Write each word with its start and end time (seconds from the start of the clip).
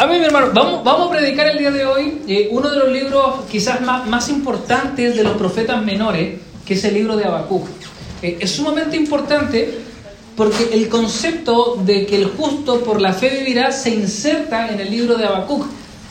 A 0.00 0.06
ver, 0.06 0.20
mi 0.20 0.26
hermano, 0.26 0.50
vamos, 0.54 0.84
vamos 0.84 1.08
a 1.08 1.10
predicar 1.10 1.48
el 1.48 1.58
día 1.58 1.72
de 1.72 1.84
hoy 1.84 2.22
eh, 2.28 2.48
uno 2.52 2.70
de 2.70 2.78
los 2.78 2.88
libros 2.88 3.44
quizás 3.50 3.80
más, 3.80 4.06
más, 4.06 4.28
importantes 4.28 5.16
de 5.16 5.24
los 5.24 5.36
profetas 5.36 5.82
menores, 5.84 6.38
que 6.64 6.74
es 6.74 6.84
el 6.84 6.94
libro 6.94 7.16
de 7.16 7.24
Habacuc. 7.24 7.66
Eh, 8.22 8.38
es 8.38 8.52
sumamente 8.52 8.96
importante 8.96 9.80
porque 10.36 10.70
el 10.72 10.88
concepto 10.88 11.80
de 11.84 12.06
que 12.06 12.14
el 12.14 12.26
justo 12.26 12.84
por 12.84 13.00
la 13.00 13.12
fe 13.12 13.40
vivirá 13.40 13.72
se 13.72 13.90
inserta 13.90 14.68
en 14.68 14.78
el 14.78 14.88
libro 14.88 15.16
de 15.16 15.26
Habacuc. 15.26 15.66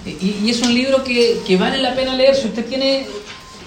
Y, 0.06 0.36
y 0.44 0.50
es 0.50 0.62
un 0.64 0.74
libro 0.74 1.02
que, 1.06 1.40
que, 1.48 1.56
vale 1.56 1.78
la 1.78 1.96
pena 1.96 2.14
leer. 2.14 2.36
Si 2.36 2.48
usted 2.48 2.66
tiene 2.66 3.08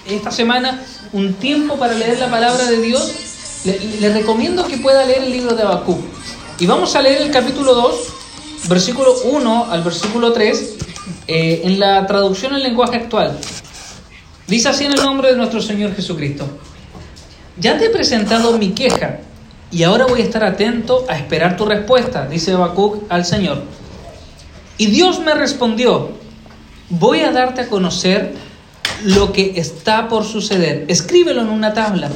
esta 0.07 0.29
semana 0.29 0.83
un 1.13 1.33
tiempo 1.33 1.77
para 1.77 1.95
leer 1.95 2.19
la 2.19 2.29
palabra 2.29 2.63
de 2.67 2.79
Dios, 2.79 3.11
le, 3.65 3.79
le 3.99 4.13
recomiendo 4.13 4.67
que 4.67 4.77
pueda 4.77 5.03
leer 5.03 5.23
el 5.23 5.31
libro 5.31 5.55
de 5.55 5.63
Habacuc. 5.63 5.99
Y 6.59 6.67
vamos 6.67 6.95
a 6.95 7.01
leer 7.01 7.23
el 7.23 7.31
capítulo 7.31 7.73
2, 7.73 8.20
versículo 8.67 9.13
1 9.23 9.71
al 9.71 9.83
versículo 9.83 10.33
3, 10.33 10.75
eh, 11.27 11.61
en 11.63 11.79
la 11.79 12.05
traducción 12.05 12.53
en 12.53 12.63
lenguaje 12.63 12.97
actual. 12.97 13.37
Dice 14.47 14.69
así 14.69 14.85
en 14.85 14.93
el 14.93 15.01
nombre 15.01 15.29
de 15.29 15.37
nuestro 15.37 15.61
Señor 15.61 15.95
Jesucristo. 15.95 16.45
Ya 17.57 17.77
te 17.77 17.85
he 17.85 17.89
presentado 17.89 18.57
mi 18.57 18.71
queja 18.71 19.19
y 19.71 19.83
ahora 19.83 20.05
voy 20.05 20.21
a 20.21 20.23
estar 20.23 20.43
atento 20.43 21.05
a 21.07 21.17
esperar 21.17 21.55
tu 21.55 21.65
respuesta, 21.65 22.27
dice 22.27 22.51
Habacuc 22.51 23.03
al 23.09 23.25
Señor. 23.25 23.63
Y 24.77 24.87
Dios 24.87 25.19
me 25.19 25.33
respondió, 25.33 26.11
voy 26.89 27.21
a 27.21 27.31
darte 27.31 27.61
a 27.61 27.67
conocer 27.67 28.33
lo 29.03 29.31
que 29.31 29.53
está 29.59 30.07
por 30.07 30.25
suceder. 30.25 30.85
Escríbelo 30.87 31.41
en 31.41 31.49
una 31.49 31.73
tabla 31.73 32.09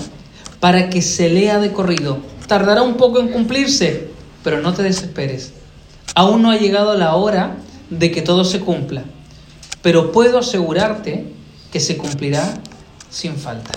para 0.59 0.89
que 0.89 1.01
se 1.01 1.29
lea 1.29 1.59
de 1.59 1.71
corrido. 1.71 2.19
Tardará 2.47 2.81
un 2.81 2.95
poco 2.95 3.19
en 3.19 3.29
cumplirse, 3.29 4.09
pero 4.43 4.61
no 4.61 4.73
te 4.73 4.83
desesperes. 4.83 5.53
Aún 6.15 6.41
no 6.41 6.51
ha 6.51 6.57
llegado 6.57 6.95
la 6.95 7.15
hora 7.15 7.57
de 7.89 8.09
que 8.09 8.21
todo 8.21 8.45
se 8.45 8.61
cumpla, 8.61 9.03
pero 9.81 10.13
puedo 10.13 10.39
asegurarte 10.39 11.25
que 11.71 11.81
se 11.81 11.97
cumplirá 11.97 12.53
sin 13.09 13.35
falta. 13.35 13.71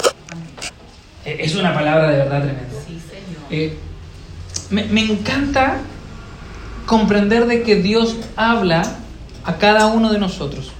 Eh, 1.25 1.39
es 1.41 1.57
una 1.57 1.75
palabra 1.75 2.11
de 2.11 2.19
verdad 2.19 2.43
tremenda. 2.43 2.75
Eh, 3.51 3.77
me, 4.71 4.85
me 4.85 5.01
encanta 5.01 5.79
comprender 6.87 7.47
de 7.47 7.63
que 7.63 7.77
Dios 7.77 8.17
habla 8.37 8.83
a 9.45 9.59
cada 9.59 9.89
uno 9.89 10.13
de 10.13 10.21
nosotros. 10.21 10.71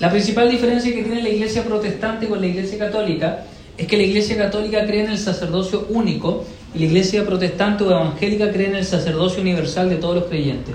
La 0.00 0.10
principal 0.10 0.50
diferencia 0.50 0.94
que 0.94 1.02
tiene 1.02 1.22
la 1.22 1.30
iglesia 1.30 1.64
protestante 1.64 2.28
con 2.28 2.40
la 2.42 2.46
iglesia 2.46 2.78
católica 2.78 3.44
es 3.78 3.86
que 3.86 3.96
la 3.96 4.02
iglesia 4.02 4.36
católica 4.36 4.84
cree 4.86 5.04
en 5.04 5.12
el 5.12 5.18
sacerdocio 5.18 5.86
único 5.88 6.44
y 6.74 6.78
la 6.80 6.84
iglesia 6.86 7.24
protestante 7.24 7.84
o 7.84 7.90
evangélica 7.90 8.50
cree 8.50 8.68
en 8.68 8.76
el 8.76 8.84
sacerdocio 8.84 9.40
universal 9.40 9.88
de 9.88 9.96
todos 9.96 10.16
los 10.16 10.24
creyentes. 10.24 10.74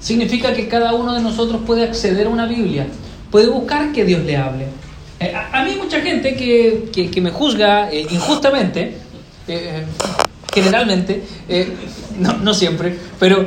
Significa 0.00 0.52
que 0.52 0.68
cada 0.68 0.94
uno 0.94 1.14
de 1.14 1.20
nosotros 1.20 1.62
puede 1.66 1.84
acceder 1.84 2.26
a 2.26 2.30
una 2.30 2.46
Biblia, 2.46 2.86
puede 3.30 3.48
buscar 3.48 3.92
que 3.92 4.04
Dios 4.04 4.22
le 4.24 4.36
hable. 4.36 4.66
Eh, 5.20 5.32
a, 5.34 5.60
a, 5.60 5.64
mí 5.64 5.76
mucha 5.76 6.00
gente 6.00 6.34
que, 6.34 6.88
que, 6.92 7.10
que 7.10 7.20
me 7.20 7.30
juzga 7.30 7.90
eh, 7.90 8.06
injustamente, 8.10 8.96
eh, 9.46 9.84
generalmente, 10.52 11.22
no, 12.18 12.34
no, 12.38 12.54
siempre, 12.54 12.96
pero 13.18 13.46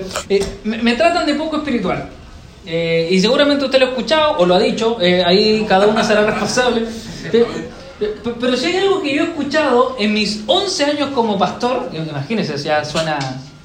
me, 0.63 0.77
me, 0.81 0.93
tratan 0.95 1.25
de 1.25 1.35
poco 1.35 1.57
espiritual. 1.57 2.09
y 2.65 3.19
seguramente 3.19 3.65
usted 3.65 3.79
lo 3.79 3.85
ha 3.85 3.89
escuchado 3.89 4.37
o 4.39 4.45
lo 4.45 4.55
ha 4.55 4.59
dicho, 4.59 4.97
ahí 5.25 5.65
cada 5.67 5.87
uno 5.87 6.03
será 6.03 6.25
responsable. 6.25 6.85
Pero 7.99 8.55
si 8.55 8.65
hay 8.67 8.77
algo 8.77 9.01
que 9.01 9.15
yo 9.15 9.23
he 9.23 9.25
escuchado 9.27 9.95
en 9.99 10.13
mis 10.13 10.43
11 10.45 10.85
años 10.85 11.09
como 11.15 11.37
pastor, 11.37 11.89
imagínense, 11.93 12.57
ya 12.57 12.85
suena, 12.85 13.17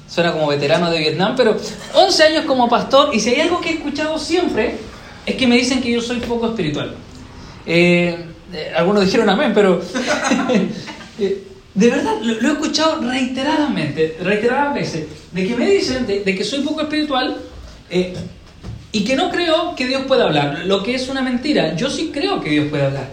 suena 0.07 0.31
como 0.31 0.47
veterano 0.47 0.89
de 0.89 0.99
Vietnam, 0.99 1.35
pero 1.37 1.55
11 1.93 2.23
años 2.23 2.45
como 2.45 2.67
pastor, 2.67 3.13
y 3.13 3.19
si 3.19 3.29
hay 3.29 3.41
algo 3.41 3.61
que 3.61 3.69
he 3.69 3.73
escuchado 3.73 4.17
siempre, 4.17 4.77
es 5.25 5.35
que 5.35 5.47
me 5.47 5.55
dicen 5.55 5.81
que 5.81 5.91
yo 5.91 6.01
soy 6.01 6.19
poco 6.19 6.47
espiritual. 6.47 6.95
Eh, 7.65 8.25
eh, 8.53 8.73
algunos 8.75 9.05
dijeron 9.05 9.29
amén, 9.29 9.51
pero 9.53 9.81
de 11.17 11.89
verdad 11.89 12.15
lo, 12.21 12.41
lo, 12.41 12.49
he 12.49 12.51
escuchado 12.53 13.01
reiteradamente, 13.01 14.17
reiteradas 14.21 14.73
veces, 14.73 15.07
de 15.31 15.47
que 15.47 15.55
me 15.55 15.69
dicen 15.69 16.05
de, 16.05 16.23
de 16.23 16.35
que 16.35 16.43
soy 16.43 16.61
poco 16.61 16.81
espiritual 16.81 17.37
eh, 17.89 18.13
y 18.91 19.03
que 19.03 19.15
no 19.15 19.29
creo 19.31 19.75
que 19.75 19.87
Dios 19.87 20.03
pueda 20.07 20.25
hablar, 20.25 20.63
lo 20.65 20.83
que 20.83 20.95
es 20.95 21.07
una 21.07 21.21
mentira. 21.21 21.75
Yo 21.75 21.89
sí 21.89 22.11
creo 22.13 22.41
que 22.41 22.49
Dios 22.49 22.67
puede 22.69 22.85
hablar. 22.85 23.09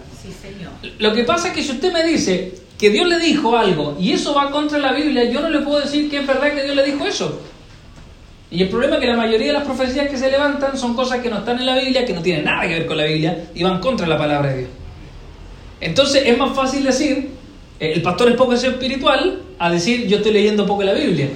Lo 0.99 1.13
que 1.13 1.23
pasa 1.23 1.49
es 1.49 1.53
que 1.53 1.63
si 1.63 1.71
usted 1.71 1.93
me 1.93 2.03
dice 2.03 2.53
que 2.77 2.89
Dios 2.89 3.07
le 3.07 3.19
dijo 3.19 3.55
algo 3.55 3.95
y 3.99 4.11
eso 4.11 4.33
va 4.33 4.49
contra 4.49 4.79
la 4.79 4.91
Biblia, 4.93 5.25
yo 5.25 5.41
no 5.41 5.49
le 5.49 5.59
puedo 5.59 5.79
decir 5.79 6.09
que 6.09 6.19
es 6.19 6.27
verdad 6.27 6.53
que 6.53 6.63
Dios 6.63 6.75
le 6.75 6.83
dijo 6.83 7.05
eso. 7.05 7.41
Y 8.49 8.63
el 8.63 8.69
problema 8.69 8.95
es 8.95 9.01
que 9.01 9.07
la 9.07 9.15
mayoría 9.15 9.47
de 9.47 9.53
las 9.53 9.63
profecías 9.63 10.09
que 10.09 10.17
se 10.17 10.29
levantan 10.29 10.77
son 10.77 10.93
cosas 10.93 11.21
que 11.21 11.29
no 11.29 11.37
están 11.37 11.59
en 11.59 11.65
la 11.65 11.77
Biblia, 11.77 12.05
que 12.05 12.13
no 12.13 12.21
tienen 12.21 12.43
nada 12.43 12.63
que 12.63 12.73
ver 12.73 12.85
con 12.85 12.97
la 12.97 13.05
Biblia 13.05 13.45
y 13.55 13.63
van 13.63 13.79
contra 13.79 14.07
la 14.07 14.17
palabra 14.17 14.49
de 14.49 14.57
Dios. 14.59 14.69
Entonces 15.79 16.23
es 16.25 16.37
más 16.37 16.55
fácil 16.55 16.83
decir, 16.83 17.29
el 17.79 18.01
pastor 18.01 18.29
es 18.29 18.35
poco 18.35 18.53
espiritual, 18.53 19.41
a 19.57 19.71
decir 19.71 20.07
yo 20.07 20.17
estoy 20.17 20.33
leyendo 20.33 20.65
poco 20.65 20.83
la 20.83 20.93
Biblia. 20.93 21.29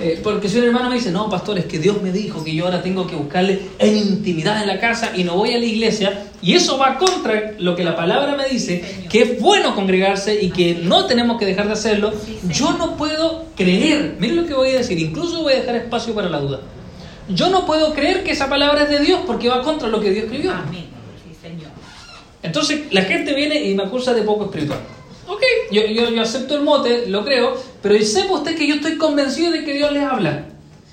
Eh, 0.00 0.20
porque 0.22 0.48
si 0.48 0.58
un 0.58 0.64
hermano 0.64 0.90
me 0.90 0.94
dice, 0.94 1.10
no, 1.10 1.28
pastor, 1.28 1.58
es 1.58 1.64
que 1.64 1.80
Dios 1.80 2.00
me 2.00 2.12
dijo 2.12 2.44
que 2.44 2.54
yo 2.54 2.66
ahora 2.66 2.82
tengo 2.82 3.04
que 3.06 3.16
buscarle 3.16 3.60
en 3.80 3.96
intimidad 3.96 4.62
en 4.62 4.68
la 4.68 4.78
casa 4.78 5.12
y 5.16 5.24
no 5.24 5.34
voy 5.34 5.54
a 5.54 5.58
la 5.58 5.64
iglesia, 5.64 6.26
y 6.40 6.54
eso 6.54 6.78
va 6.78 6.98
contra 6.98 7.54
lo 7.58 7.74
que 7.74 7.82
la 7.82 7.96
palabra 7.96 8.36
me 8.36 8.48
dice, 8.48 9.06
que 9.10 9.22
es 9.22 9.40
bueno 9.40 9.74
congregarse 9.74 10.40
y 10.40 10.50
que 10.50 10.76
no 10.84 11.06
tenemos 11.06 11.36
que 11.36 11.46
dejar 11.46 11.66
de 11.66 11.72
hacerlo, 11.72 12.12
yo 12.48 12.74
no 12.74 12.96
puedo 12.96 13.46
creer, 13.56 14.16
miren 14.20 14.36
lo 14.36 14.46
que 14.46 14.54
voy 14.54 14.70
a 14.70 14.78
decir, 14.78 15.00
incluso 15.00 15.42
voy 15.42 15.54
a 15.54 15.56
dejar 15.56 15.74
espacio 15.74 16.14
para 16.14 16.28
la 16.28 16.38
duda. 16.38 16.60
Yo 17.28 17.50
no 17.50 17.66
puedo 17.66 17.92
creer 17.92 18.22
que 18.22 18.30
esa 18.30 18.48
palabra 18.48 18.84
es 18.84 18.90
de 18.90 19.00
Dios 19.00 19.20
porque 19.26 19.48
va 19.48 19.62
contra 19.62 19.88
lo 19.88 20.00
que 20.00 20.10
Dios 20.10 20.26
escribió. 20.26 20.52
Amén. 20.52 20.86
Sí, 21.24 21.36
Señor. 21.42 21.70
Entonces 22.42 22.82
la 22.92 23.02
gente 23.02 23.34
viene 23.34 23.64
y 23.64 23.74
me 23.74 23.82
acusa 23.82 24.14
de 24.14 24.22
poco 24.22 24.44
espiritual. 24.44 24.78
Yo, 25.70 25.86
yo, 25.86 26.10
yo, 26.10 26.22
acepto 26.22 26.56
el 26.56 26.62
mote, 26.62 27.06
lo 27.06 27.24
creo, 27.24 27.60
pero 27.82 28.02
sepa 28.04 28.34
usted 28.34 28.56
que 28.56 28.66
yo 28.66 28.76
estoy 28.76 28.96
convencido 28.96 29.52
de 29.52 29.64
que 29.64 29.74
Dios 29.74 29.92
le 29.92 30.02
habla. 30.02 30.46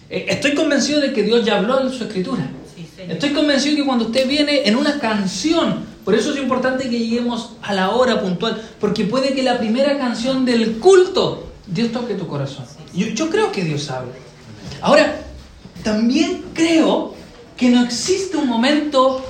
Estoy 0.09 0.53
convencido 0.53 1.01
de 1.01 1.13
que 1.13 1.23
Dios 1.23 1.45
ya 1.45 1.57
habló 1.57 1.81
en 1.81 1.91
su 1.91 2.03
escritura. 2.03 2.47
Sí, 2.75 2.87
Estoy 3.07 3.31
convencido 3.31 3.75
de 3.75 3.81
que 3.81 3.87
cuando 3.87 4.05
usted 4.05 4.27
viene 4.27 4.67
en 4.67 4.75
una 4.75 4.99
canción, 4.99 5.85
por 6.03 6.13
eso 6.13 6.31
es 6.31 6.37
importante 6.37 6.89
que 6.89 6.99
lleguemos 6.99 7.53
a 7.61 7.73
la 7.73 7.91
hora 7.91 8.21
puntual, 8.21 8.61
porque 8.79 9.05
puede 9.05 9.33
que 9.33 9.43
la 9.43 9.57
primera 9.57 9.97
canción 9.97 10.45
del 10.45 10.77
culto, 10.77 11.51
Dios 11.67 11.91
toque 11.91 12.13
tu 12.13 12.27
corazón. 12.27 12.65
Yo, 12.93 13.07
yo 13.07 13.29
creo 13.29 13.51
que 13.51 13.63
Dios 13.63 13.89
habla. 13.89 14.11
Ahora, 14.81 15.21
también 15.83 16.43
creo 16.53 17.15
que 17.57 17.69
no 17.69 17.83
existe 17.83 18.37
un 18.37 18.47
momento 18.47 19.25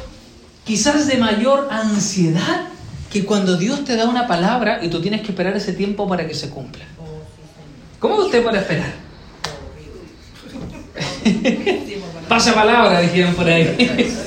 quizás 0.66 1.08
de 1.08 1.18
mayor 1.18 1.68
ansiedad 1.72 2.68
que 3.16 3.24
cuando 3.24 3.56
Dios 3.56 3.86
te 3.86 3.96
da 3.96 4.10
una 4.10 4.28
palabra 4.28 4.80
y 4.82 4.90
tú 4.90 5.00
tienes 5.00 5.22
que 5.22 5.30
esperar 5.30 5.56
ese 5.56 5.72
tiempo 5.72 6.06
para 6.06 6.28
que 6.28 6.34
se 6.34 6.50
cumpla. 6.50 6.84
¿Cómo 7.98 8.16
usted 8.16 8.44
puede 8.44 8.58
esperar? 8.58 8.92
Pasa 12.28 12.54
palabra, 12.54 13.00
dijeron 13.00 13.34
por 13.34 13.48
ahí. 13.48 14.18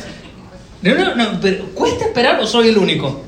No, 0.81 0.95
no, 0.95 1.15
no, 1.15 1.39
pero 1.39 1.67
¿cuesta 1.75 2.07
esperar 2.07 2.41
o 2.41 2.47
soy 2.47 2.69
el 2.69 2.79
único? 2.79 3.25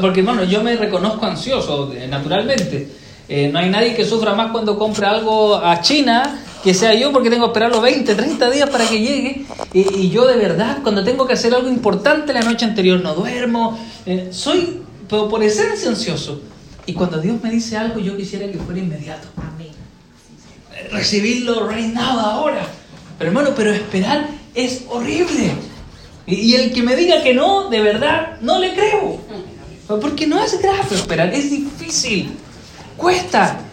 Porque, 0.00 0.22
bueno, 0.22 0.44
yo 0.44 0.62
me 0.62 0.76
reconozco 0.76 1.26
ansioso, 1.26 1.92
naturalmente. 2.08 2.88
Eh, 3.28 3.50
no 3.52 3.58
hay 3.58 3.68
nadie 3.68 3.92
que 3.96 4.04
sufra 4.04 4.34
más 4.34 4.52
cuando 4.52 4.78
compra 4.78 5.10
algo 5.10 5.56
a 5.56 5.80
China 5.80 6.38
que 6.66 6.74
sea 6.74 6.94
yo, 6.94 7.12
porque 7.12 7.30
tengo 7.30 7.44
que 7.44 7.50
esperarlo 7.50 7.80
20, 7.80 8.12
30 8.12 8.50
días 8.50 8.68
para 8.68 8.88
que 8.88 8.98
llegue. 8.98 9.46
Y, 9.72 10.10
yo 10.10 10.26
de 10.26 10.36
verdad, 10.36 10.78
cuando 10.82 11.04
tengo 11.04 11.24
que 11.24 11.34
hacer 11.34 11.54
algo 11.54 11.68
importante 11.68 12.32
la 12.32 12.40
noche 12.40 12.64
anterior, 12.64 13.00
no 13.00 13.14
duermo. 13.14 13.78
Eh, 14.04 14.30
soy, 14.32 14.82
pero 15.08 15.28
por 15.28 15.44
esencia, 15.44 15.88
ansioso. 15.88 16.40
Y 16.84 16.94
cuando 16.94 17.20
Dios 17.20 17.40
me 17.40 17.52
dice 17.52 17.76
algo, 17.76 18.00
yo 18.00 18.16
quisiera 18.16 18.50
que 18.50 18.58
fuera 18.58 18.80
inmediato. 18.80 19.28
Amén. 19.36 19.68
Recibirlo 20.90 21.68
right 21.68 21.94
now, 21.94 22.18
ahora. 22.18 22.66
Pero 23.16 23.30
hermano, 23.30 23.50
pero 23.56 23.72
esperar 23.72 24.26
es 24.52 24.86
horrible. 24.88 25.52
Y, 26.26 26.34
y 26.34 26.54
el 26.56 26.72
que 26.72 26.82
me 26.82 26.96
diga 26.96 27.22
que 27.22 27.32
no, 27.32 27.70
de 27.70 27.80
verdad, 27.80 28.40
no 28.40 28.58
le 28.58 28.74
creo. 28.74 29.20
Porque 29.86 30.26
no 30.26 30.42
es 30.42 30.60
grave 30.60 30.80
esperar, 30.90 31.32
es 31.32 31.48
difícil. 31.48 32.32
Cuesta. 32.96 33.65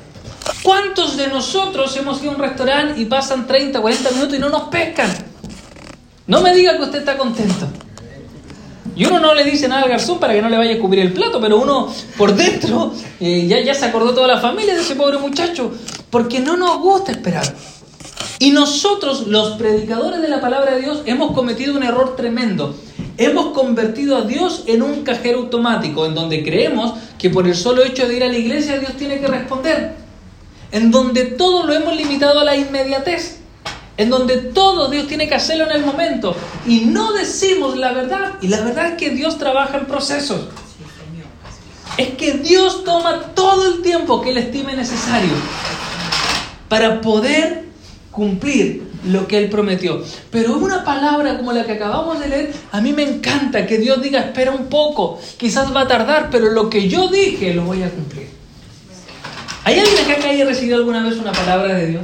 ¿Cuántos 0.62 1.18
de 1.18 1.28
nosotros 1.28 1.96
hemos 1.98 2.22
ido 2.22 2.32
a 2.32 2.36
un 2.36 2.42
restaurante 2.42 3.00
y 3.00 3.06
pasan 3.06 3.48
30, 3.48 3.82
40 3.82 4.12
minutos 4.12 4.36
y 4.36 4.40
no 4.40 4.50
nos 4.50 4.64
pescan? 4.64 5.10
No 6.28 6.42
me 6.42 6.54
diga 6.54 6.78
que 6.78 6.84
usted 6.84 7.00
está 7.00 7.18
contento. 7.18 7.68
Y 8.96 9.06
uno 9.06 9.20
no 9.20 9.34
le 9.34 9.44
dice 9.44 9.68
nada 9.68 9.84
al 9.84 9.90
garzón 9.90 10.20
para 10.20 10.34
que 10.34 10.42
no 10.42 10.50
le 10.50 10.58
vaya 10.58 10.76
a 10.76 10.80
cubrir 10.80 11.04
el 11.04 11.14
plato, 11.14 11.42
pero 11.42 11.60
uno 11.60 11.92
por 12.18 12.36
dentro 12.36 12.94
eh, 13.20 13.48
ya, 13.48 13.60
ya 13.62 13.74
se 13.74 13.86
acordó 13.86 14.14
toda 14.14 14.28
la 14.28 14.40
familia 14.40 14.76
de 14.76 14.82
ese 14.82 14.96
pobre 14.96 15.18
muchacho, 15.18 15.72
porque 16.10 16.40
no 16.40 16.56
nos 16.58 16.80
gusta 16.80 17.12
esperar. 17.12 17.56
Y 18.40 18.52
nosotros, 18.52 19.28
los 19.28 19.58
predicadores 19.58 20.22
de 20.22 20.28
la 20.28 20.42
palabra 20.42 20.76
de 20.76 20.82
Dios, 20.82 21.02
hemos 21.06 21.32
cometido 21.32 21.76
un 21.76 21.84
error 21.84 22.16
tremendo. 22.16 22.76
Hemos 23.18 23.54
convertido 23.54 24.18
a 24.18 24.22
Dios 24.22 24.64
en 24.68 24.82
un 24.82 25.04
cajero 25.04 25.40
automático, 25.40 26.06
en 26.06 26.14
donde 26.14 26.44
creemos 26.44 26.94
que 27.18 27.30
por 27.30 27.48
el 27.48 27.56
solo 27.56 27.84
hecho 27.84 28.08
de 28.08 28.18
ir 28.18 28.24
a 28.24 28.28
la 28.28 28.38
iglesia 28.38 28.80
Dios 28.80 28.94
tiene 28.94 29.20
que 29.20 29.28
responder. 29.28 30.03
En 30.74 30.92
donde 30.92 31.24
todo 31.24 31.66
lo 31.66 31.74
hemos 31.74 31.96
limitado 31.96 32.42
a 32.42 32.44
la 32.44 32.58
inmediatez. 32.58 33.40
en 33.96 34.10
donde 34.10 34.38
todo 34.38 34.90
Dios 34.90 35.08
tiene 35.08 35.28
que 35.28 35.36
hacerlo 35.36 35.66
en 35.66 35.72
el 35.72 35.86
momento 35.86 36.36
y 36.66 36.82
no 36.86 37.14
decimos 37.14 37.78
la 37.78 37.94
verdad. 37.94 38.34
Y 38.42 38.48
la 38.48 38.62
verdad 38.62 38.88
es 38.88 38.94
que 38.96 39.12
Dios 39.12 39.38
trabaja 39.38 39.78
en 39.78 39.86
procesos. 39.86 40.48
Es 41.98 42.10
que 42.16 42.34
Dios 42.34 42.84
toma 42.84 43.20
todo 43.36 43.68
el 43.68 43.84
tiempo 43.84 44.20
que 44.22 44.32
Él 44.32 44.40
estime 44.40 44.76
necesario 44.76 45.34
para 46.68 47.02
poder 47.02 47.66
cumplir 48.10 48.92
lo 49.06 49.28
que 49.28 49.38
Él 49.38 49.50
prometió. 49.50 50.02
Pero 50.32 50.58
una 50.58 50.84
palabra 50.84 51.38
como 51.38 51.54
la 51.54 51.64
que 51.64 51.74
acabamos 51.74 52.20
de 52.20 52.30
leer, 52.30 52.54
a 52.72 52.82
mí 52.82 52.94
me 52.94 53.04
encanta 53.04 53.68
que 53.68 53.78
Dios 53.78 54.02
diga, 54.02 54.22
espera 54.22 54.52
un 54.52 54.70
poco, 54.70 55.20
quizás 55.38 55.76
va 55.76 55.82
a 55.82 55.88
tardar, 55.88 56.30
pero 56.32 56.50
lo 56.50 56.68
que 56.68 56.90
yo 56.90 57.10
dije 57.10 57.54
lo 57.54 57.64
voy 57.64 57.84
a 57.84 57.92
cumplir. 57.92 58.43
¿Hay 59.66 59.80
alguien 59.80 59.98
acá 60.06 60.16
que 60.22 60.28
haya 60.28 60.46
recibido 60.46 60.78
alguna 60.78 61.04
vez 61.04 61.18
una 61.18 61.32
palabra 61.32 61.74
de 61.76 61.88
Dios? 61.88 62.04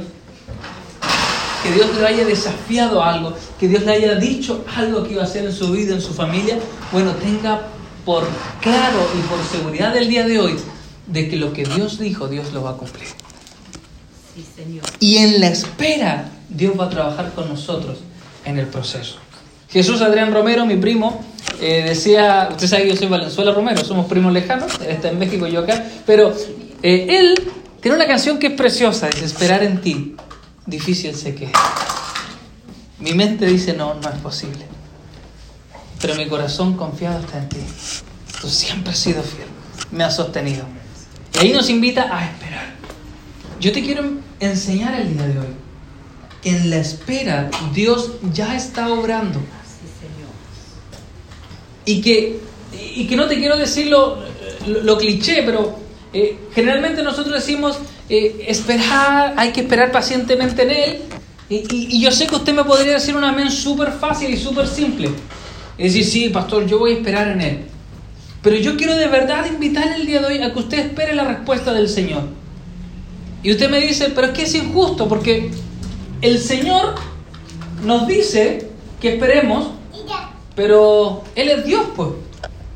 Que 1.62 1.72
Dios 1.72 1.94
le 1.94 2.06
haya 2.06 2.24
desafiado 2.24 3.02
algo, 3.02 3.34
que 3.58 3.68
Dios 3.68 3.84
le 3.84 3.92
haya 3.92 4.14
dicho 4.14 4.64
algo 4.74 5.04
que 5.04 5.12
iba 5.12 5.22
a 5.22 5.26
hacer 5.26 5.44
en 5.44 5.52
su 5.52 5.70
vida, 5.70 5.94
en 5.94 6.00
su 6.00 6.14
familia. 6.14 6.58
Bueno, 6.90 7.12
tenga 7.16 7.60
por 8.06 8.26
claro 8.60 9.06
y 9.18 9.20
por 9.28 9.44
seguridad 9.44 9.92
del 9.92 10.08
día 10.08 10.26
de 10.26 10.38
hoy 10.38 10.56
de 11.06 11.28
que 11.28 11.36
lo 11.36 11.52
que 11.52 11.64
Dios 11.64 11.98
dijo, 11.98 12.28
Dios 12.28 12.52
lo 12.54 12.62
va 12.62 12.70
a 12.70 12.74
cumplir. 12.74 13.08
Sí, 14.34 14.46
Señor. 14.56 14.84
Y 14.98 15.18
en 15.18 15.40
la 15.40 15.48
espera, 15.48 16.30
Dios 16.48 16.78
va 16.80 16.86
a 16.86 16.90
trabajar 16.90 17.32
con 17.34 17.48
nosotros 17.48 17.98
en 18.46 18.58
el 18.58 18.66
proceso. 18.66 19.16
Jesús 19.68 20.00
Adrián 20.00 20.32
Romero, 20.32 20.64
mi 20.64 20.76
primo, 20.76 21.22
eh, 21.60 21.84
decía, 21.86 22.48
usted 22.50 22.66
sabe 22.66 22.84
que 22.84 22.90
yo 22.90 22.96
soy 22.96 23.08
Valenzuela 23.08 23.52
Romero, 23.52 23.84
somos 23.84 24.06
primos 24.06 24.32
lejanos, 24.32 24.72
está 24.80 25.10
en 25.10 25.18
México 25.18 25.46
y 25.46 25.52
yo 25.52 25.60
acá, 25.60 25.84
pero 26.06 26.34
eh, 26.82 27.06
él 27.08 27.52
tiene 27.80 27.96
una 27.96 28.06
canción 28.06 28.38
que 28.38 28.48
es 28.48 28.52
preciosa, 28.54 29.08
dice, 29.08 29.24
esperar 29.24 29.62
en 29.62 29.80
ti, 29.80 30.16
difícil 30.66 31.14
sé 31.14 31.34
que 31.34 31.46
es. 31.46 31.52
Mi 32.98 33.12
mente 33.14 33.46
dice, 33.46 33.72
no, 33.72 33.94
no 33.94 34.08
es 34.08 34.18
posible. 34.18 34.66
Pero 36.00 36.14
mi 36.14 36.26
corazón 36.28 36.76
confiado 36.76 37.20
está 37.20 37.38
en 37.38 37.48
ti. 37.48 37.58
Tú 38.40 38.48
siempre 38.48 38.92
has 38.92 38.98
sido 38.98 39.22
fiel, 39.22 39.48
me 39.90 40.04
has 40.04 40.16
sostenido. 40.16 40.64
Y 41.34 41.38
ahí 41.38 41.52
nos 41.52 41.70
invita 41.70 42.14
a 42.14 42.24
esperar. 42.24 42.74
Yo 43.60 43.72
te 43.72 43.82
quiero 43.82 44.04
enseñar 44.40 44.98
el 44.98 45.14
día 45.14 45.26
de 45.26 45.38
hoy 45.38 45.54
que 46.42 46.50
en 46.50 46.70
la 46.70 46.76
espera 46.76 47.50
Dios 47.74 48.12
ya 48.32 48.56
está 48.56 48.88
obrando. 48.88 49.40
Y 51.84 52.00
que, 52.00 52.40
y 52.94 53.06
que 53.06 53.16
no 53.16 53.26
te 53.26 53.36
quiero 53.36 53.56
decir 53.56 53.88
lo, 53.88 54.22
lo 54.66 54.96
cliché, 54.96 55.42
pero 55.44 55.79
eh, 56.12 56.38
generalmente 56.54 57.02
nosotros 57.02 57.34
decimos, 57.34 57.78
eh, 58.08 58.44
esperar, 58.48 59.34
hay 59.36 59.52
que 59.52 59.60
esperar 59.60 59.92
pacientemente 59.92 60.62
en 60.62 60.70
Él. 60.70 61.02
Y, 61.48 62.00
yo 62.00 62.10
sé 62.12 62.26
que 62.26 62.36
usted 62.36 62.54
me 62.54 62.64
podría 62.64 62.94
decir 62.94 63.16
un 63.16 63.24
amén 63.24 63.50
súper 63.50 63.92
fácil 63.92 64.30
y 64.30 64.36
súper 64.36 64.66
simple. 64.66 65.10
Es 65.78 65.94
decir, 65.94 66.04
sí, 66.04 66.28
pastor, 66.28 66.66
yo 66.66 66.78
voy 66.78 66.92
a 66.92 66.94
esperar 66.96 67.28
en 67.28 67.40
Él. 67.40 67.58
Pero 68.42 68.56
yo 68.56 68.76
quiero 68.76 68.96
de 68.96 69.06
verdad 69.08 69.46
invitarle 69.46 69.96
el 69.96 70.06
día 70.06 70.20
de 70.20 70.26
hoy 70.26 70.42
a 70.42 70.52
que 70.52 70.58
usted 70.58 70.78
espere 70.78 71.14
la 71.14 71.24
respuesta 71.24 71.72
del 71.72 71.88
Señor. 71.88 72.22
Y 73.42 73.52
usted 73.52 73.70
me 73.70 73.80
dice, 73.80 74.10
pero 74.14 74.28
es 74.28 74.32
que 74.32 74.42
es 74.42 74.54
injusto 74.54 75.08
porque 75.08 75.50
el 76.20 76.38
Señor 76.38 76.94
nos 77.84 78.06
dice 78.06 78.68
que 79.00 79.14
esperemos, 79.14 79.70
pero 80.54 81.24
Él 81.34 81.48
es 81.48 81.64
Dios, 81.64 81.84
pues. 81.96 82.10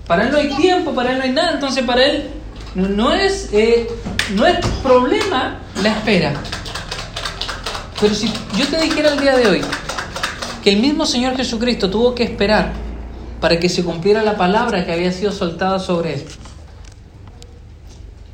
Para 0.07 0.25
Él 0.25 0.33
no 0.33 0.39
hay 0.39 0.49
tiempo, 0.57 0.93
para 0.95 1.13
Él 1.13 1.19
no 1.19 1.25
hay 1.25 1.31
nada, 1.31 1.53
entonces 1.53 1.85
para 1.85 2.05
Él 2.05 2.31
no 2.75 3.13
es, 3.15 3.51
eh, 3.53 3.89
no 4.35 4.47
es 4.47 4.65
problema 4.83 5.61
la 5.83 5.91
espera. 5.91 6.35
Pero 8.01 8.15
si 8.15 8.33
yo 8.57 8.67
te 8.67 8.81
dijera 8.81 9.13
el 9.13 9.21
día 9.21 9.37
de 9.37 9.47
hoy 9.47 9.61
que 10.63 10.71
el 10.71 10.81
mismo 10.81 11.07
Señor 11.07 11.37
Jesucristo 11.37 11.91
tuvo 11.91 12.15
que 12.15 12.25
esperar 12.25 12.73
para 13.41 13.61
que 13.61 13.69
se 13.69 13.85
cumpliera 13.85 14.23
la 14.23 14.37
palabra 14.37 14.85
que 14.85 14.93
había 14.93 15.13
sido 15.13 15.31
soltada 15.31 15.79
sobre 15.79 16.15
él, 16.15 16.25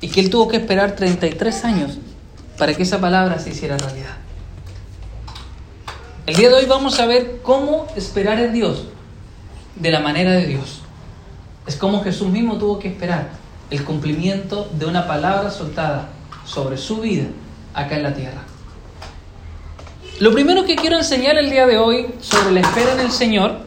y 0.01 0.09
que 0.09 0.21
él 0.21 0.31
tuvo 0.31 0.49
que 0.49 0.57
esperar 0.57 0.97
33 0.97 1.65
años 1.65 1.99
para 2.57 2.75
que 2.75 2.85
esa 2.85 3.01
palabra 3.01 3.39
se 3.39 3.51
hiciera 3.51 3.77
realidad. 3.77 4.17
El 6.27 6.37
día 6.37 6.49
de 6.49 6.55
hoy 6.55 6.67
vamos 6.67 7.01
a 7.01 7.07
ver 7.07 7.41
cómo 7.43 7.87
esperar 7.97 8.39
en 8.39 8.53
Dios 8.53 8.85
de 9.75 9.91
la 9.91 10.01
manera 10.01 10.33
de 10.33 10.47
Dios. 10.47 10.81
Es 11.67 11.77
como 11.77 12.03
Jesús 12.03 12.29
mismo 12.29 12.57
tuvo 12.57 12.79
que 12.79 12.89
esperar 12.89 13.40
el 13.71 13.85
cumplimiento 13.85 14.69
de 14.73 14.87
una 14.87 15.07
palabra 15.07 15.51
soltada 15.51 16.09
sobre 16.45 16.77
su 16.77 17.01
vida 17.01 17.27
acá 17.75 17.97
en 17.97 18.03
la 18.03 18.15
tierra. 18.15 18.43
Lo 20.19 20.33
primero 20.33 20.65
que 20.65 20.77
quiero 20.77 20.97
enseñar 20.97 21.39
el 21.39 21.51
día 21.51 21.67
de 21.67 21.79
hoy 21.79 22.09
sobre 22.21 22.53
la 22.53 22.61
espera 22.61 22.93
en 22.93 23.01
el 23.01 23.11
Señor 23.11 23.61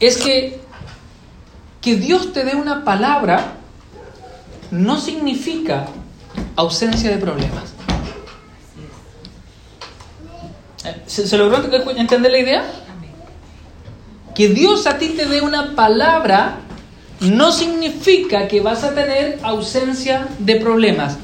es 0.00 0.16
que 0.16 0.62
que 1.82 1.96
Dios 1.96 2.32
te 2.32 2.44
dé 2.44 2.54
una 2.54 2.84
palabra 2.84 3.54
no 4.70 4.98
significa 4.98 5.86
ausencia 6.56 7.10
de 7.10 7.18
problemas. 7.18 7.74
¿Se, 11.06 11.26
¿Se 11.26 11.36
logró 11.36 11.58
entender 11.96 12.32
la 12.32 12.38
idea? 12.38 12.64
Que 14.34 14.48
Dios 14.48 14.86
a 14.86 14.96
ti 14.96 15.10
te 15.10 15.26
dé 15.26 15.42
una 15.42 15.74
palabra 15.74 16.60
no 17.22 17.52
significa 17.52 18.48
que 18.48 18.60
vas 18.60 18.82
a 18.82 18.94
tener 18.94 19.38
ausencia 19.42 20.28
de 20.38 20.56
problemas. 20.56 21.18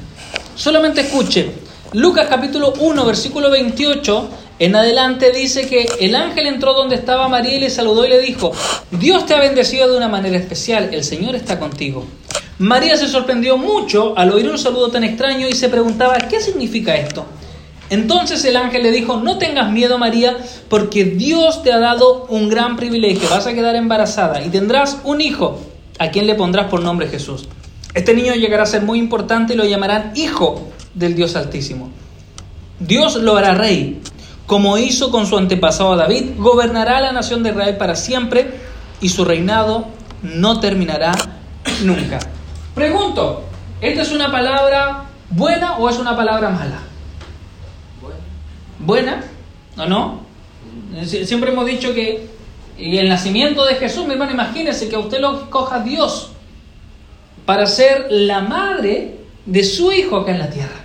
Solamente 0.55 1.01
escuche, 1.01 1.51
Lucas 1.93 2.27
capítulo 2.29 2.73
1, 2.79 3.05
versículo 3.05 3.49
28, 3.49 4.29
en 4.59 4.75
adelante 4.75 5.31
dice 5.31 5.67
que 5.67 5.87
el 5.99 6.15
ángel 6.15 6.47
entró 6.47 6.73
donde 6.73 6.95
estaba 6.95 7.27
María 7.27 7.55
y 7.55 7.59
le 7.59 7.69
saludó 7.69 8.05
y 8.05 8.09
le 8.09 8.19
dijo, 8.19 8.51
Dios 8.91 9.25
te 9.25 9.33
ha 9.33 9.39
bendecido 9.39 9.89
de 9.89 9.97
una 9.97 10.07
manera 10.07 10.37
especial, 10.37 10.89
el 10.93 11.03
Señor 11.03 11.35
está 11.35 11.59
contigo. 11.59 12.05
María 12.59 12.95
se 12.95 13.07
sorprendió 13.07 13.57
mucho 13.57 14.17
al 14.17 14.31
oír 14.31 14.49
un 14.49 14.57
saludo 14.57 14.89
tan 14.89 15.03
extraño 15.03 15.47
y 15.47 15.53
se 15.53 15.69
preguntaba, 15.69 16.17
¿qué 16.17 16.39
significa 16.39 16.95
esto? 16.95 17.25
Entonces 17.89 18.43
el 18.45 18.55
ángel 18.55 18.83
le 18.83 18.91
dijo, 18.91 19.17
no 19.17 19.37
tengas 19.37 19.71
miedo 19.71 19.97
María, 19.97 20.37
porque 20.69 21.05
Dios 21.05 21.63
te 21.63 21.73
ha 21.73 21.79
dado 21.79 22.25
un 22.29 22.47
gran 22.47 22.77
privilegio, 22.77 23.29
vas 23.29 23.47
a 23.47 23.53
quedar 23.53 23.75
embarazada 23.75 24.45
y 24.45 24.49
tendrás 24.49 24.97
un 25.03 25.21
hijo 25.21 25.59
a 25.99 26.09
quien 26.09 26.25
le 26.25 26.35
pondrás 26.35 26.67
por 26.67 26.81
nombre 26.81 27.07
Jesús. 27.07 27.47
Este 27.93 28.13
niño 28.13 28.33
llegará 28.33 28.63
a 28.63 28.65
ser 28.65 28.81
muy 28.81 28.97
importante 28.97 29.53
y 29.53 29.57
lo 29.57 29.65
llamarán 29.65 30.13
Hijo 30.15 30.69
del 30.93 31.15
Dios 31.15 31.35
Altísimo. 31.35 31.89
Dios 32.79 33.15
lo 33.15 33.35
hará 33.35 33.53
rey, 33.53 34.01
como 34.49 34.77
hizo 34.77 35.11
con 35.11 35.27
su 35.27 35.37
antepasado 35.37 35.95
David, 35.95 36.31
gobernará 36.37 37.01
la 37.01 37.11
nación 37.11 37.43
de 37.43 37.49
Israel 37.49 37.77
para 37.77 37.95
siempre 37.95 38.49
y 39.01 39.09
su 39.09 39.25
reinado 39.25 39.85
no 40.23 40.59
terminará 40.59 41.11
nunca. 41.83 42.19
Pregunto, 42.73 43.43
¿esta 43.81 44.01
es 44.01 44.11
una 44.11 44.31
palabra 44.31 45.05
buena 45.29 45.77
o 45.77 45.89
es 45.89 45.99
una 45.99 46.15
palabra 46.15 46.49
mala? 46.49 46.79
¿Buena? 48.79 49.23
¿O 49.77 49.85
no? 49.85 50.21
Siempre 51.05 51.51
hemos 51.51 51.65
dicho 51.65 51.93
que 51.93 52.38
y 52.79 52.97
el 52.97 53.09
nacimiento 53.09 53.65
de 53.65 53.75
Jesús, 53.75 54.05
mi 54.05 54.13
hermano, 54.13 54.31
imagínese 54.31 54.89
que 54.89 54.95
a 54.95 54.99
usted 54.99 55.19
lo 55.19 55.41
escoja 55.41 55.79
Dios 55.79 56.31
para 57.45 57.65
ser 57.65 58.07
la 58.09 58.41
madre 58.41 59.15
de 59.45 59.63
su 59.63 59.91
hijo 59.91 60.17
acá 60.17 60.31
en 60.31 60.39
la 60.39 60.49
tierra. 60.49 60.75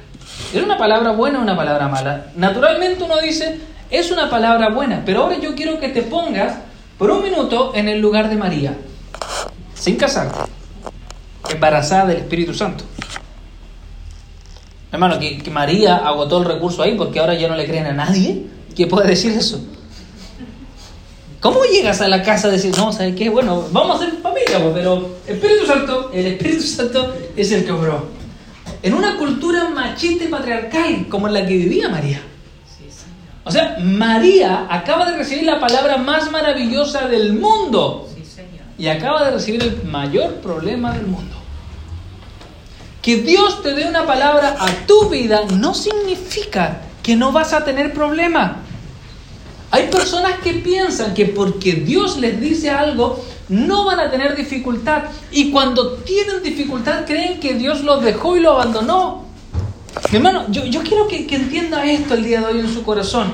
¿Es 0.52 0.62
una 0.62 0.76
palabra 0.76 1.12
buena 1.12 1.38
o 1.38 1.42
una 1.42 1.56
palabra 1.56 1.88
mala? 1.88 2.26
Naturalmente 2.36 3.04
uno 3.04 3.18
dice, 3.18 3.60
es 3.90 4.10
una 4.10 4.28
palabra 4.28 4.70
buena, 4.70 5.02
pero 5.04 5.22
ahora 5.22 5.38
yo 5.38 5.54
quiero 5.54 5.78
que 5.78 5.88
te 5.88 6.02
pongas 6.02 6.58
por 6.98 7.10
un 7.10 7.22
minuto 7.22 7.72
en 7.74 7.88
el 7.88 8.00
lugar 8.00 8.28
de 8.28 8.36
María, 8.36 8.76
sin 9.74 9.96
casarte, 9.96 10.38
embarazada 11.50 12.06
del 12.06 12.18
Espíritu 12.18 12.54
Santo. 12.54 12.84
Hermano, 14.90 15.18
que, 15.18 15.38
que 15.38 15.50
María 15.50 15.96
agotó 15.96 16.38
el 16.38 16.44
recurso 16.44 16.82
ahí 16.82 16.94
porque 16.96 17.18
ahora 17.18 17.34
ya 17.34 17.48
no 17.48 17.56
le 17.56 17.66
creen 17.66 17.86
a 17.86 17.92
nadie 17.92 18.46
que 18.76 18.86
pueda 18.86 19.06
decir 19.06 19.32
eso. 19.32 19.60
¿Cómo 21.44 21.62
llegas 21.64 22.00
a 22.00 22.08
la 22.08 22.22
casa 22.22 22.48
a 22.48 22.50
decir, 22.50 22.74
no, 22.74 22.90
¿sabes 22.90 23.14
qué? 23.14 23.28
Bueno, 23.28 23.68
vamos 23.70 24.00
a 24.00 24.06
ser 24.06 24.14
familia, 24.22 24.62
pues, 24.62 24.72
pero 24.72 25.10
Espíritu 25.26 25.66
Santo, 25.66 26.10
el 26.14 26.24
Espíritu 26.24 26.62
Santo 26.62 27.14
es 27.36 27.52
el 27.52 27.66
que 27.66 27.70
obró. 27.70 28.06
En 28.82 28.94
una 28.94 29.18
cultura 29.18 29.68
machista 29.68 30.24
y 30.24 30.28
patriarcal 30.28 31.06
como 31.10 31.28
en 31.28 31.34
la 31.34 31.44
que 31.44 31.54
vivía 31.54 31.90
María. 31.90 32.22
O 33.44 33.50
sea, 33.50 33.76
María 33.78 34.66
acaba 34.70 35.10
de 35.10 35.18
recibir 35.18 35.44
la 35.44 35.60
palabra 35.60 35.98
más 35.98 36.30
maravillosa 36.30 37.08
del 37.08 37.34
mundo. 37.34 38.08
Y 38.78 38.88
acaba 38.88 39.26
de 39.26 39.32
recibir 39.32 39.62
el 39.64 39.84
mayor 39.84 40.36
problema 40.36 40.92
del 40.92 41.06
mundo. 41.06 41.36
Que 43.02 43.16
Dios 43.16 43.62
te 43.62 43.74
dé 43.74 43.86
una 43.86 44.06
palabra 44.06 44.56
a 44.58 44.86
tu 44.86 45.10
vida 45.10 45.42
no 45.52 45.74
significa 45.74 46.80
que 47.02 47.16
no 47.16 47.32
vas 47.32 47.52
a 47.52 47.66
tener 47.66 47.92
problema. 47.92 48.63
Hay 49.74 49.88
personas 49.88 50.34
que 50.38 50.52
piensan 50.52 51.14
que 51.14 51.26
porque 51.26 51.72
Dios 51.72 52.16
les 52.18 52.40
dice 52.40 52.70
algo, 52.70 53.20
no 53.48 53.84
van 53.84 53.98
a 53.98 54.08
tener 54.08 54.36
dificultad. 54.36 55.02
Y 55.32 55.50
cuando 55.50 55.94
tienen 55.94 56.44
dificultad, 56.44 57.04
creen 57.04 57.40
que 57.40 57.54
Dios 57.54 57.82
los 57.82 58.00
dejó 58.00 58.36
y 58.36 58.40
lo 58.40 58.52
abandonó. 58.52 59.24
Hermano, 60.12 60.44
yo, 60.48 60.80
quiero 60.84 61.08
que, 61.08 61.26
que 61.26 61.34
entienda 61.34 61.84
esto 61.84 62.14
el 62.14 62.22
día 62.22 62.38
de 62.38 62.46
hoy 62.46 62.60
en 62.60 62.72
su 62.72 62.84
corazón. 62.84 63.32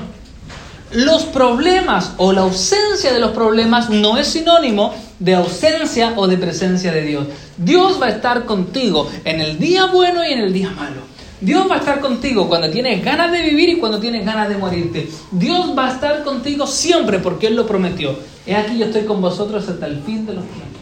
Los 0.91 1.25
problemas 1.25 2.13
o 2.17 2.33
la 2.33 2.41
ausencia 2.41 3.13
de 3.13 3.19
los 3.19 3.33
problemas 3.33 3.91
no 3.91 4.17
es 4.17 4.25
sinónimo 4.25 4.95
de 5.19 5.35
ausencia 5.35 6.13
o 6.15 6.25
de 6.25 6.39
presencia 6.39 6.91
de 6.91 7.03
Dios. 7.03 7.27
Dios 7.57 8.01
va 8.01 8.07
a 8.07 8.09
estar 8.09 8.45
contigo 8.45 9.07
en 9.25 9.41
el 9.41 9.59
día 9.59 9.85
bueno 9.85 10.27
y 10.27 10.33
en 10.33 10.39
el 10.39 10.51
día 10.51 10.71
malo. 10.71 11.10
Dios 11.41 11.67
va 11.69 11.75
a 11.75 11.79
estar 11.79 11.99
contigo 11.99 12.47
cuando 12.47 12.69
tienes 12.69 13.03
ganas 13.03 13.31
de 13.31 13.41
vivir 13.41 13.69
y 13.69 13.77
cuando 13.79 13.99
tienes 13.99 14.23
ganas 14.23 14.47
de 14.47 14.57
morirte. 14.57 15.09
Dios 15.31 15.75
va 15.75 15.89
a 15.89 15.93
estar 15.93 16.23
contigo 16.23 16.67
siempre 16.67 17.17
porque 17.17 17.47
Él 17.47 17.55
lo 17.55 17.65
prometió. 17.65 18.15
He 18.45 18.55
aquí 18.55 18.77
yo 18.77 18.85
estoy 18.85 19.05
con 19.05 19.21
vosotros 19.21 19.67
hasta 19.67 19.87
el 19.87 20.01
fin 20.03 20.25
de 20.27 20.35
los 20.35 20.45
tiempos. 20.45 20.81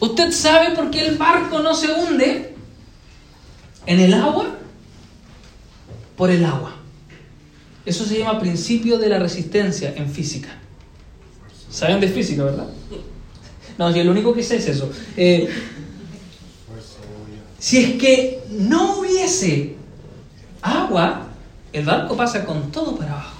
¿Usted 0.00 0.32
sabe 0.32 0.74
por 0.74 0.90
qué 0.90 1.06
el 1.06 1.16
barco 1.16 1.60
no 1.60 1.74
se 1.74 1.92
hunde 1.92 2.54
en 3.86 4.00
el 4.00 4.14
agua? 4.14 4.56
Por 6.16 6.30
el 6.30 6.44
agua. 6.44 6.74
Eso 7.84 8.04
se 8.04 8.18
llama 8.18 8.40
principio 8.40 8.98
de 8.98 9.08
la 9.08 9.20
resistencia 9.20 9.94
en 9.96 10.10
física. 10.10 10.48
¿Saben 11.70 12.00
de 12.00 12.08
física, 12.08 12.42
verdad? 12.42 12.66
No, 13.78 13.94
yo 13.94 14.02
lo 14.02 14.10
único 14.10 14.34
que 14.34 14.42
sé 14.42 14.56
es 14.56 14.66
eso. 14.66 14.90
Eh, 15.16 15.48
si 17.58 17.78
es 17.78 17.92
que 18.00 18.40
no 18.50 18.96
hubiese 19.26 19.74
agua, 20.62 21.26
el 21.72 21.84
barco 21.84 22.16
pasa 22.16 22.44
con 22.44 22.70
todo 22.70 22.96
para 22.96 23.12
abajo. 23.12 23.36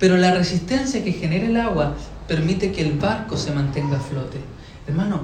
Pero 0.00 0.16
la 0.16 0.34
resistencia 0.34 1.04
que 1.04 1.12
genera 1.12 1.46
el 1.46 1.56
agua 1.56 1.94
permite 2.26 2.72
que 2.72 2.82
el 2.82 2.98
barco 2.98 3.36
se 3.36 3.52
mantenga 3.52 3.98
a 3.98 4.00
flote. 4.00 4.38
Hermano, 4.88 5.22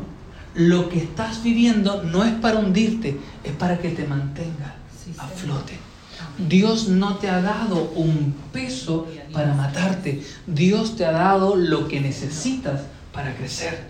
lo 0.55 0.89
que 0.89 0.99
estás 0.99 1.43
viviendo 1.43 2.05
no 2.05 2.25
es 2.25 2.33
para 2.35 2.61
hundirte, 2.61 3.19
es 3.43 3.53
para 3.55 3.79
que 3.79 3.91
te 3.91 4.07
mantenga 4.07 4.77
a 5.19 5.27
flote. 5.27 5.77
Dios 6.39 6.89
no 6.89 7.17
te 7.17 7.29
ha 7.29 7.43
dado 7.43 7.91
un 7.97 8.35
peso 8.53 9.09
para 9.33 9.53
matarte. 9.55 10.23
Dios 10.47 10.97
te 10.97 11.05
ha 11.05 11.11
dado 11.11 11.57
lo 11.57 11.89
que 11.89 12.01
necesitas 12.01 12.83
para 13.13 13.35
crecer. 13.35 13.90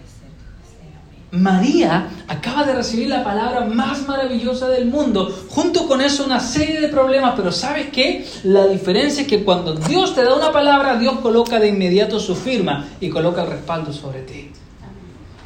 María 1.33 2.09
acaba 2.27 2.65
de 2.65 2.75
recibir 2.75 3.09
la 3.09 3.23
palabra 3.23 3.65
más 3.65 4.07
maravillosa 4.09 4.69
del 4.69 4.87
mundo. 4.87 5.33
Junto 5.49 5.87
con 5.87 6.01
eso 6.01 6.25
una 6.25 6.41
serie 6.41 6.81
de 6.81 6.89
problemas, 6.89 7.35
pero 7.37 7.53
¿sabes 7.53 7.89
qué? 7.91 8.27
La 8.43 8.67
diferencia 8.67 9.23
es 9.23 9.29
que 9.29 9.45
cuando 9.45 9.75
Dios 9.75 10.15
te 10.15 10.25
da 10.25 10.35
una 10.35 10.51
palabra, 10.51 10.99
Dios 10.99 11.21
coloca 11.21 11.61
de 11.61 11.69
inmediato 11.69 12.19
su 12.19 12.35
firma 12.35 12.89
y 13.01 13.11
coloca 13.11 13.43
el 13.43 13.51
respaldo 13.51 13.93
sobre 13.93 14.23
ti. 14.23 14.51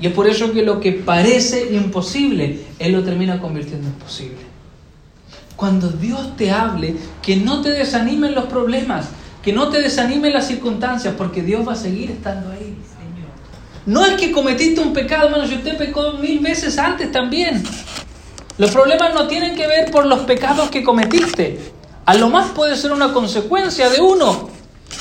Y 0.01 0.07
es 0.07 0.13
por 0.13 0.27
eso 0.27 0.53
que 0.53 0.63
lo 0.63 0.81
que 0.81 0.93
parece 0.93 1.75
imposible, 1.75 2.61
Él 2.79 2.93
lo 2.93 3.03
termina 3.03 3.41
convirtiendo 3.41 3.87
en 3.89 3.95
posible. 3.95 4.39
Cuando 5.57 5.89
Dios 5.89 6.37
te 6.37 6.51
hable, 6.51 6.97
que 7.23 7.37
no 7.37 7.61
te 7.61 7.71
desanimen 7.71 8.35
los 8.35 8.47
problemas, 8.47 9.09
que 9.43 9.53
no 9.53 9.69
te 9.69 9.81
desanimen 9.81 10.33
las 10.33 10.49
circunstancias, 10.49 11.15
porque 11.17 11.43
Dios 11.43 11.67
va 11.69 11.75
a 11.75 11.77
seguir 11.77 12.11
estando 12.11 12.51
ahí. 12.51 12.74
No 13.87 14.05
es 14.05 14.15
que 14.15 14.33
cometiste 14.33 14.81
un 14.81 14.93
pecado, 14.93 15.27
hermano, 15.27 15.47
si 15.47 15.55
usted 15.55 15.77
pecó 15.77 16.13
mil 16.15 16.39
veces 16.39 16.79
antes 16.79 17.13
también. 17.13 17.63
Los 18.57 18.71
problemas 18.71 19.13
no 19.15 19.27
tienen 19.27 19.55
que 19.55 19.67
ver 19.67 19.91
por 19.91 20.07
los 20.07 20.21
pecados 20.21 20.71
que 20.71 20.83
cometiste. 20.83 21.73
A 22.07 22.15
lo 22.15 22.29
más 22.29 22.53
puede 22.53 22.77
ser 22.77 22.93
una 22.93 23.13
consecuencia 23.13 23.91
de 23.91 24.01
uno. 24.01 24.49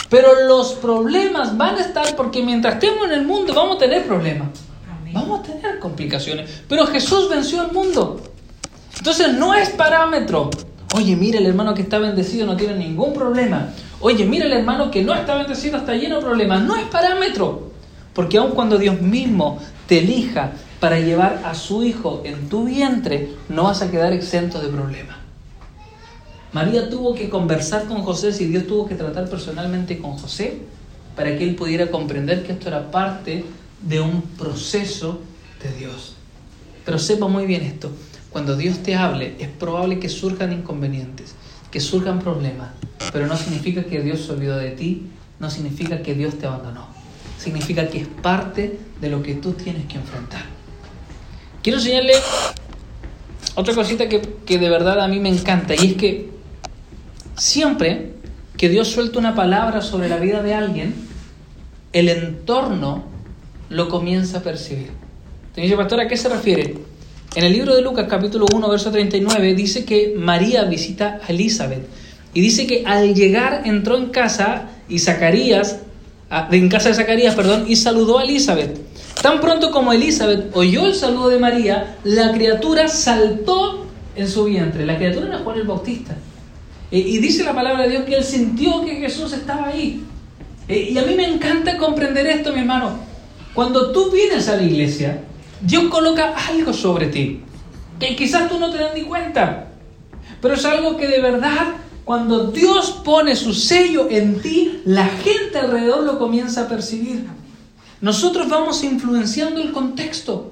Pero 0.09 0.47
los 0.47 0.73
problemas 0.73 1.57
van 1.57 1.75
a 1.75 1.81
estar 1.81 2.15
porque 2.15 2.41
mientras 2.41 2.75
estemos 2.75 3.05
en 3.05 3.11
el 3.13 3.25
mundo 3.25 3.53
vamos 3.53 3.77
a 3.77 3.79
tener 3.79 4.05
problemas. 4.05 4.49
Vamos 5.11 5.41
a 5.41 5.43
tener 5.43 5.79
complicaciones. 5.79 6.63
Pero 6.67 6.87
Jesús 6.87 7.29
venció 7.29 7.61
al 7.61 7.71
mundo. 7.71 8.19
Entonces 8.97 9.33
no 9.33 9.53
es 9.53 9.69
parámetro. 9.69 10.49
Oye, 10.95 11.15
mira, 11.15 11.39
el 11.39 11.45
hermano 11.45 11.73
que 11.73 11.83
está 11.83 11.99
bendecido 11.99 12.45
no 12.45 12.57
tiene 12.57 12.75
ningún 12.75 13.13
problema. 13.13 13.69
Oye, 13.99 14.25
mira, 14.25 14.45
el 14.45 14.53
hermano 14.53 14.89
que 14.89 15.03
no 15.03 15.13
está 15.13 15.35
bendecido 15.35 15.77
está 15.77 15.93
lleno 15.93 16.15
de 16.15 16.21
problemas. 16.21 16.63
No 16.63 16.75
es 16.75 16.85
parámetro. 16.85 17.72
Porque 18.13 18.37
aun 18.37 18.51
cuando 18.51 18.77
Dios 18.77 19.01
mismo 19.01 19.59
te 19.87 19.99
elija 19.99 20.53
para 20.79 20.99
llevar 20.99 21.41
a 21.45 21.55
su 21.55 21.83
hijo 21.83 22.21
en 22.25 22.49
tu 22.49 22.65
vientre, 22.65 23.29
no 23.49 23.63
vas 23.63 23.81
a 23.81 23.89
quedar 23.89 24.13
exento 24.13 24.59
de 24.59 24.69
problemas. 24.69 25.17
María 26.51 26.89
tuvo 26.89 27.15
que 27.15 27.29
conversar 27.29 27.85
con 27.85 28.03
José, 28.03 28.31
si 28.31 28.45
Dios 28.45 28.67
tuvo 28.67 28.87
que 28.87 28.95
tratar 28.95 29.27
personalmente 29.27 29.97
con 29.97 30.17
José, 30.17 30.59
para 31.15 31.35
que 31.37 31.43
él 31.43 31.55
pudiera 31.55 31.89
comprender 31.89 32.43
que 32.43 32.51
esto 32.51 32.67
era 32.67 32.91
parte 32.91 33.43
de 33.81 34.01
un 34.01 34.21
proceso 34.21 35.19
de 35.63 35.73
Dios. 35.79 36.15
Pero 36.85 36.99
sepa 36.99 37.27
muy 37.27 37.45
bien 37.47 37.63
esto, 37.63 37.91
cuando 38.29 38.55
Dios 38.55 38.79
te 38.79 38.95
hable 38.95 39.35
es 39.39 39.47
probable 39.47 39.99
que 39.99 40.09
surjan 40.09 40.53
inconvenientes, 40.53 41.33
que 41.71 41.79
surjan 41.79 42.19
problemas, 42.19 42.69
pero 43.11 43.25
no 43.25 43.37
significa 43.37 43.83
que 43.85 44.01
Dios 44.01 44.21
se 44.21 44.33
olvidó 44.33 44.57
de 44.57 44.71
ti, 44.71 45.07
no 45.39 45.49
significa 45.49 46.03
que 46.03 46.13
Dios 46.13 46.37
te 46.37 46.45
abandonó 46.45 47.02
significa 47.43 47.87
que 47.87 47.99
es 47.99 48.07
parte 48.07 48.79
de 49.01 49.09
lo 49.09 49.21
que 49.21 49.35
tú 49.35 49.53
tienes 49.53 49.85
que 49.85 49.97
enfrentar. 49.97 50.43
Quiero 51.61 51.79
enseñarle 51.79 52.13
otra 53.55 53.75
cosita 53.75 54.07
que, 54.07 54.21
que 54.45 54.57
de 54.57 54.69
verdad 54.69 55.01
a 55.01 55.07
mí 55.07 55.19
me 55.19 55.29
encanta 55.29 55.75
y 55.75 55.91
es 55.91 55.93
que 55.95 56.29
siempre 57.35 58.13
que 58.57 58.69
Dios 58.69 58.87
suelta 58.87 59.19
una 59.19 59.35
palabra 59.35 59.81
sobre 59.81 60.07
la 60.09 60.17
vida 60.17 60.41
de 60.41 60.53
alguien, 60.53 60.93
el 61.91 62.09
entorno 62.09 63.03
lo 63.69 63.89
comienza 63.89 64.39
a 64.39 64.41
percibir. 64.41 64.91
Te 65.53 65.61
dice, 65.61 65.75
pastor, 65.75 65.99
¿a 65.99 66.07
qué 66.07 66.17
se 66.17 66.29
refiere? 66.29 66.75
En 67.35 67.43
el 67.43 67.51
libro 67.51 67.75
de 67.75 67.81
Lucas 67.81 68.07
capítulo 68.09 68.45
1, 68.53 68.69
verso 68.69 68.91
39, 68.91 69.53
dice 69.53 69.85
que 69.85 70.13
María 70.15 70.63
visita 70.63 71.19
a 71.23 71.31
Elizabeth. 71.31 71.85
Y 72.33 72.41
dice 72.41 72.67
que 72.67 72.83
al 72.85 73.13
llegar 73.13 73.63
entró 73.65 73.97
en 73.97 74.09
casa 74.09 74.69
y 74.87 74.99
Zacarías 74.99 75.79
en 76.51 76.69
casa 76.69 76.89
de 76.89 76.95
Zacarías, 76.95 77.35
perdón, 77.35 77.65
y 77.67 77.75
saludó 77.75 78.19
a 78.19 78.23
Elizabeth. 78.23 78.79
Tan 79.21 79.39
pronto 79.39 79.71
como 79.71 79.93
Elizabeth 79.93 80.49
oyó 80.53 80.87
el 80.87 80.95
saludo 80.95 81.29
de 81.29 81.39
María, 81.39 81.97
la 82.03 82.31
criatura 82.31 82.87
saltó 82.87 83.85
en 84.15 84.27
su 84.27 84.45
vientre. 84.45 84.85
La 84.85 84.97
criatura 84.97 85.27
era 85.27 85.39
Juan 85.39 85.57
el 85.57 85.67
Bautista. 85.67 86.15
Eh, 86.91 86.99
y 86.99 87.17
dice 87.19 87.43
la 87.43 87.53
palabra 87.53 87.83
de 87.83 87.89
Dios 87.89 88.03
que 88.03 88.15
él 88.15 88.23
sintió 88.23 88.83
que 88.85 88.95
Jesús 88.95 89.33
estaba 89.33 89.67
ahí. 89.67 90.03
Eh, 90.67 90.89
y 90.91 90.97
a 90.97 91.03
mí 91.03 91.15
me 91.15 91.27
encanta 91.27 91.77
comprender 91.77 92.27
esto, 92.27 92.53
mi 92.53 92.59
hermano. 92.59 92.97
Cuando 93.53 93.91
tú 93.91 94.11
vienes 94.11 94.47
a 94.49 94.55
la 94.55 94.63
iglesia, 94.63 95.21
Dios 95.61 95.85
coloca 95.85 96.33
algo 96.49 96.73
sobre 96.73 97.07
ti, 97.07 97.41
que 97.99 98.15
quizás 98.15 98.49
tú 98.49 98.59
no 98.59 98.71
te 98.71 98.79
das 98.79 98.93
ni 98.93 99.03
cuenta, 99.03 99.67
pero 100.41 100.55
es 100.55 100.65
algo 100.65 100.97
que 100.97 101.07
de 101.07 101.21
verdad 101.21 101.75
cuando 102.05 102.47
Dios 102.51 103.01
pone 103.03 103.35
su 103.35 103.53
sello 103.53 104.07
en 104.09 104.41
ti, 104.41 104.81
la 104.85 105.05
gente 105.05 105.57
alrededor 105.57 106.03
lo 106.03 106.19
comienza 106.19 106.63
a 106.63 106.67
percibir. 106.67 107.25
Nosotros 108.01 108.49
vamos 108.49 108.83
influenciando 108.83 109.61
el 109.61 109.71
contexto. 109.71 110.51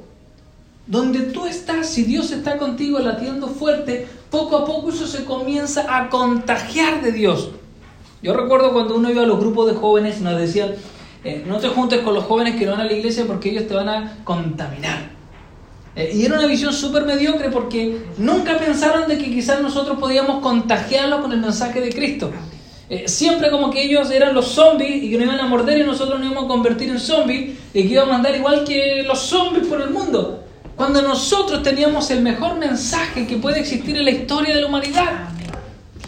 Donde 0.87 1.19
tú 1.21 1.45
estás, 1.45 1.89
si 1.89 2.03
Dios 2.03 2.31
está 2.31 2.57
contigo 2.57 2.99
latiendo 2.99 3.47
fuerte, 3.47 4.07
poco 4.29 4.57
a 4.57 4.65
poco 4.65 4.89
eso 4.89 5.05
se 5.07 5.25
comienza 5.25 5.97
a 5.97 6.09
contagiar 6.09 7.01
de 7.01 7.11
Dios. 7.11 7.51
Yo 8.23 8.33
recuerdo 8.33 8.71
cuando 8.71 8.95
uno 8.95 9.09
iba 9.09 9.23
a 9.23 9.27
los 9.27 9.39
grupos 9.39 9.67
de 9.67 9.73
jóvenes 9.73 10.21
nos 10.21 10.39
decían, 10.39 10.71
eh, 11.23 11.43
no 11.45 11.59
te 11.59 11.67
juntes 11.67 12.01
con 12.01 12.13
los 12.13 12.23
jóvenes 12.23 12.55
que 12.55 12.65
no 12.65 12.71
van 12.71 12.81
a 12.81 12.85
la 12.85 12.93
iglesia 12.93 13.25
porque 13.27 13.51
ellos 13.51 13.67
te 13.67 13.73
van 13.73 13.89
a 13.89 14.17
contaminar. 14.23 15.11
Eh, 15.95 16.11
y 16.15 16.25
era 16.25 16.37
una 16.37 16.47
visión 16.47 16.73
súper 16.73 17.05
mediocre 17.05 17.49
porque 17.49 18.05
nunca 18.17 18.57
pensaron 18.57 19.09
de 19.09 19.17
que 19.17 19.25
quizás 19.25 19.61
nosotros 19.61 19.97
podíamos 19.99 20.41
contagiarlo 20.41 21.21
con 21.21 21.31
el 21.31 21.39
mensaje 21.39 21.81
de 21.81 21.89
Cristo. 21.89 22.31
Eh, 22.89 23.07
siempre 23.07 23.49
como 23.49 23.71
que 23.71 23.83
ellos 23.83 24.11
eran 24.11 24.33
los 24.33 24.47
zombies 24.47 25.03
y 25.03 25.09
que 25.09 25.17
nos 25.17 25.27
iban 25.27 25.39
a 25.39 25.47
morder 25.47 25.79
y 25.79 25.83
nosotros 25.83 26.19
nos 26.19 26.29
íbamos 26.29 26.45
a 26.45 26.47
convertir 26.47 26.89
en 26.89 26.99
zombies 26.99 27.57
y 27.73 27.83
que 27.83 27.93
íbamos 27.93 28.13
a 28.13 28.15
andar 28.17 28.35
igual 28.35 28.63
que 28.65 29.03
los 29.03 29.19
zombies 29.19 29.67
por 29.67 29.81
el 29.81 29.91
mundo. 29.91 30.43
Cuando 30.75 31.01
nosotros 31.01 31.63
teníamos 31.63 32.09
el 32.11 32.21
mejor 32.21 32.57
mensaje 32.57 33.27
que 33.27 33.37
puede 33.37 33.59
existir 33.59 33.95
en 33.95 34.05
la 34.05 34.11
historia 34.11 34.53
de 34.55 34.61
la 34.61 34.67
humanidad. 34.67 35.29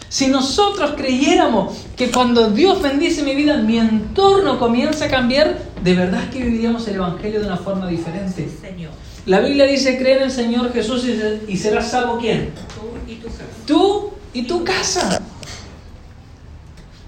Si 0.10 0.28
nosotros 0.28 0.92
creyéramos 0.96 1.86
que 1.96 2.12
cuando 2.12 2.52
Dios 2.52 2.82
bendice 2.82 3.24
mi 3.24 3.34
vida, 3.34 3.58
mi 3.58 3.78
entorno 3.78 4.60
comienza 4.60 5.06
a 5.06 5.08
cambiar, 5.10 5.58
de 5.84 5.94
verdad 5.94 6.30
que 6.30 6.40
viviríamos 6.40 6.88
el 6.88 6.96
Evangelio 6.96 7.40
de 7.40 7.48
una 7.48 7.58
forma 7.58 7.88
diferente. 7.88 8.48
Señor. 8.62 8.92
La 9.26 9.40
Biblia 9.40 9.66
dice, 9.66 9.98
cree 9.98 10.18
en 10.18 10.24
el 10.24 10.32
Señor 10.32 10.74
Jesús 10.74 11.06
y 11.48 11.58
serás 11.58 11.92
salvo 11.92 12.18
quién? 12.18 12.52
Tú 12.76 13.12
y 13.12 13.16
tu 13.16 13.28
casa. 13.28 13.44
Tú 13.66 14.12
y 14.34 14.44
tu 14.44 14.64
casa. 14.64 15.22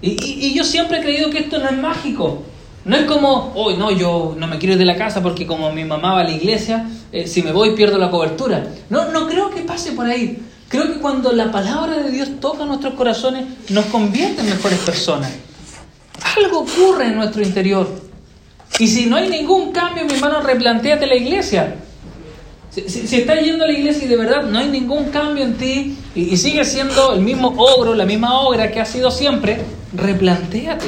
Y, 0.00 0.54
yo 0.54 0.64
siempre 0.64 0.98
he 0.98 1.02
creído 1.02 1.30
que 1.30 1.40
esto 1.40 1.58
no 1.58 1.68
es 1.68 1.76
mágico. 1.76 2.42
No 2.84 2.96
es 2.96 3.04
como, 3.04 3.52
hoy 3.54 3.76
no, 3.76 3.90
yo 3.90 4.34
no 4.38 4.46
me 4.46 4.58
quiero 4.58 4.74
ir 4.74 4.78
de 4.78 4.84
la 4.84 4.96
casa 4.96 5.22
porque 5.22 5.46
como 5.46 5.72
mi 5.72 5.84
mamá 5.84 6.14
va 6.14 6.20
a 6.20 6.24
la 6.24 6.30
iglesia, 6.30 6.88
eh, 7.12 7.26
si 7.26 7.42
me 7.42 7.52
voy 7.52 7.74
pierdo 7.74 7.98
la 7.98 8.10
cobertura. 8.10 8.66
No, 8.88 9.10
no 9.10 9.26
creo 9.26 9.50
que 9.50 9.62
pase 9.62 9.92
por 9.92 10.06
ahí. 10.06 10.38
Creo 10.68 10.92
que 10.92 11.00
cuando 11.00 11.32
la 11.32 11.50
palabra 11.50 11.98
de 11.98 12.10
Dios 12.10 12.40
toca 12.40 12.64
nuestros 12.64 12.94
corazones, 12.94 13.44
nos 13.70 13.86
convierte 13.86 14.40
en 14.40 14.50
mejores 14.50 14.78
personas. 14.78 15.32
Algo 16.36 16.60
ocurre 16.60 17.06
en 17.06 17.16
nuestro 17.16 17.42
interior. 17.42 17.88
Y 18.78 18.86
si 18.86 19.06
no 19.06 19.16
hay 19.16 19.28
ningún 19.28 19.72
cambio, 19.72 20.04
mi 20.04 20.14
hermano, 20.14 20.40
replanteate 20.40 21.06
la 21.06 21.16
iglesia. 21.16 21.76
Si, 22.76 23.16
estás 23.16 23.40
yendo 23.40 23.64
a 23.64 23.68
la 23.68 23.72
iglesia 23.72 24.04
y 24.04 24.08
de 24.08 24.18
verdad 24.18 24.42
no 24.42 24.58
hay 24.58 24.68
ningún 24.68 25.06
cambio 25.06 25.44
en 25.44 25.54
ti 25.54 25.96
y, 26.14 26.36
sigues 26.36 26.70
siendo 26.70 27.14
el 27.14 27.22
mismo 27.22 27.48
ogro, 27.56 27.94
la 27.94 28.04
misma 28.04 28.38
ogra 28.40 28.70
que 28.70 28.80
has 28.80 28.90
sido 28.90 29.10
siempre, 29.10 29.62
replantéate. 29.94 30.84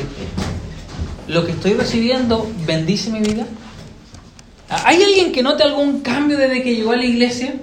¿Lo 1.28 1.46
que 1.46 1.52
estoy 1.52 1.72
recibiendo 1.72 2.46
bendice 2.66 3.08
mi 3.08 3.20
vida? 3.20 3.46
¿Hay 4.68 5.02
alguien 5.02 5.32
que 5.32 5.42
note 5.42 5.62
algún 5.62 6.00
cambio 6.00 6.36
desde 6.36 6.62
que 6.62 6.74
llegó 6.74 6.92
a 6.92 6.96
la 6.96 7.06
iglesia? 7.06 7.54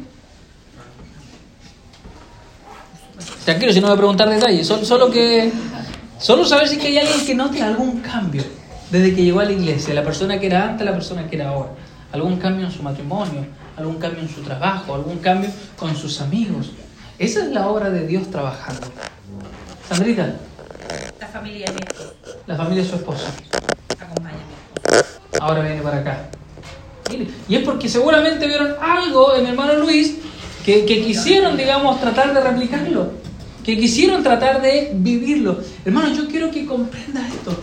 Tranquilo, 3.44 3.74
si 3.74 3.80
no 3.80 3.88
voy 3.88 3.94
a 3.94 3.98
preguntar 3.98 4.28
detalles, 4.28 4.66
solo, 4.66 5.12
que 5.12 5.52
solo 6.18 6.46
saber 6.46 6.68
si 6.68 6.80
hay 6.80 6.98
alguien 6.98 7.28
que 7.28 7.36
note 7.36 7.62
algún 7.62 8.02
cambio 8.02 8.44
desde 8.90 9.14
que 9.14 9.24
llegó 9.24 9.42
a 9.42 9.46
la 9.46 9.52
iglesia, 9.52 9.94
la 9.94 10.04
persona 10.04 10.40
que 10.40 10.48
era 10.48 10.68
antes, 10.68 10.84
la 10.84 10.94
persona 10.94 11.30
que 11.30 11.36
era 11.36 11.50
ahora, 11.50 11.70
algún 12.12 12.38
cambio 12.38 12.66
en 12.66 12.72
su 12.72 12.82
matrimonio, 12.82 13.46
algún 13.78 13.98
cambio 13.98 14.22
en 14.22 14.30
su 14.30 14.42
trabajo, 14.42 14.96
algún 14.96 15.20
cambio 15.20 15.50
con 15.78 15.96
sus 15.96 16.22
amigos. 16.22 16.72
Esa 17.18 17.44
es 17.44 17.52
la 17.52 17.68
obra 17.68 17.90
de 17.90 18.06
Dios 18.08 18.30
trabajando. 18.30 18.88
Sandrita. 19.88 20.36
La 21.20 21.28
familia 21.28 21.72
de 21.72 21.86
La 22.48 22.56
familia 22.56 22.84
de 22.84 22.90
su 22.90 22.96
esposo. 22.96 23.26
Acompáñame. 24.00 24.44
Ahora 25.40 25.62
viene 25.62 25.82
para 25.82 26.00
acá. 26.00 26.30
Y 27.48 27.56
es 27.56 27.64
porque 27.64 27.88
seguramente 27.88 28.48
vieron 28.48 28.76
algo 28.82 29.36
en 29.36 29.44
mi 29.44 29.50
hermano 29.50 29.76
Luis 29.76 30.16
que, 30.66 30.86
que 30.86 31.04
quisieron, 31.04 31.56
digamos, 31.56 32.02
tratar 32.02 32.34
de 32.34 32.42
replicarlo. 32.42 33.12
Que 33.64 33.78
quisieron 33.78 34.24
tratar 34.24 34.62
de 34.62 34.92
vivirlo. 34.94 35.60
Hermano, 35.84 36.14
yo 36.16 36.28
quiero 36.28 36.52
que 36.52 36.66
comprenda 36.66 37.28
esto. 37.28 37.56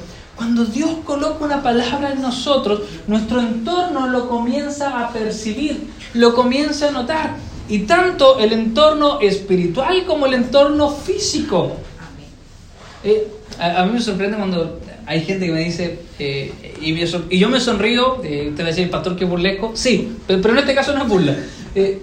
Cuando 0.43 0.65
Dios 0.65 0.91
coloca 1.05 1.45
una 1.45 1.63
palabra 1.63 2.11
en 2.11 2.21
nosotros, 2.21 2.81
nuestro 3.07 3.39
entorno 3.39 4.09
lo 4.09 4.29
comienza 4.29 4.99
a 4.99 5.13
percibir, 5.13 5.87
lo 6.15 6.35
comienza 6.35 6.89
a 6.89 6.91
notar. 6.91 7.37
Y 7.69 7.85
tanto 7.85 8.41
el 8.41 8.53
entorno 8.53 9.21
espiritual 9.21 10.05
como 10.05 10.27
el 10.27 10.35
entorno 10.35 10.91
físico. 10.91 11.77
Eh, 13.05 13.29
a, 13.61 13.85
mí 13.85 13.93
me 13.93 14.01
sorprende 14.01 14.37
cuando 14.37 14.81
hay 15.07 15.25
gente 15.25 15.47
que 15.47 15.53
me 15.53 15.61
dice, 15.61 16.01
eh, 16.19 16.75
y, 16.81 17.39
yo 17.39 17.49
me 17.49 17.61
sonrío, 17.61 18.21
eh, 18.25 18.53
te 18.57 18.65
va 18.65 18.69
a 18.69 18.73
decir, 18.73 18.91
pastor, 18.91 19.15
que 19.15 19.25
burlesco. 19.25 19.71
Sí, 19.75 20.13
pero, 20.27 20.51
en 20.51 20.59
este 20.59 20.75
caso 20.75 20.93
no 20.93 21.05
es 21.05 21.09
burla. 21.09 21.37
Eh, 21.77 22.03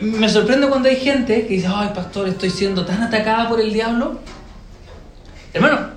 me 0.00 0.30
sorprende 0.30 0.68
cuando 0.68 0.88
hay 0.88 0.96
gente 0.96 1.46
que 1.46 1.52
dice, 1.52 1.68
ay, 1.68 1.90
pastor, 1.94 2.28
estoy 2.28 2.48
siendo 2.48 2.86
tan 2.86 3.02
atacada 3.02 3.46
por 3.46 3.60
el 3.60 3.74
diablo. 3.74 4.20
Hermano, 5.52 5.95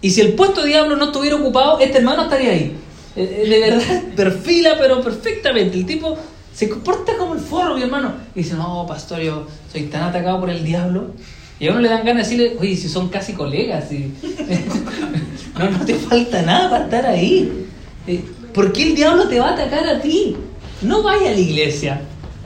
y 0.00 0.10
si 0.10 0.20
el 0.20 0.34
puesto 0.34 0.62
de 0.62 0.68
diablo 0.68 0.96
no 0.96 1.06
estuviera 1.06 1.36
ocupado, 1.36 1.78
este 1.80 1.98
hermano 1.98 2.24
estaría 2.24 2.52
ahí. 2.52 2.76
de 3.16 3.60
verdad, 3.60 4.02
perfila, 4.16 4.76
pero 4.78 5.02
perfectamente. 5.02 5.76
El 5.76 5.86
tipo 5.86 6.16
se 6.54 6.68
comporta 6.68 7.16
como 7.16 7.34
el 7.34 7.40
forro, 7.40 7.74
mi 7.74 7.82
hermano. 7.82 8.12
Y 8.34 8.40
dice, 8.40 8.54
no, 8.54 8.86
pastor, 8.86 9.20
yo 9.20 9.46
soy 9.72 9.84
tan 9.84 10.02
atacado 10.02 10.40
por 10.40 10.50
el 10.50 10.64
diablo. 10.64 11.12
Y 11.60 11.66
a 11.66 11.72
uno 11.72 11.80
le 11.80 11.88
dan 11.88 12.04
ganas 12.04 12.28
de 12.28 12.36
decirle, 12.36 12.58
oye, 12.60 12.76
si 12.76 12.88
son 12.88 13.08
casi 13.08 13.32
colegas, 13.32 13.86
no, 15.58 15.70
no 15.70 15.84
te 15.84 15.94
falta 15.94 16.42
nada 16.42 16.70
para 16.70 16.84
estar 16.84 17.06
ahí. 17.06 17.66
Eh, 18.06 18.22
¿Por 18.54 18.72
qué 18.72 18.84
el 18.84 18.94
diablo 18.94 19.28
te 19.28 19.40
va 19.40 19.50
a 19.50 19.52
atacar 19.54 19.86
a 19.88 20.00
ti? 20.00 20.36
No 20.82 21.02
vaya 21.02 21.30
a 21.30 21.32
la 21.32 21.38
iglesia. 21.38 22.00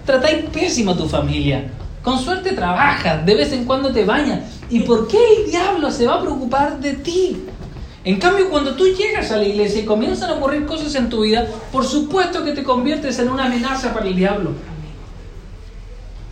Tratáis 0.07 0.45
pésimo 0.51 0.93
a 0.93 0.97
tu 0.97 1.07
familia. 1.07 1.71
Con 2.03 2.19
suerte 2.19 2.53
trabajas, 2.53 3.25
de 3.25 3.35
vez 3.35 3.53
en 3.53 3.65
cuando 3.65 3.93
te 3.93 4.05
bañas. 4.05 4.41
¿Y 4.69 4.81
por 4.81 5.07
qué 5.07 5.19
el 5.37 5.51
diablo 5.51 5.91
se 5.91 6.07
va 6.07 6.15
a 6.15 6.21
preocupar 6.21 6.81
de 6.81 6.95
ti? 6.95 7.45
En 8.05 8.19
cambio, 8.19 8.51
cuando 8.51 8.75
tú 8.75 8.87
llegas 8.87 9.31
a 9.31 9.37
la 9.37 9.45
iglesia 9.45 9.83
y 9.83 9.85
comienzan 9.85 10.31
a 10.31 10.35
ocurrir 10.35 10.67
cosas 10.67 10.93
en 10.97 11.09
tu 11.09 11.23
vida, 11.23 11.47
por 11.71 11.85
supuesto 11.85 12.45
que 12.45 12.53
te 12.53 12.65
conviertes 12.65 13.21
en 13.21 13.31
una 13.31 13.45
amenaza 13.45 13.95
para 13.95 14.07
el 14.09 14.17
diablo. 14.17 14.51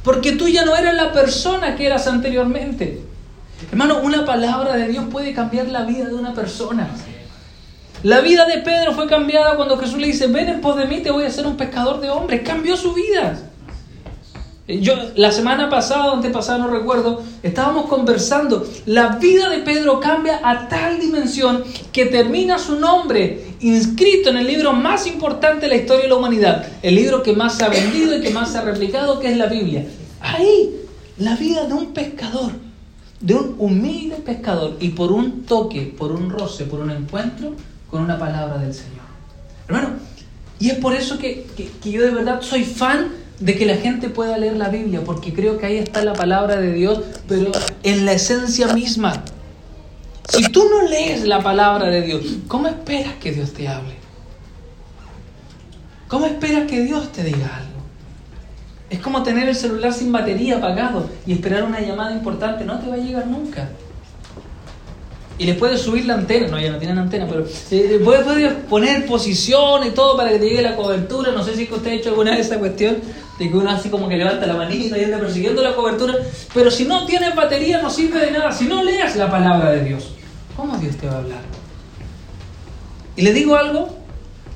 Porque 0.03 0.33
tú 0.33 0.49
ya 0.49 0.65
no 0.65 0.75
eras 0.75 0.95
la 0.95 1.13
persona 1.13 1.77
que 1.77 1.87
eras 1.87 2.09
anteriormente. 2.09 3.03
Hermano, 3.71 4.01
una 4.03 4.25
palabra 4.25 4.75
de 4.75 4.89
Dios 4.89 5.05
puede 5.11 5.33
cambiar 5.33 5.69
la 5.69 5.85
vida 5.85 6.07
de 6.07 6.15
una 6.15 6.35
persona. 6.35 6.89
La 8.03 8.21
vida 8.21 8.47
de 8.47 8.59
Pedro 8.59 8.93
fue 8.93 9.07
cambiada 9.07 9.55
cuando 9.55 9.77
Jesús 9.77 9.99
le 9.99 10.09
dice, 10.09 10.27
ven 10.27 10.49
en 10.49 10.61
pos 10.61 10.77
de 10.77 10.87
mí, 10.87 11.01
te 11.01 11.13
voy 11.13 11.25
a 11.25 11.29
hacer 11.29 11.47
un 11.47 11.57
pescador 11.57 12.01
de 12.01 12.09
hombres. 12.09 12.41
Cambió 12.43 12.77
su 12.77 12.95
vida. 12.95 13.50
Yo 14.79 14.95
la 15.17 15.33
semana 15.33 15.69
pasada, 15.69 16.13
antepasada, 16.13 16.59
no 16.59 16.69
recuerdo, 16.69 17.23
estábamos 17.43 17.87
conversando. 17.87 18.67
La 18.87 19.17
vida 19.17 19.49
de 19.49 19.59
Pedro 19.59 20.01
cambia 20.01 20.41
a 20.45 20.69
tal 20.69 21.01
dimensión 21.01 21.65
que 21.93 22.07
termina 22.07 22.59
su 22.59 22.79
nombre 22.79 23.57
inscrito 23.61 24.31
en 24.31 24.37
el 24.37 24.47
libro 24.47 24.73
más 24.73 25.07
importante 25.07 25.63
de 25.63 25.69
la 25.69 25.77
historia 25.77 26.05
de 26.05 26.09
la 26.09 26.17
humanidad, 26.17 26.67
el 26.83 26.95
libro 26.95 27.23
que 27.23 27.33
más 27.33 27.57
se 27.57 27.65
ha 27.65 27.69
vendido 27.69 28.17
y 28.17 28.21
que 28.21 28.31
más 28.31 28.53
se 28.53 28.59
ha 28.59 28.63
replicado, 28.63 29.19
que 29.19 29.29
es 29.29 29.37
la 29.37 29.47
Biblia. 29.47 29.87
Ahí, 30.21 30.71
la 31.19 31.37
vida 31.37 31.67
de 31.67 31.75
un 31.75 31.93
pescador, 31.93 32.53
de 33.21 33.35
un 33.35 33.57
humilde 33.59 34.17
pescador, 34.17 34.77
y 34.81 34.91
por 34.91 35.13
un 35.13 35.43
toque, 35.43 35.95
por 35.97 36.13
un 36.13 36.31
roce, 36.31 36.65
por 36.65 36.81
un 36.81 36.91
encuentro 36.91 37.55
con 37.91 38.03
una 38.03 38.19
palabra 38.19 38.59
del 38.59 38.73
Señor. 38.73 39.01
Hermano, 39.67 39.91
y 40.59 40.71
es 40.71 40.79
por 40.79 40.95
eso 40.95 41.19
que, 41.19 41.47
que 41.83 41.91
yo 41.91 42.03
de 42.03 42.11
verdad 42.11 42.41
soy 42.43 42.65
fan 42.65 43.20
de 43.41 43.57
que 43.57 43.65
la 43.67 43.77
gente 43.77 44.11
pueda 44.11 44.37
leer 44.37 44.57
la 44.57 44.69
Biblia, 44.69 45.03
porque 45.05 45.33
creo 45.33 45.59
que 45.59 45.67
ahí 45.67 45.79
está 45.79 46.05
la 46.05 46.13
palabra 46.13 46.57
de 46.57 46.73
Dios, 46.73 47.01
pero 47.27 47.51
en 47.83 48.05
la 48.05 48.13
esencia 48.13 48.73
misma. 48.75 49.25
Si 50.29 50.45
tú 50.45 50.69
no 50.69 50.89
lees 50.89 51.27
la 51.27 51.43
palabra 51.43 51.87
de 51.87 52.03
Dios, 52.03 52.23
¿cómo 52.47 52.69
esperas 52.69 53.15
que 53.15 53.33
Dios 53.33 53.53
te 53.53 53.67
hable? 53.67 53.95
¿Cómo 56.07 56.27
esperas 56.27 56.71
que 56.71 56.83
Dios 56.83 57.11
te 57.13 57.25
diga 57.25 57.57
algo? 57.57 57.71
Es 58.91 58.99
como 58.99 59.23
tener 59.23 59.49
el 59.49 59.55
celular 59.55 59.93
sin 59.93 60.13
batería 60.13 60.59
apagado 60.59 61.09
y 61.25 61.33
esperar 61.33 61.63
una 61.63 61.81
llamada 61.81 62.13
importante. 62.13 62.65
No 62.65 62.79
te 62.81 62.89
va 62.89 62.97
a 62.97 62.99
llegar 62.99 63.27
nunca. 63.27 63.69
Y 65.39 65.47
le 65.47 65.55
puedes 65.55 65.81
subir 65.81 66.05
la 66.05 66.15
antena, 66.15 66.49
no, 66.49 66.61
ya 66.61 66.71
no 66.71 66.79
tienen 66.79 66.99
antena, 66.99 67.27
pero 67.27 67.47
eh, 67.71 68.01
puedes, 68.05 68.53
poner 68.69 69.07
posición 69.07 69.87
y 69.87 69.91
todo 69.91 70.15
para 70.15 70.31
que 70.33 70.39
te 70.39 70.47
llegue 70.47 70.61
la 70.61 70.77
cobertura. 70.77 71.33
No 71.33 71.43
sé 71.43 71.57
si 71.57 71.63
usted 71.73 71.91
ha 71.91 71.95
hecho 71.95 72.11
alguna 72.11 72.33
vez 72.33 72.47
esa 72.47 72.59
cuestión 72.59 72.97
de 73.41 73.51
que 73.51 73.57
uno 73.57 73.71
así 73.71 73.89
como 73.89 74.07
que 74.07 74.19
levanta 74.19 74.47
la 74.47 74.55
manita 74.55 74.99
y 74.99 75.05
anda 75.05 75.19
persiguiendo 75.19 75.63
la 75.63 75.75
cobertura. 75.75 76.15
Pero 76.53 76.71
si 76.71 76.85
no 76.85 77.07
tienes 77.07 77.35
batería 77.35 77.81
no 77.81 77.89
sirve 77.89 78.21
de 78.21 78.33
nada. 78.33 78.53
Si 78.53 78.67
no 78.67 78.85
leas 78.85 79.17
la 79.17 79.31
palabra 79.31 79.71
de 79.71 79.83
Dios. 79.83 80.13
¿Cómo 80.55 80.77
Dios 80.77 80.97
te 80.97 81.07
va 81.07 81.15
a 81.15 81.19
hablar? 81.21 81.41
Y 83.17 83.23
le 83.23 83.33
digo 83.33 83.57
algo, 83.57 83.97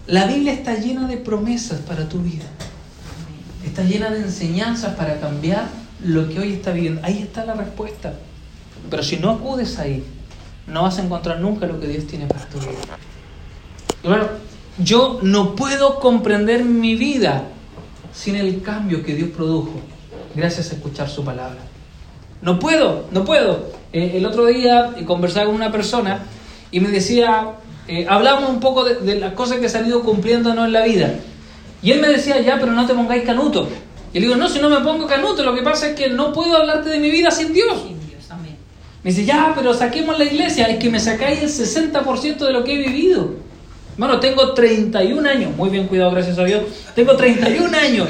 la 0.06 0.26
Biblia 0.26 0.52
está 0.52 0.74
llena 0.74 1.08
de 1.08 1.16
promesas 1.16 1.80
para 1.80 2.10
tu 2.10 2.18
vida. 2.18 2.44
Está 3.64 3.84
llena 3.84 4.10
de 4.10 4.18
enseñanzas 4.18 4.94
para 4.96 5.18
cambiar 5.18 5.64
lo 6.04 6.28
que 6.28 6.40
hoy 6.40 6.52
está 6.52 6.72
viviendo. 6.72 7.00
Ahí 7.04 7.22
está 7.22 7.46
la 7.46 7.54
respuesta. 7.54 8.12
Pero 8.90 9.02
si 9.02 9.16
no 9.16 9.30
acudes 9.30 9.78
ahí, 9.78 10.04
no 10.66 10.82
vas 10.82 10.98
a 10.98 11.02
encontrar 11.02 11.40
nunca 11.40 11.64
lo 11.64 11.80
que 11.80 11.86
Dios 11.86 12.06
tiene 12.06 12.26
para 12.26 12.46
tu 12.50 12.58
vida. 12.58 12.98
Bueno, 14.02 14.26
yo 14.76 15.20
no 15.22 15.56
puedo 15.56 16.00
comprender 16.00 16.66
mi 16.66 16.96
vida 16.96 17.44
sin 18.14 18.36
el 18.36 18.62
cambio 18.62 19.02
que 19.02 19.14
Dios 19.14 19.30
produjo 19.30 19.80
gracias 20.34 20.70
a 20.70 20.74
escuchar 20.76 21.08
su 21.08 21.24
palabra. 21.24 21.60
No 22.42 22.58
puedo, 22.58 23.06
no 23.10 23.24
puedo. 23.24 23.70
Eh, 23.92 24.12
el 24.14 24.26
otro 24.26 24.46
día 24.46 24.92
eh, 24.96 25.04
conversaba 25.04 25.46
con 25.46 25.54
una 25.54 25.72
persona 25.72 26.22
y 26.70 26.80
me 26.80 26.90
decía, 26.90 27.52
eh, 27.88 28.06
hablamos 28.08 28.50
un 28.50 28.60
poco 28.60 28.84
de, 28.84 29.16
las 29.16 29.34
cosas 29.34 29.58
que 29.58 29.68
se 29.68 29.78
han 29.78 29.86
ido 29.86 30.02
cumpliéndonos 30.02 30.66
en 30.66 30.72
la 30.72 30.84
vida. 30.84 31.14
Y 31.82 31.92
él 31.92 32.00
me 32.00 32.08
decía, 32.08 32.40
ya, 32.40 32.58
pero 32.58 32.72
no 32.72 32.86
te 32.86 32.94
pongáis 32.94 33.24
canuto. 33.24 33.68
Y 34.12 34.20
le 34.20 34.26
digo, 34.26 34.36
no, 34.36 34.48
si 34.48 34.60
no 34.60 34.70
me 34.70 34.80
pongo 34.80 35.06
canuto, 35.06 35.42
lo 35.42 35.54
que 35.54 35.62
pasa 35.62 35.88
es 35.88 35.96
que 35.96 36.08
no 36.08 36.32
puedo 36.32 36.56
hablarte 36.56 36.88
de 36.88 36.98
mi 36.98 37.10
vida 37.10 37.30
sin 37.30 37.52
Dios. 37.52 37.84
Me 39.02 39.10
dice, 39.10 39.26
ya, 39.26 39.52
pero 39.54 39.74
saquemos 39.74 40.18
la 40.18 40.24
iglesia, 40.24 40.66
es 40.66 40.78
que 40.78 40.88
me 40.88 40.98
sacáis 40.98 41.42
el 41.42 41.50
60% 41.50 42.38
de 42.38 42.52
lo 42.52 42.64
que 42.64 42.72
he 42.72 42.78
vivido. 42.78 43.34
Bueno, 43.96 44.18
tengo 44.18 44.52
31 44.54 45.28
años, 45.28 45.56
muy 45.56 45.70
bien 45.70 45.86
cuidado, 45.86 46.10
gracias 46.10 46.38
a 46.38 46.44
Dios. 46.44 46.64
Tengo 46.94 47.16
31 47.16 47.76
años. 47.76 48.08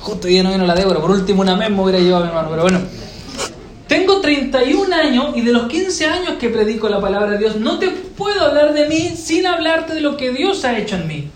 Justo 0.00 0.28
ya 0.28 0.42
no 0.42 0.52
vino 0.52 0.66
la 0.66 0.74
Débora. 0.74 1.00
Por 1.00 1.10
último, 1.10 1.42
una 1.42 1.56
mes 1.56 1.70
me 1.70 1.82
hubiera 1.82 1.98
llevado 1.98 2.24
mi 2.24 2.28
hermano. 2.28 2.50
Pero 2.50 2.62
bueno, 2.62 2.80
tengo 3.86 4.20
31 4.20 4.94
años 4.94 5.36
y 5.36 5.40
de 5.40 5.52
los 5.52 5.68
15 5.68 6.06
años 6.06 6.34
que 6.38 6.50
predico 6.50 6.88
la 6.88 7.00
palabra 7.00 7.30
de 7.30 7.38
Dios, 7.38 7.56
no 7.56 7.78
te 7.78 7.88
puedo 7.88 8.42
hablar 8.42 8.74
de 8.74 8.86
mí 8.86 9.14
sin 9.16 9.46
hablarte 9.46 9.94
de 9.94 10.00
lo 10.02 10.16
que 10.16 10.32
Dios 10.32 10.64
ha 10.64 10.78
hecho 10.78 10.96
en 10.96 11.06
mí. 11.06 11.30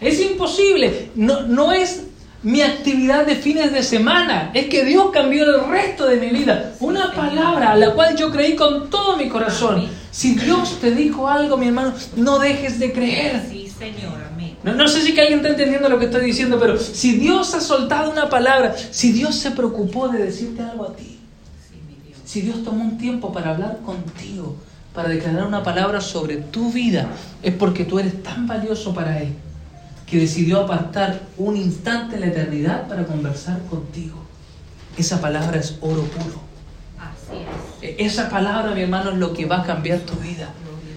Es 0.00 0.20
imposible. 0.20 1.10
No, 1.14 1.42
no 1.42 1.72
es 1.72 2.07
mi 2.42 2.62
actividad 2.62 3.26
de 3.26 3.36
fines 3.36 3.72
de 3.72 3.82
semana. 3.82 4.50
Es 4.54 4.66
que 4.66 4.84
Dios 4.84 5.10
cambió 5.12 5.44
el 5.44 5.68
resto 5.68 6.06
de 6.06 6.16
mi 6.16 6.28
vida. 6.28 6.74
Una 6.80 7.12
palabra 7.12 7.72
a 7.72 7.76
la 7.76 7.92
cual 7.94 8.16
yo 8.16 8.30
creí 8.30 8.54
con 8.54 8.90
todo 8.90 9.16
mi 9.16 9.28
corazón. 9.28 9.88
Si 10.10 10.34
Dios 10.34 10.78
te 10.80 10.92
dijo 10.92 11.28
algo, 11.28 11.56
mi 11.56 11.66
hermano, 11.66 11.92
no 12.16 12.38
dejes 12.38 12.78
de 12.78 12.92
creer. 12.92 13.42
Sí, 13.50 13.70
Señor. 13.78 14.28
No, 14.64 14.88
sé 14.88 15.02
si 15.02 15.14
que 15.14 15.20
alguien 15.20 15.38
está 15.38 15.50
entendiendo 15.50 15.88
lo 15.88 15.98
que 15.98 16.06
estoy 16.06 16.24
diciendo, 16.24 16.58
pero 16.58 16.78
si 16.78 17.12
Dios 17.12 17.54
ha 17.54 17.60
soltado 17.60 18.10
una 18.10 18.28
palabra, 18.28 18.74
si 18.90 19.12
Dios 19.12 19.36
se 19.36 19.52
preocupó 19.52 20.08
de 20.08 20.18
decirte 20.18 20.62
algo 20.62 20.84
a 20.84 20.96
ti, 20.96 21.18
si 22.24 22.40
Dios 22.40 22.64
tomó 22.64 22.84
un 22.84 22.98
tiempo 22.98 23.32
para 23.32 23.50
hablar 23.50 23.78
contigo, 23.86 24.56
para 24.92 25.08
declarar 25.08 25.46
una 25.46 25.62
palabra 25.62 26.00
sobre 26.00 26.36
tu 26.36 26.72
vida, 26.72 27.08
es 27.42 27.54
porque 27.54 27.84
tú 27.84 27.98
eres 27.98 28.22
tan 28.22 28.46
valioso 28.46 28.92
para 28.92 29.22
Él 29.22 29.32
que 30.10 30.18
decidió 30.18 30.60
apartar 30.60 31.20
un 31.36 31.56
instante 31.56 32.14
en 32.16 32.22
la 32.22 32.26
eternidad 32.28 32.88
para 32.88 33.04
conversar 33.04 33.58
contigo. 33.70 34.16
esa 34.96 35.20
palabra 35.20 35.58
es 35.60 35.76
oro 35.80 36.02
puro. 36.02 36.40
Así 36.98 37.38
es. 37.82 37.98
E- 38.00 38.04
Esa 38.04 38.28
palabra, 38.28 38.74
mi 38.74 38.80
hermano, 38.82 39.10
es 39.10 39.16
lo 39.18 39.32
que 39.32 39.46
va 39.46 39.60
a 39.60 39.64
cambiar 39.64 40.00
tu 40.00 40.14
vida. 40.16 40.50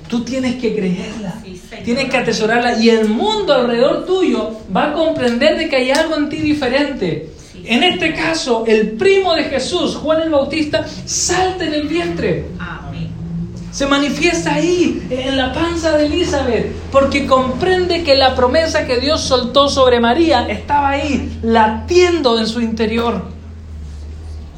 Tú 0.07 0.23
tienes 0.23 0.55
que 0.55 0.75
creerla, 0.75 1.35
Sí, 1.43 1.61
tienes 1.85 2.09
que 2.09 2.17
atesorarla 2.17 2.79
y 2.79 2.89
el 2.89 3.07
mundo 3.07 3.53
alrededor 3.53 4.05
tuyo 4.05 4.57
va 4.75 4.89
a 4.89 4.93
comprender 4.93 5.57
de 5.57 5.69
que 5.69 5.75
hay 5.77 5.91
algo 5.91 6.15
en 6.17 6.27
ti 6.29 6.37
diferente. 6.37 7.29
Sí. 7.51 7.63
En 7.65 7.83
este 7.83 8.13
caso, 8.13 8.65
el 8.67 8.91
primo 8.91 9.35
de 9.35 9.43
Jesús, 9.45 9.95
Juan 9.95 10.21
el 10.23 10.29
Bautista, 10.31 10.85
salta 11.05 11.63
en 11.65 11.73
el 11.75 11.87
vientre. 11.87 12.45
Amén. 12.59 12.90
Se 13.71 13.85
manifiesta 13.85 14.55
ahí, 14.55 15.07
en 15.09 15.37
la 15.37 15.53
panza 15.53 15.97
de 15.97 16.07
Elizabeth, 16.07 16.73
porque 16.91 17.25
comprende 17.25 18.03
que 18.03 18.15
la 18.15 18.35
promesa 18.35 18.85
que 18.85 18.99
Dios 18.99 19.21
soltó 19.21 19.69
sobre 19.69 20.01
María 20.01 20.45
estaba 20.49 20.89
ahí, 20.89 21.39
latiendo 21.41 22.37
en 22.37 22.47
su 22.47 22.59
interior. 22.59 23.23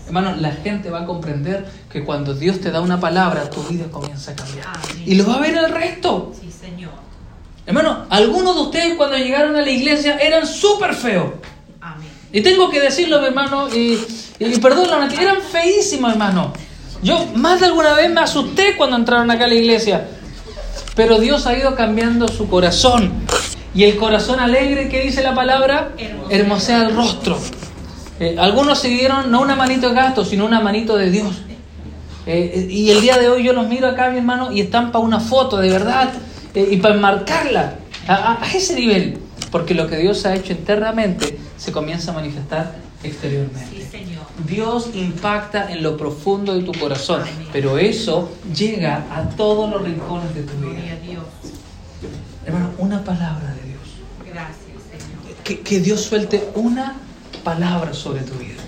Hermano, 0.08 0.36
la 0.36 0.52
gente 0.52 0.90
va 0.90 1.02
a 1.02 1.06
comprender 1.06 1.66
que 1.92 2.04
cuando 2.04 2.34
Dios 2.34 2.60
te 2.60 2.72
da 2.72 2.82
una 2.82 3.00
palabra, 3.00 3.50
tu 3.50 3.62
vida 3.64 3.86
comienza 3.92 4.32
a 4.32 4.36
cambiar. 4.36 4.68
Y 5.06 5.16
lo 5.16 5.28
va 5.28 5.36
a 5.36 5.40
ver 5.40 5.56
el 5.58 5.72
resto. 5.72 6.34
Sí, 6.40 6.52
Señor. 6.52 6.92
Hermano, 7.66 8.06
algunos 8.10 8.56
de 8.56 8.62
ustedes 8.62 8.96
cuando 8.96 9.18
llegaron 9.18 9.56
a 9.56 9.62
la 9.62 9.70
iglesia 9.70 10.18
eran 10.18 10.48
súper 10.48 10.96
feos. 10.96 11.32
Amén. 11.80 12.10
Y 12.32 12.42
tengo 12.42 12.70
que 12.70 12.82
decirlo, 12.82 13.24
hermano, 13.24 13.70
y, 13.74 14.00
y 14.40 14.44
eran 14.44 15.42
feísimos, 15.42 16.12
hermano. 16.12 16.52
Yo 17.04 17.26
más 17.36 17.60
de 17.60 17.68
alguna 17.68 17.94
vez 17.94 18.10
me 18.12 18.22
asusté 18.22 18.76
cuando 18.78 18.96
entraron 18.96 19.30
acá 19.30 19.46
a 19.46 19.48
la 19.48 19.56
iglesia. 19.56 20.08
Pero 20.96 21.20
Dios 21.20 21.46
ha 21.48 21.58
ido 21.58 21.76
cambiando 21.76 22.28
su 22.28 22.48
corazón. 22.48 23.12
Y 23.76 23.84
el 23.84 23.98
corazón 23.98 24.40
alegre, 24.40 24.88
que 24.90 25.02
dice 25.02 25.24
la 25.24 25.34
palabra? 25.34 25.92
Hermosea. 26.30 26.84
El 26.88 26.96
rostro. 26.96 27.38
Eh, 28.20 28.36
algunos 28.40 28.80
se 28.80 28.90
dieron 28.90 29.32
no 29.32 29.42
una 29.42 29.56
manito 29.56 29.90
de 29.90 29.96
gato, 29.96 30.24
sino 30.24 30.46
una 30.46 30.60
manito 30.60 30.96
de 30.96 31.10
Dios. 31.10 31.42
Eh, 32.26 32.52
eh, 32.56 32.68
y 32.72 32.92
el 32.92 33.02
día 33.02 33.18
de 33.18 33.28
hoy 33.30 33.44
yo 33.44 33.52
los 33.54 33.68
miro 33.68 33.88
acá, 33.88 34.10
mi 34.12 34.18
hermano, 34.20 34.52
y 34.52 34.62
están 34.62 34.92
para 34.92 35.04
una 35.04 35.20
foto, 35.20 35.58
de 35.58 35.70
verdad, 35.70 36.10
eh, 36.54 36.70
y 36.72 36.78
para 36.78 36.96
enmarcarla 36.96 37.74
a, 38.08 38.14
a- 38.14 38.44
a 38.44 38.52
ese 38.54 38.76
nivel. 38.76 39.18
Porque 39.52 39.74
lo 39.74 39.88
que 39.88 39.98
Dios 39.98 40.26
ha 40.26 40.36
hecho 40.36 40.54
internamente 40.54 41.38
se 41.58 41.72
comienza 41.72 42.12
a 42.12 42.14
manifestar 42.14 42.76
exteriormente. 43.04 43.70
Sí, 43.70 43.84
Señor. 43.90 44.24
Dios 44.48 44.90
impacta 44.94 45.72
en 45.72 45.84
lo 45.84 45.98
profundo 45.98 46.56
de 46.56 46.64
tu 46.64 46.72
corazón, 46.74 47.22
Amén. 47.22 47.48
pero 47.52 47.78
eso 47.78 48.32
llega 48.56 49.06
a 49.12 49.30
todos 49.30 49.70
los 49.70 49.82
rincones 49.84 50.34
de 50.34 50.44
tu 50.44 50.58
Gloria 50.58 50.82
vida. 50.82 50.94
a 50.94 51.00
Dios. 51.00 51.24
Hermano, 52.46 52.72
una 52.78 53.04
palabra 53.04 53.54
de 53.56 53.70
Dios. 53.70 53.82
Gracias, 54.26 54.58
Señor. 54.90 55.38
Que, 55.44 55.60
que 55.62 55.80
Dios 55.80 56.02
suelte 56.02 56.50
una 56.56 56.96
palabra 57.44 57.94
sobre 57.94 58.22
tu 58.22 58.34
vida 58.34 58.62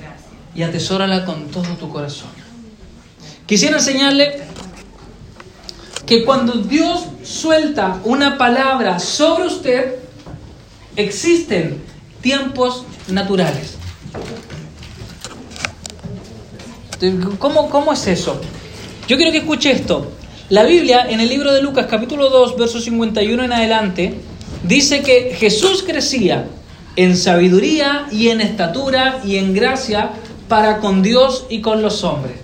gracias. 0.00 0.30
y 0.54 0.62
atesórala 0.62 1.24
con 1.24 1.48
todo 1.48 1.74
tu 1.76 1.88
corazón. 1.88 2.30
Quisiera 3.46 3.76
enseñarle 3.78 4.40
que 6.06 6.24
cuando 6.24 6.54
Dios 6.54 7.06
suelta 7.22 8.00
una 8.04 8.38
palabra 8.38 8.98
sobre 8.98 9.46
usted, 9.46 9.96
existen 10.96 11.82
tiempos 12.22 12.84
naturales. 13.08 13.76
¿Cómo, 17.38 17.68
cómo 17.68 17.92
es 17.92 18.06
eso? 18.06 18.40
Yo 19.08 19.16
quiero 19.16 19.32
que 19.32 19.38
escuche 19.38 19.72
esto. 19.72 20.12
La 20.48 20.62
Biblia, 20.62 21.06
en 21.08 21.20
el 21.20 21.28
libro 21.28 21.52
de 21.52 21.60
Lucas 21.60 21.86
capítulo 21.90 22.30
2, 22.30 22.56
verso 22.56 22.80
51 22.80 23.44
en 23.44 23.52
adelante, 23.52 24.14
dice 24.62 25.02
que 25.02 25.34
Jesús 25.36 25.82
crecía 25.82 26.46
en 26.94 27.16
sabiduría 27.16 28.06
y 28.12 28.28
en 28.28 28.40
estatura 28.40 29.20
y 29.24 29.36
en 29.36 29.54
gracia 29.54 30.10
para 30.48 30.78
con 30.78 31.02
Dios 31.02 31.46
y 31.48 31.60
con 31.60 31.82
los 31.82 32.04
hombres. 32.04 32.36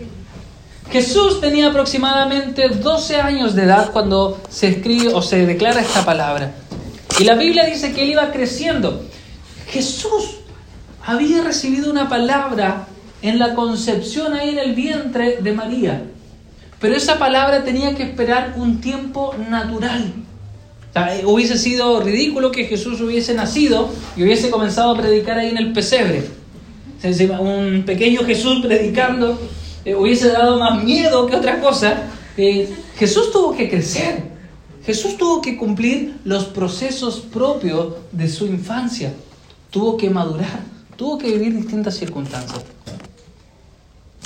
Jesús 0.91 1.41
tenía 1.41 1.69
aproximadamente 1.69 2.69
12 2.69 3.17
años 3.17 3.55
de 3.55 3.65
edad 3.65 3.91
cuando 3.93 4.41
se 4.49 4.69
escribe 4.69 5.13
o 5.13 5.21
se 5.21 5.45
declara 5.45 5.81
esta 5.83 6.05
palabra. 6.05 6.55
Y 7.21 7.25
la 7.25 7.35
Biblia 7.35 7.67
dice 7.67 7.93
que 7.93 8.03
él 8.03 8.11
iba 8.11 8.33
creciendo. 8.33 9.08
Jesús 9.71 10.39
había 11.05 11.43
recibido 11.43 11.91
una 11.91 12.09
palabra 12.09 12.87
en 13.23 13.39
la 13.39 13.55
concepción 13.55 14.35
ahí 14.35 14.51
en 14.51 14.59
el 14.59 14.75
vientre 14.75 15.39
de 15.43 15.53
María. 15.53 16.05
Pero 16.81 16.95
esa 16.95 17.19
palabra 17.19 17.65
tenía 17.65 17.95
que 17.95 18.05
esperar 18.05 18.55
un 18.57 18.81
tiempo 18.81 19.35
natural. 19.51 20.13
Eh, 20.95 21.23
hubiese 21.25 21.59
sido 21.59 22.01
ridículo 22.01 22.51
que 22.51 22.65
Jesús 22.65 23.01
hubiese 23.01 23.35
nacido 23.35 23.89
y 24.17 24.23
hubiese 24.23 24.51
comenzado 24.51 24.93
a 24.93 24.97
predicar 24.97 25.39
ahí 25.39 25.51
en 25.51 25.59
el 25.59 25.73
pesebre. 25.73 26.25
Un 27.41 27.85
pequeño 27.87 28.25
Jesús 28.25 28.65
predicando 28.65 29.39
eh, 29.85 29.95
hubiese 29.95 30.29
dado 30.29 30.59
más 30.59 30.83
miedo 30.83 31.27
que 31.27 31.37
otra 31.37 31.61
cosa. 31.61 32.05
Eh, 32.37 32.69
Jesús 32.97 33.31
tuvo 33.33 33.57
que 33.57 33.69
crecer. 33.69 34.23
Jesús 34.85 35.17
tuvo 35.17 35.43
que 35.43 35.57
cumplir 35.57 36.17
los 36.25 36.47
procesos 36.47 37.21
propios 37.21 37.95
de 38.13 38.29
su 38.29 38.47
infancia. 38.47 39.13
Tuvo 39.71 39.97
que 39.97 40.11
madurar. 40.11 40.61
Tuvo 40.97 41.19
que 41.19 41.31
vivir 41.31 41.55
distintas 41.55 41.95
circunstancias. 41.95 42.65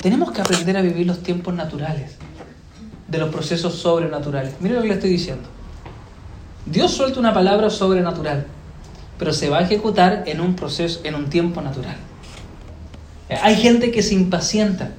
Tenemos 0.00 0.32
que 0.32 0.40
aprender 0.40 0.76
a 0.76 0.82
vivir 0.82 1.06
los 1.06 1.22
tiempos 1.22 1.54
naturales, 1.54 2.16
de 3.08 3.18
los 3.18 3.28
procesos 3.28 3.74
sobrenaturales. 3.74 4.54
Mire 4.60 4.76
lo 4.76 4.82
que 4.82 4.88
le 4.88 4.94
estoy 4.94 5.10
diciendo. 5.10 5.48
Dios 6.66 6.92
suelta 6.92 7.20
una 7.20 7.34
palabra 7.34 7.70
sobrenatural, 7.70 8.46
pero 9.18 9.32
se 9.32 9.48
va 9.48 9.58
a 9.58 9.62
ejecutar 9.62 10.24
en 10.26 10.40
un 10.40 10.56
proceso, 10.56 11.00
en 11.04 11.14
un 11.14 11.28
tiempo 11.28 11.60
natural. 11.60 11.96
Hay 13.42 13.56
gente 13.56 13.90
que 13.90 14.02
se 14.02 14.14
impacienta, 14.14 14.90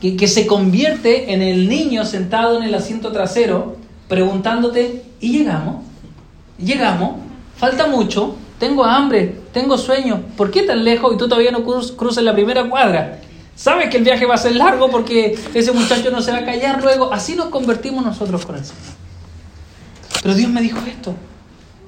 que, 0.00 0.16
que 0.16 0.28
se 0.28 0.46
convierte 0.46 1.32
en 1.32 1.42
el 1.42 1.68
niño 1.68 2.04
sentado 2.04 2.58
en 2.58 2.64
el 2.64 2.74
asiento 2.74 3.12
trasero, 3.12 3.76
preguntándote, 4.08 5.04
¿y 5.20 5.38
llegamos? 5.38 5.84
¿Llegamos? 6.58 7.16
¿Falta 7.56 7.86
mucho? 7.86 8.36
Tengo 8.58 8.84
hambre, 8.84 9.36
tengo 9.52 9.76
sueño. 9.76 10.22
¿Por 10.36 10.50
qué 10.50 10.62
tan 10.62 10.82
lejos 10.84 11.14
y 11.14 11.18
tú 11.18 11.28
todavía 11.28 11.50
no 11.50 11.62
cruz- 11.64 11.92
cruzas 11.92 12.24
la 12.24 12.32
primera 12.32 12.68
cuadra? 12.68 13.20
Sabes 13.54 13.88
que 13.90 13.98
el 13.98 14.04
viaje 14.04 14.26
va 14.26 14.34
a 14.34 14.38
ser 14.38 14.56
largo 14.56 14.90
porque 14.90 15.38
ese 15.54 15.72
muchacho 15.72 16.10
no 16.10 16.20
se 16.22 16.30
va 16.32 16.38
a 16.38 16.44
callar 16.44 16.82
luego. 16.82 17.12
Así 17.12 17.34
nos 17.34 17.46
convertimos 17.48 18.04
nosotros 18.04 18.44
con 18.46 18.56
el 18.56 18.64
Señor. 18.64 18.82
Pero 20.22 20.34
Dios 20.34 20.50
me 20.50 20.60
dijo 20.62 20.78
esto. 20.86 21.14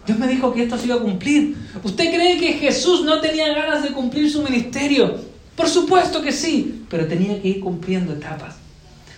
Dios 0.06 0.18
me 0.18 0.26
dijo 0.26 0.52
que 0.54 0.62
esto 0.62 0.78
se 0.78 0.86
iba 0.86 0.96
a 0.96 1.00
cumplir. 1.00 1.56
¿Usted 1.82 2.14
cree 2.14 2.38
que 2.38 2.54
Jesús 2.54 3.02
no 3.04 3.20
tenía 3.20 3.52
ganas 3.52 3.82
de 3.82 3.90
cumplir 3.90 4.30
su 4.30 4.42
ministerio? 4.42 5.16
Por 5.56 5.68
supuesto 5.68 6.22
que 6.22 6.32
sí, 6.32 6.84
pero 6.88 7.06
tenía 7.06 7.40
que 7.42 7.48
ir 7.48 7.60
cumpliendo 7.60 8.12
etapas. 8.12 8.56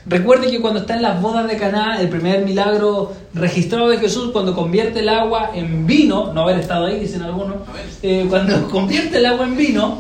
Recuerde 0.07 0.51
que 0.51 0.61
cuando 0.61 0.81
está 0.81 0.97
en 0.97 1.03
las 1.03 1.21
bodas 1.21 1.47
de 1.47 1.57
Caná, 1.59 2.01
el 2.01 2.09
primer 2.09 2.45
milagro 2.45 3.13
registrado 3.35 3.89
de 3.89 3.99
Jesús, 3.99 4.31
cuando 4.33 4.55
convierte 4.55 5.01
el 5.01 5.11
agua 5.11 5.51
en 5.55 5.87
vino, 5.87 6.33
no 6.33 6.43
haber 6.43 6.59
estado 6.59 6.87
ahí, 6.87 6.99
dicen 6.99 7.23
algunos, 7.23 7.57
eh, 8.03 8.27
cuando 8.29 8.69
convierte 8.71 9.19
el 9.19 9.27
agua 9.27 9.45
en 9.45 9.57
vino, 9.57 9.99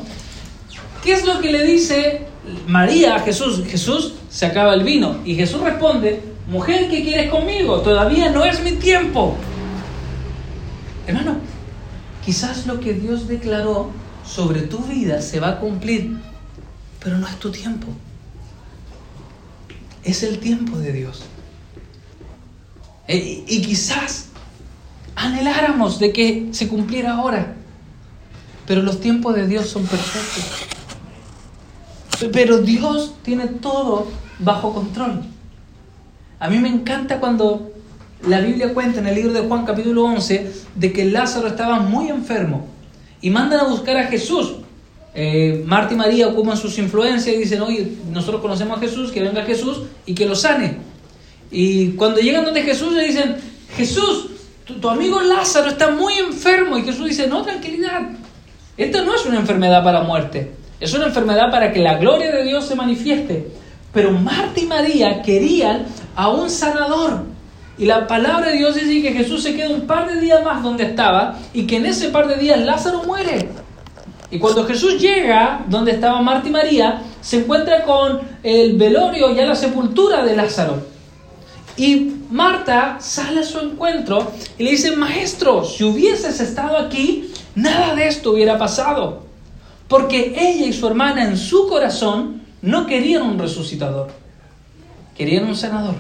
¿qué 1.04 1.12
es 1.12 1.26
lo 1.26 1.40
que 1.40 1.52
le 1.52 1.64
dice 1.64 2.22
María 2.66 3.16
a 3.16 3.20
Jesús? 3.20 3.62
Jesús 3.68 4.14
se 4.30 4.46
acaba 4.46 4.72
el 4.72 4.84
vino. 4.84 5.18
Y 5.26 5.34
Jesús 5.34 5.60
responde, 5.60 6.22
mujer, 6.48 6.88
¿qué 6.88 7.02
quieres 7.02 7.30
conmigo? 7.30 7.80
Todavía 7.80 8.30
no 8.30 8.44
es 8.44 8.62
mi 8.62 8.72
tiempo. 8.72 9.36
Hermano, 11.06 11.36
quizás 12.24 12.66
lo 12.66 12.80
que 12.80 12.94
Dios 12.94 13.28
declaró 13.28 13.90
sobre 14.24 14.62
tu 14.62 14.78
vida 14.78 15.20
se 15.20 15.40
va 15.40 15.50
a 15.50 15.58
cumplir, 15.58 16.16
pero 17.04 17.18
no 17.18 17.26
es 17.26 17.36
tu 17.38 17.50
tiempo. 17.50 17.88
Es 20.04 20.22
el 20.22 20.38
tiempo 20.38 20.78
de 20.78 20.92
Dios. 20.92 21.22
E- 23.06 23.44
Y, 23.46 23.62
quizás 23.62 24.28
anheláramos 25.16 25.98
de 25.98 26.12
que 26.12 26.48
se 26.52 26.68
cumpliera 26.68 27.14
ahora, 27.14 27.54
pero 28.66 28.82
los 28.82 29.00
tiempos 29.00 29.34
de 29.34 29.46
Dios 29.46 29.68
son 29.68 29.84
perfectos. 29.86 30.44
Pero 32.32 32.58
Dios 32.58 33.14
tiene 33.22 33.46
todo 33.46 34.08
bajo 34.38 34.72
control. 34.74 35.22
A 36.38 36.48
mí 36.48 36.58
me 36.58 36.68
encanta 36.68 37.18
cuando 37.18 37.70
la 38.26 38.40
Biblia 38.40 38.72
cuenta 38.72 39.00
en 39.00 39.06
el 39.06 39.14
libro 39.14 39.32
de 39.32 39.40
Juan 39.46 39.64
capítulo 39.66 40.04
11 40.04 40.52
de 40.74 40.92
que 40.92 41.04
Lázaro 41.06 41.48
estaba 41.48 41.80
muy 41.80 42.08
enfermo 42.08 42.66
y 43.20 43.30
mandan 43.30 43.60
a 43.60 43.64
buscar 43.64 43.96
a 43.96 44.04
Jesús. 44.04 44.56
Eh, 45.14 45.62
Marta 45.66 45.94
y 45.94 45.96
María 45.96 46.28
ocupan 46.28 46.56
sus 46.56 46.78
influencias 46.78 47.34
y 47.34 47.38
dicen, 47.38 47.60
oye, 47.62 47.92
nosotros 48.12 48.40
conocemos 48.40 48.78
a 48.78 48.80
Jesús, 48.80 49.10
que 49.10 49.20
venga 49.20 49.42
Jesús 49.42 49.82
y 50.06 50.14
que 50.14 50.26
lo 50.26 50.34
sane. 50.34 50.76
Y 51.50 51.90
cuando 51.92 52.20
llegan 52.20 52.44
donde 52.44 52.62
Jesús 52.62 52.92
le 52.92 53.06
dicen, 53.06 53.36
Jesús, 53.76 54.26
tu, 54.64 54.88
amigo 54.88 55.20
Lázaro 55.20 55.68
está 55.68 55.90
muy 55.90 56.14
enfermo. 56.14 56.78
Y 56.78 56.82
Jesús 56.82 57.08
dice, 57.08 57.26
no, 57.26 57.42
tranquilidad. 57.42 58.02
Esta 58.76 59.02
no 59.02 59.14
es 59.14 59.26
una 59.26 59.38
enfermedad 59.38 59.82
para 59.82 60.02
muerte. 60.02 60.52
Es 60.78 60.94
una 60.94 61.06
enfermedad 61.06 61.50
para 61.50 61.72
que 61.72 61.80
la 61.80 61.98
gloria 61.98 62.30
de 62.30 62.44
Dios 62.44 62.66
se 62.66 62.76
manifieste. 62.76 63.48
Pero 63.92 64.12
Marta 64.12 64.60
y 64.60 64.66
María 64.66 65.22
querían 65.22 65.86
a 66.14 66.28
un 66.28 66.48
sanador. 66.48 67.24
Y 67.76 67.86
la 67.86 68.06
palabra 68.06 68.50
de 68.50 68.58
Dios 68.58 68.74
dice 68.74 69.02
que 69.02 69.12
Jesús 69.12 69.42
se 69.42 69.56
queda 69.56 69.70
un 69.70 69.86
par 69.86 70.12
de 70.12 70.20
días 70.20 70.44
más 70.44 70.62
donde 70.62 70.84
estaba 70.84 71.38
y 71.52 71.66
que 71.66 71.76
en 71.76 71.86
ese 71.86 72.10
par 72.10 72.28
de 72.28 72.36
días 72.36 72.60
Lázaro 72.60 73.02
muere. 73.04 73.48
Y 74.30 74.38
cuando 74.38 74.64
Jesús 74.64 75.00
llega 75.00 75.64
donde 75.68 75.92
estaba 75.92 76.22
Marta 76.22 76.48
y 76.48 76.52
María, 76.52 77.02
se 77.20 77.40
encuentra 77.40 77.82
con 77.82 78.20
el 78.42 78.76
velorio, 78.76 79.34
ya 79.34 79.44
la 79.44 79.56
sepultura 79.56 80.24
de 80.24 80.36
Lázaro. 80.36 80.86
Y 81.76 82.12
Marta 82.30 82.98
sale 83.00 83.40
a 83.40 83.44
su 83.44 83.58
encuentro 83.58 84.32
y 84.56 84.64
le 84.64 84.70
dice, 84.72 84.96
maestro, 84.96 85.64
si 85.64 85.82
hubieses 85.82 86.40
estado 86.40 86.76
aquí, 86.76 87.32
nada 87.54 87.94
de 87.94 88.06
esto 88.06 88.32
hubiera 88.32 88.56
pasado. 88.58 89.24
Porque 89.88 90.34
ella 90.36 90.66
y 90.66 90.72
su 90.72 90.86
hermana 90.86 91.24
en 91.24 91.36
su 91.36 91.68
corazón 91.68 92.42
no 92.62 92.86
querían 92.86 93.22
un 93.22 93.38
resucitador, 93.38 94.10
querían 95.16 95.46
un 95.46 95.56
sanador. 95.56 95.96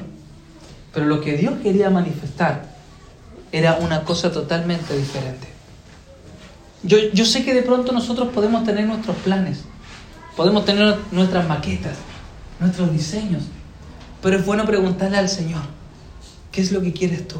Pero 0.94 1.06
lo 1.06 1.20
que 1.20 1.36
Dios 1.36 1.54
quería 1.62 1.90
manifestar 1.90 2.70
era 3.50 3.78
una 3.80 4.04
cosa 4.04 4.30
totalmente 4.30 4.96
diferente. 4.96 5.48
Yo, 6.82 6.98
yo 7.12 7.24
sé 7.24 7.44
que 7.44 7.54
de 7.54 7.62
pronto 7.62 7.92
nosotros 7.92 8.28
podemos 8.28 8.64
tener 8.64 8.86
nuestros 8.86 9.16
planes, 9.18 9.60
podemos 10.36 10.64
tener 10.64 10.96
nuestras 11.12 11.46
maquetas, 11.46 11.96
nuestros 12.58 12.92
diseños, 12.92 13.44
pero 14.22 14.36
es 14.36 14.46
bueno 14.46 14.64
preguntarle 14.64 15.18
al 15.18 15.28
Señor, 15.28 15.62
¿qué 16.52 16.60
es 16.60 16.72
lo 16.72 16.80
que 16.80 16.92
quieres 16.92 17.28
tú? 17.28 17.36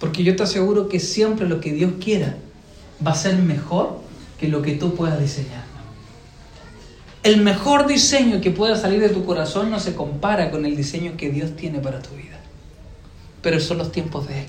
Porque 0.00 0.24
yo 0.24 0.34
te 0.34 0.42
aseguro 0.42 0.88
que 0.88 1.00
siempre 1.00 1.48
lo 1.48 1.60
que 1.60 1.72
Dios 1.72 1.92
quiera 2.00 2.36
va 3.06 3.12
a 3.12 3.14
ser 3.14 3.36
mejor 3.36 4.00
que 4.38 4.48
lo 4.48 4.62
que 4.62 4.72
tú 4.72 4.94
puedas 4.94 5.20
diseñar. 5.20 5.62
El 7.22 7.40
mejor 7.40 7.86
diseño 7.86 8.40
que 8.40 8.50
pueda 8.50 8.74
salir 8.76 9.00
de 9.00 9.10
tu 9.10 9.24
corazón 9.24 9.70
no 9.70 9.78
se 9.78 9.94
compara 9.94 10.50
con 10.50 10.66
el 10.66 10.74
diseño 10.74 11.16
que 11.16 11.30
Dios 11.30 11.54
tiene 11.54 11.78
para 11.78 12.02
tu 12.02 12.16
vida. 12.16 12.40
Pero 13.42 13.60
son 13.60 13.78
los 13.78 13.92
tiempos 13.92 14.26
de 14.26 14.40
Él. 14.40 14.46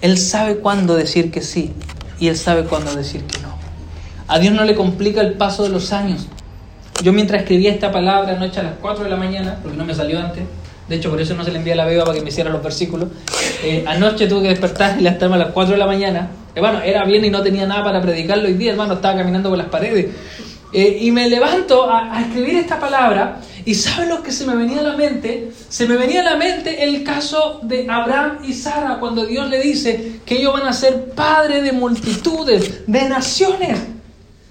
Él 0.00 0.18
sabe 0.18 0.56
cuándo 0.56 0.94
decir 0.94 1.30
que 1.30 1.42
sí 1.42 1.72
y 2.20 2.28
Él 2.28 2.36
sabe 2.36 2.64
cuándo 2.64 2.94
decir 2.94 3.24
que 3.24 3.40
no. 3.40 3.56
A 4.26 4.38
Dios 4.38 4.54
no 4.54 4.64
le 4.64 4.74
complica 4.74 5.20
el 5.20 5.34
paso 5.34 5.62
de 5.62 5.70
los 5.70 5.92
años. 5.92 6.28
Yo 7.02 7.12
mientras 7.12 7.42
escribía 7.42 7.72
esta 7.72 7.92
palabra 7.92 8.32
anoche 8.32 8.60
a 8.60 8.64
las 8.64 8.74
4 8.80 9.04
de 9.04 9.10
la 9.10 9.16
mañana, 9.16 9.58
porque 9.62 9.76
no 9.76 9.84
me 9.84 9.94
salió 9.94 10.18
antes, 10.18 10.44
de 10.88 10.96
hecho 10.96 11.10
por 11.10 11.20
eso 11.20 11.34
no 11.34 11.44
se 11.44 11.52
le 11.52 11.58
envía 11.58 11.76
la 11.76 11.84
beba 11.84 12.04
para 12.04 12.16
que 12.16 12.22
me 12.22 12.30
hiciera 12.30 12.50
los 12.50 12.62
versículos, 12.62 13.08
eh, 13.62 13.84
anoche 13.86 14.26
tuve 14.26 14.42
que 14.42 14.48
despertar 14.48 14.96
y 14.98 15.02
levantarme 15.02 15.36
a 15.36 15.38
las 15.38 15.52
4 15.52 15.72
de 15.72 15.78
la 15.78 15.86
mañana. 15.86 16.28
Hermano, 16.54 16.80
era 16.82 17.04
bien 17.04 17.24
y 17.24 17.30
no 17.30 17.42
tenía 17.42 17.66
nada 17.66 17.84
para 17.84 18.02
predicarlo 18.02 18.48
hoy 18.48 18.54
día, 18.54 18.72
hermano, 18.72 18.94
estaba 18.94 19.16
caminando 19.16 19.48
por 19.48 19.58
las 19.58 19.68
paredes. 19.68 20.06
Eh, 20.70 20.98
y 21.00 21.10
me 21.12 21.30
levanto 21.30 21.90
a, 21.90 22.20
escribir 22.20 22.56
esta 22.56 22.78
palabra 22.78 23.40
y 23.64 23.74
¿saben 23.74 24.10
lo 24.10 24.22
que 24.22 24.30
se 24.30 24.44
me 24.46 24.54
venía 24.54 24.80
a 24.80 24.82
la 24.82 24.96
mente? 24.96 25.50
Se 25.68 25.86
me 25.86 25.96
venía 25.96 26.20
a 26.20 26.24
la 26.24 26.36
mente 26.36 26.84
el 26.84 27.04
caso 27.04 27.60
de 27.62 27.86
Abraham 27.88 28.40
y 28.44 28.52
Sara 28.52 28.98
cuando 29.00 29.24
Dios 29.24 29.48
le 29.48 29.62
dice 29.62 30.20
que 30.26 30.36
ellos 30.36 30.52
van 30.52 30.66
a 30.66 30.74
ser 30.74 31.10
padre 31.12 31.62
de 31.62 31.72
multitudes, 31.72 32.86
de 32.86 33.08
naciones. 33.08 33.78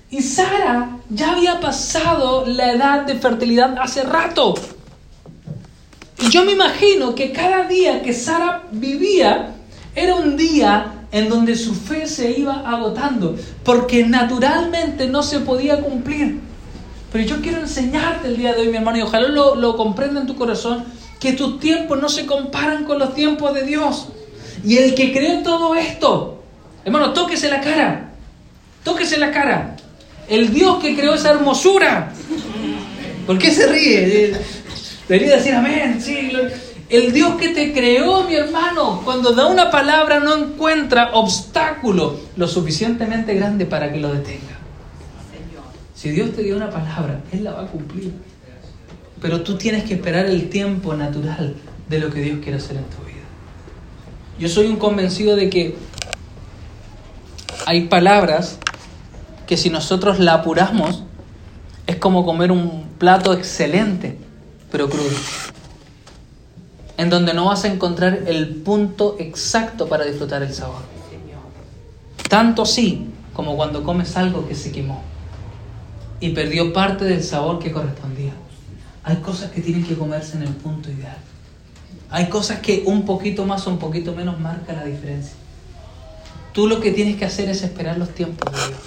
Y 0.09 0.23
Sara 0.23 0.97
ya 1.09 1.33
había 1.33 1.59
pasado 1.59 2.45
la 2.47 2.71
edad 2.71 3.01
de 3.01 3.15
fertilidad 3.15 3.77
hace 3.79 4.01
rato. 4.01 4.55
Y 6.19 6.29
yo 6.29 6.43
me 6.45 6.53
imagino 6.53 7.13
que 7.13 7.31
cada 7.31 7.65
día 7.65 8.01
que 8.01 8.13
Sara 8.13 8.63
vivía 8.71 9.53
era 9.93 10.15
un 10.15 10.35
día 10.35 10.96
en 11.17 11.29
donde 11.29 11.55
su 11.55 11.73
fe 11.73 12.07
se 12.07 12.37
iba 12.37 12.69
agotando, 12.69 13.35
porque 13.63 14.05
naturalmente 14.05 15.07
no 15.07 15.23
se 15.23 15.39
podía 15.39 15.81
cumplir. 15.81 16.39
Pero 17.11 17.23
yo 17.23 17.41
quiero 17.41 17.59
enseñarte 17.59 18.27
el 18.27 18.37
día 18.37 18.53
de 18.53 18.61
hoy, 18.61 18.69
mi 18.69 18.77
hermano, 18.77 18.99
y 18.99 19.01
ojalá 19.01 19.27
lo, 19.27 19.55
lo 19.55 19.75
comprenda 19.75 20.21
en 20.21 20.27
tu 20.27 20.35
corazón, 20.35 20.85
que 21.19 21.33
tus 21.33 21.59
tiempos 21.59 21.99
no 21.99 22.09
se 22.09 22.25
comparan 22.25 22.83
con 22.83 22.99
los 22.99 23.15
tiempos 23.15 23.53
de 23.53 23.63
Dios. 23.63 24.09
Y 24.63 24.77
el 24.77 24.93
que 24.93 25.11
creó 25.11 25.41
todo 25.41 25.75
esto, 25.75 26.43
hermano, 26.85 27.13
tóquese 27.13 27.49
la 27.49 27.61
cara, 27.61 28.11
tóquese 28.83 29.17
la 29.17 29.31
cara. 29.31 29.75
El 30.27 30.53
Dios 30.53 30.79
que 30.79 30.95
creó 30.95 31.13
esa 31.15 31.31
hermosura. 31.31 32.11
¿Por 33.25 33.39
qué 33.39 33.51
se 33.51 33.65
ríe? 33.67 34.35
Debería 35.07 35.37
decir 35.37 35.53
amén, 35.53 35.99
sí. 35.99 36.31
El 36.89 37.11
Dios 37.11 37.35
que 37.35 37.49
te 37.49 37.73
creó, 37.73 38.23
mi 38.23 38.35
hermano, 38.35 39.01
cuando 39.03 39.33
da 39.33 39.47
una 39.47 39.69
palabra 39.69 40.21
no 40.21 40.37
encuentra 40.37 41.11
obstáculo 41.13 42.17
lo 42.37 42.47
suficientemente 42.47 43.33
grande 43.35 43.65
para 43.65 43.91
que 43.91 43.99
lo 43.99 44.13
detenga. 44.13 44.57
Si 45.93 46.09
Dios 46.11 46.33
te 46.33 46.43
dio 46.43 46.55
una 46.55 46.69
palabra, 46.69 47.21
Él 47.33 47.43
la 47.43 47.51
va 47.51 47.63
a 47.63 47.67
cumplir. 47.67 48.13
Pero 49.21 49.41
tú 49.41 49.57
tienes 49.57 49.83
que 49.83 49.95
esperar 49.95 50.27
el 50.27 50.49
tiempo 50.49 50.93
natural 50.93 51.55
de 51.89 51.99
lo 51.99 52.09
que 52.09 52.21
Dios 52.21 52.39
quiere 52.41 52.57
hacer 52.57 52.77
en 52.77 52.85
tu 52.85 53.03
vida. 53.03 53.17
Yo 54.39 54.47
soy 54.47 54.67
un 54.67 54.77
convencido 54.77 55.35
de 55.35 55.49
que 55.49 55.75
hay 57.65 57.87
palabras 57.87 58.59
que 59.45 59.57
si 59.57 59.69
nosotros 59.69 60.19
la 60.19 60.35
apuramos, 60.35 61.03
es 61.85 61.97
como 61.97 62.23
comer 62.23 62.51
un 62.51 62.87
plato 62.97 63.33
excelente, 63.33 64.17
pero 64.71 64.87
crudo 64.89 65.09
en 66.97 67.09
donde 67.11 67.33
no 67.33 67.45
vas 67.45 67.63
a 67.63 67.67
encontrar 67.67 68.23
el 68.25 68.55
punto 68.55 69.15
exacto 69.19 69.87
para 69.87 70.05
disfrutar 70.05 70.41
el 70.41 70.53
sabor. 70.53 70.81
Tanto 72.27 72.63
así 72.63 73.07
como 73.33 73.55
cuando 73.55 73.83
comes 73.83 74.17
algo 74.17 74.47
que 74.47 74.55
se 74.55 74.71
quemó 74.71 75.01
y 76.19 76.29
perdió 76.29 76.73
parte 76.73 77.05
del 77.05 77.23
sabor 77.23 77.59
que 77.59 77.71
correspondía. 77.71 78.33
Hay 79.03 79.17
cosas 79.17 79.51
que 79.51 79.61
tienen 79.61 79.85
que 79.85 79.95
comerse 79.95 80.35
en 80.37 80.43
el 80.43 80.49
punto 80.49 80.89
ideal. 80.89 81.17
Hay 82.09 82.29
cosas 82.29 82.59
que 82.59 82.83
un 82.85 83.05
poquito 83.05 83.45
más 83.45 83.67
o 83.67 83.69
un 83.69 83.77
poquito 83.77 84.13
menos 84.13 84.39
marca 84.39 84.73
la 84.73 84.83
diferencia. 84.83 85.33
Tú 86.51 86.67
lo 86.67 86.79
que 86.79 86.91
tienes 86.91 87.17
que 87.17 87.25
hacer 87.25 87.47
es 87.49 87.61
esperar 87.61 87.97
los 87.97 88.09
tiempos 88.09 88.51
de 88.51 88.57
Dios. 88.69 88.81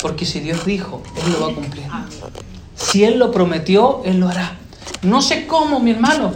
Porque 0.00 0.24
si 0.24 0.40
Dios 0.40 0.64
dijo, 0.64 1.02
Él 1.22 1.32
lo 1.32 1.40
va 1.46 1.52
a 1.52 1.54
cumplir. 1.54 1.84
Si 2.74 3.04
Él 3.04 3.18
lo 3.18 3.30
prometió, 3.30 4.02
Él 4.04 4.18
lo 4.18 4.28
hará. 4.28 4.56
No 5.02 5.20
sé 5.20 5.46
cómo, 5.46 5.80
mi 5.80 5.90
hermano, 5.90 6.32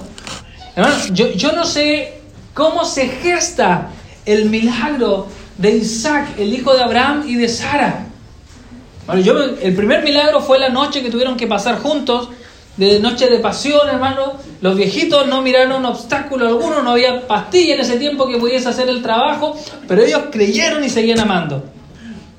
Hermano, 0.75 0.97
yo, 1.13 1.53
no 1.53 1.67
sé 1.67 2.21
cómo 2.55 2.85
se 2.85 3.09
gesta 3.09 3.91
el 4.25 4.49
milagro 4.49 5.27
de 5.59 5.77
Isaac, 5.77 6.29
el 6.39 6.55
hijo 6.55 6.75
de 6.75 6.83
Abraham 6.83 7.25
y 7.27 7.37
de 7.37 7.49
Sara. 7.49 8.07
El 9.13 9.75
primer 9.75 10.03
milagro 10.03 10.41
fue 10.41 10.59
la 10.59 10.71
noche 10.71 11.03
que 11.03 11.11
tuvieron 11.11 11.37
que 11.37 11.47
pasar 11.47 11.79
juntos, 11.81 12.31
de 12.79 13.01
noche 13.01 13.29
de 13.29 13.39
pasión, 13.39 13.87
hermano. 13.87 14.35
Los 14.63 14.77
viejitos 14.77 15.27
no 15.27 15.43
miraron 15.43 15.85
obstáculo 15.85 16.49
alguno, 16.49 16.83
no 16.83 16.93
había 16.93 17.27
pastilla 17.27 17.75
en 17.75 17.81
ese 17.81 17.99
tiempo 17.99 18.27
que 18.27 18.39
pudiese 18.39 18.69
hacer 18.69 18.89
el 18.89 19.03
trabajo, 19.03 19.55
pero 19.87 20.03
ellos 20.03 20.23
creyeron 20.31 20.83
y 20.85 20.89
seguían 20.89 21.21
amando. 21.21 21.65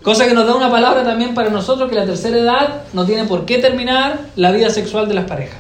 Cosa 0.01 0.27
que 0.27 0.33
nos 0.33 0.47
da 0.47 0.55
una 0.55 0.71
palabra 0.71 1.03
también 1.03 1.35
para 1.35 1.49
nosotros 1.49 1.87
que 1.89 1.95
la 1.95 2.05
tercera 2.05 2.37
edad 2.37 2.81
no 2.93 3.05
tiene 3.05 3.25
por 3.25 3.45
qué 3.45 3.59
terminar 3.59 4.21
la 4.35 4.51
vida 4.51 4.69
sexual 4.71 5.07
de 5.07 5.13
las 5.13 5.25
parejas. 5.25 5.59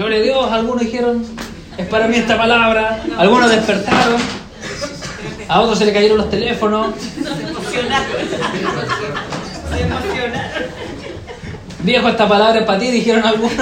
Gloria 0.00 0.16
a 0.16 0.22
Dios, 0.22 0.50
algunos 0.50 0.80
dijeron, 0.80 1.22
es 1.76 1.86
para 1.88 2.08
mí 2.08 2.16
esta 2.16 2.34
palabra, 2.34 3.02
algunos 3.18 3.50
despertaron, 3.50 4.18
a 5.46 5.60
otros 5.60 5.78
se 5.78 5.84
le 5.84 5.92
cayeron 5.92 6.16
los 6.16 6.30
teléfonos. 6.30 6.94
Se 6.96 7.20
emocionaron. 7.20 8.06
Se 9.70 9.82
emocionaron. 9.82 10.62
Viejo, 11.80 12.08
esta 12.08 12.26
palabra 12.26 12.60
es 12.60 12.66
para 12.66 12.78
ti, 12.78 12.90
dijeron 12.90 13.26
algunos. 13.26 13.52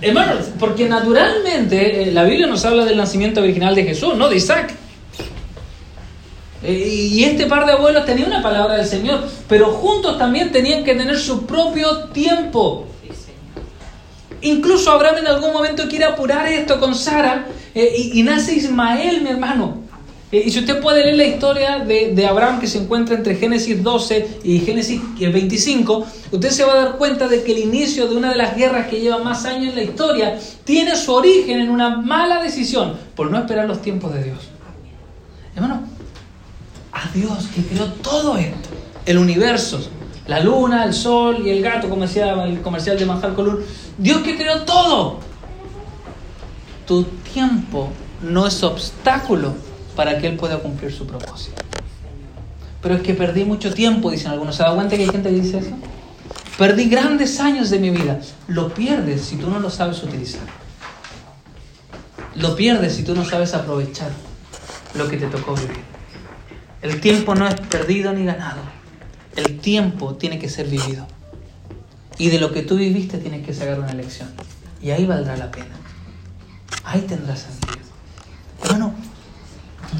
Hermanos, 0.00 0.46
porque 0.58 0.88
naturalmente 0.88 2.12
la 2.12 2.24
Biblia 2.24 2.46
nos 2.46 2.64
habla 2.64 2.86
del 2.86 2.96
nacimiento 2.96 3.42
original 3.42 3.74
de 3.74 3.84
Jesús, 3.84 4.16
no 4.16 4.30
de 4.30 4.36
Isaac. 4.36 4.72
Y 6.66 7.22
este 7.24 7.46
par 7.46 7.66
de 7.66 7.72
abuelos 7.72 8.06
tenía 8.06 8.26
una 8.26 8.42
palabra 8.42 8.76
del 8.76 8.86
Señor, 8.86 9.22
pero 9.48 9.66
juntos 9.72 10.18
también 10.18 10.50
tenían 10.50 10.82
que 10.82 10.94
tener 10.94 11.18
su 11.18 11.44
propio 11.44 12.04
tiempo. 12.12 12.86
Incluso 14.40 14.90
Abraham 14.90 15.18
en 15.18 15.26
algún 15.26 15.52
momento 15.52 15.88
quiere 15.88 16.04
apurar 16.04 16.46
esto 16.46 16.78
con 16.78 16.94
Sara 16.94 17.46
eh, 17.74 17.94
y, 17.96 18.20
y, 18.20 18.22
nace 18.22 18.54
Ismael, 18.54 19.22
mi 19.22 19.30
hermano. 19.30 19.84
Eh, 20.30 20.42
y 20.46 20.50
si 20.50 20.58
usted 20.58 20.80
puede 20.80 21.02
leer 21.02 21.16
la 21.16 21.24
historia 21.24 21.78
de, 21.78 22.12
de, 22.14 22.26
Abraham 22.26 22.60
que 22.60 22.66
se 22.66 22.78
encuentra 22.78 23.14
entre 23.14 23.36
Génesis 23.36 23.82
12 23.82 24.40
y 24.44 24.58
Génesis 24.58 25.00
25, 25.18 26.06
usted 26.32 26.50
se 26.50 26.64
va 26.64 26.72
a 26.72 26.76
dar 26.76 26.96
cuenta 26.98 27.28
de 27.28 27.42
que 27.42 27.52
el 27.52 27.58
inicio 27.58 28.08
de 28.08 28.16
una 28.16 28.30
de 28.30 28.36
las 28.36 28.56
guerras 28.56 28.88
que 28.88 29.00
lleva 29.00 29.18
más 29.18 29.44
años 29.44 29.70
en 29.70 29.76
la 29.76 29.82
historia 29.82 30.38
tiene 30.64 30.96
su 30.96 31.12
origen 31.14 31.60
en 31.60 31.70
una 31.70 31.96
mala 31.98 32.42
decisión 32.42 32.94
por 33.14 33.30
no 33.30 33.38
esperar 33.38 33.66
los 33.66 33.80
tiempos 33.80 34.12
de 34.12 34.24
Dios. 34.24 34.38
Hermano, 35.54 35.93
a 36.94 37.08
Dios 37.12 37.48
que 37.54 37.62
creó 37.62 37.86
todo 37.94 38.38
esto, 38.38 38.68
el 39.04 39.18
universo, 39.18 39.80
la 40.26 40.40
luna, 40.40 40.84
el 40.84 40.94
sol 40.94 41.42
y 41.44 41.50
el 41.50 41.62
gato, 41.62 41.90
como 41.90 42.02
decía 42.02 42.32
el 42.44 42.62
comercial 42.62 42.98
de 42.98 43.04
Manjar 43.04 43.34
Colún. 43.34 43.60
Dios 43.98 44.22
que 44.22 44.36
creó 44.36 44.62
todo. 44.62 45.18
Tu 46.86 47.02
tiempo 47.32 47.90
no 48.22 48.46
es 48.46 48.62
obstáculo 48.62 49.54
para 49.96 50.18
que 50.18 50.28
Él 50.28 50.36
pueda 50.36 50.58
cumplir 50.58 50.92
su 50.92 51.06
propósito. 51.06 51.62
Pero 52.80 52.96
es 52.96 53.02
que 53.02 53.14
perdí 53.14 53.44
mucho 53.44 53.72
tiempo, 53.72 54.10
dicen 54.10 54.30
algunos. 54.30 54.56
¿Se 54.56 54.62
da 54.62 54.74
cuenta 54.74 54.96
que 54.96 55.02
hay 55.02 55.08
gente 55.08 55.30
que 55.30 55.40
dice 55.40 55.58
eso? 55.58 55.76
Perdí 56.58 56.88
grandes 56.88 57.40
años 57.40 57.70
de 57.70 57.78
mi 57.78 57.90
vida. 57.90 58.20
Lo 58.46 58.72
pierdes 58.72 59.22
si 59.22 59.36
tú 59.36 59.50
no 59.50 59.58
lo 59.58 59.70
sabes 59.70 60.02
utilizar. 60.02 60.42
Lo 62.36 62.54
pierdes 62.56 62.94
si 62.94 63.02
tú 63.02 63.14
no 63.14 63.24
sabes 63.24 63.54
aprovechar. 63.54 64.10
lo 64.94 65.08
que 65.08 65.16
te 65.16 65.26
tocó 65.26 65.54
vivir. 65.54 65.93
El 66.84 67.00
tiempo 67.00 67.34
no 67.34 67.48
es 67.48 67.54
perdido 67.54 68.12
ni 68.12 68.26
ganado. 68.26 68.60
El 69.36 69.58
tiempo 69.58 70.16
tiene 70.16 70.38
que 70.38 70.50
ser 70.50 70.68
vivido. 70.68 71.06
Y 72.18 72.28
de 72.28 72.38
lo 72.38 72.52
que 72.52 72.60
tú 72.60 72.76
viviste 72.76 73.16
tienes 73.16 73.44
que 73.46 73.54
sacar 73.54 73.80
una 73.80 73.94
lección. 73.94 74.28
Y 74.82 74.90
ahí 74.90 75.06
valdrá 75.06 75.34
la 75.38 75.50
pena. 75.50 75.74
Ahí 76.84 77.00
tendrás 77.00 77.38
sentido. 77.38 77.86
Hermano, 78.62 78.92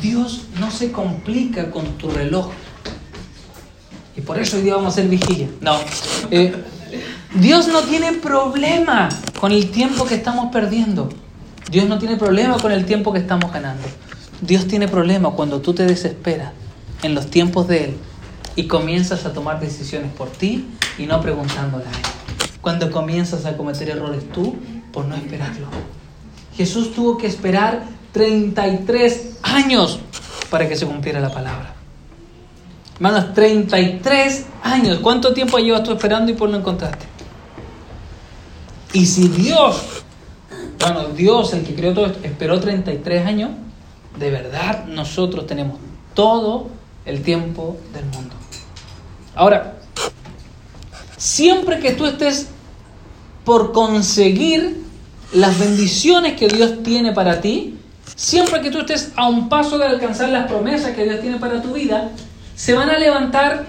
Dios 0.03 0.49
no 0.61 0.71
se 0.71 0.93
complica 0.93 1.71
con 1.71 1.87
tu 1.97 2.11
reloj. 2.11 2.51
Y 4.15 4.21
por 4.21 4.39
eso 4.39 4.59
hoy 4.59 4.65
día 4.65 4.75
vamos 4.75 4.89
a 4.89 5.01
hacer 5.01 5.09
vigilia. 5.09 5.49
No. 5.63 5.79
Eh, 6.31 6.55
Dios 7.35 7.67
no 7.69 7.81
tiene 7.81 8.13
problema 8.13 9.09
con 9.41 9.53
el 9.53 9.71
tiempo 9.71 10.05
que 10.05 10.17
estamos 10.17 10.53
perdiendo. 10.53 11.09
Dios 11.71 11.89
no 11.89 11.99
tiene 11.99 12.19
problema 12.19 12.59
con 12.59 12.73
el 12.73 12.85
tiempo 12.85 13.11
que 13.11 13.21
estamos 13.21 13.51
ganando. 13.51 13.89
Dios 14.43 14.69
tiene 14.69 14.87
problema 14.87 15.31
cuando 15.31 15.63
tú 15.63 15.73
te 15.73 15.87
desesperas 15.87 16.53
en 17.05 17.15
los 17.15 17.27
tiempos 17.27 17.69
de 17.69 17.85
Él 17.85 17.97
y 18.57 18.67
comienzas 18.67 19.27
a 19.27 19.35
tomar 19.35 19.61
decisiones 19.61 20.11
por 20.13 20.31
ti 20.31 20.67
y 20.99 21.05
no 21.05 21.21
preguntándole 21.21 21.85
a 21.85 21.91
Él. 21.91 22.49
Cuando 22.63 22.91
comienzas 22.91 23.45
a 23.45 23.59
cometer 23.59 23.91
errores 23.91 24.25
tú 24.33 24.57
por 24.91 25.05
no 25.05 25.15
esperarlo. 25.15 25.67
Jesús 26.57 26.95
tuvo 26.95 27.19
que 27.19 27.27
esperar 27.27 27.85
33 28.13 29.39
años 29.43 29.99
para 30.49 30.67
que 30.67 30.77
se 30.77 30.87
cumpliera 30.87 31.21
la 31.21 31.31
palabra. 31.31 31.75
Hermanos, 32.95 33.35
33 33.35 34.47
años. 34.63 34.99
¿Cuánto 35.01 35.35
tiempo 35.35 35.59
llevas 35.59 35.83
tú 35.83 35.93
esperando 35.93 36.33
y 36.33 36.35
por 36.35 36.49
no 36.49 36.57
encontraste? 36.57 37.05
Y 38.95 39.05
si 39.05 39.29
Dios, 39.29 40.05
bueno, 40.79 41.09
Dios, 41.09 41.53
el 41.53 41.65
que 41.65 41.75
creó 41.75 41.93
todo 41.93 42.07
esto, 42.07 42.21
esperó 42.23 42.61
33 42.61 43.27
años, 43.27 43.51
de 44.19 44.31
verdad 44.31 44.87
nosotros 44.87 45.47
tenemos 45.47 45.79
todo 46.15 46.71
el 47.07 47.23
tiempo 47.23 47.77
del 47.93 48.05
mundo. 48.07 48.35
Ahora, 49.35 49.75
siempre 51.17 51.81
que 51.81 51.93
tú 51.93 52.07
estés 52.07 52.49
por 53.45 53.73
conseguir 53.73 54.83
las 55.33 55.59
bendiciones 55.59 56.35
que 56.35 56.49
Dios 56.49 56.83
tiene 56.83 57.13
para 57.13 57.41
ti, 57.41 57.79
siempre 58.15 58.61
que 58.61 58.71
tú 58.71 58.81
estés 58.81 59.13
a 59.17 59.29
un 59.29 59.49
paso 59.49 59.79
de 59.79 59.87
alcanzar 59.87 60.29
las 60.29 60.47
promesas 60.47 60.93
que 60.93 61.05
Dios 61.05 61.21
tiene 61.21 61.39
para 61.39 61.61
tu 61.61 61.73
vida, 61.73 62.11
se 62.55 62.75
van 62.75 62.89
a 62.91 62.99
levantar 62.99 63.67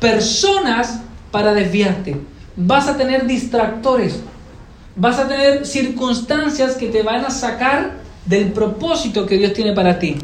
personas 0.00 1.00
para 1.30 1.52
desviarte. 1.52 2.20
Vas 2.56 2.88
a 2.88 2.96
tener 2.96 3.26
distractores. 3.26 4.20
Vas 4.96 5.18
a 5.18 5.28
tener 5.28 5.66
circunstancias 5.66 6.74
que 6.74 6.88
te 6.88 7.02
van 7.02 7.24
a 7.24 7.30
sacar 7.30 7.92
del 8.24 8.52
propósito 8.52 9.26
que 9.26 9.36
Dios 9.36 9.52
tiene 9.52 9.72
para 9.72 9.98
ti. 9.98 10.18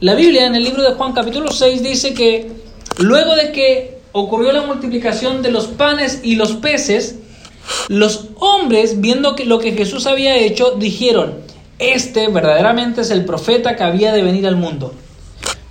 La 0.00 0.14
Biblia 0.14 0.46
en 0.46 0.54
el 0.54 0.62
libro 0.62 0.84
de 0.84 0.94
Juan 0.94 1.12
capítulo 1.12 1.50
6 1.50 1.82
dice 1.82 2.14
que 2.14 2.52
luego 2.98 3.34
de 3.34 3.50
que 3.50 3.98
ocurrió 4.12 4.52
la 4.52 4.62
multiplicación 4.62 5.42
de 5.42 5.50
los 5.50 5.66
panes 5.66 6.20
y 6.22 6.36
los 6.36 6.52
peces, 6.52 7.16
los 7.88 8.28
hombres, 8.36 9.00
viendo 9.00 9.34
que 9.34 9.44
lo 9.44 9.58
que 9.58 9.72
Jesús 9.72 10.06
había 10.06 10.36
hecho, 10.36 10.76
dijeron, 10.76 11.34
este 11.80 12.28
verdaderamente 12.28 13.00
es 13.00 13.10
el 13.10 13.24
profeta 13.24 13.74
que 13.74 13.82
había 13.82 14.12
de 14.12 14.22
venir 14.22 14.46
al 14.46 14.54
mundo. 14.54 14.94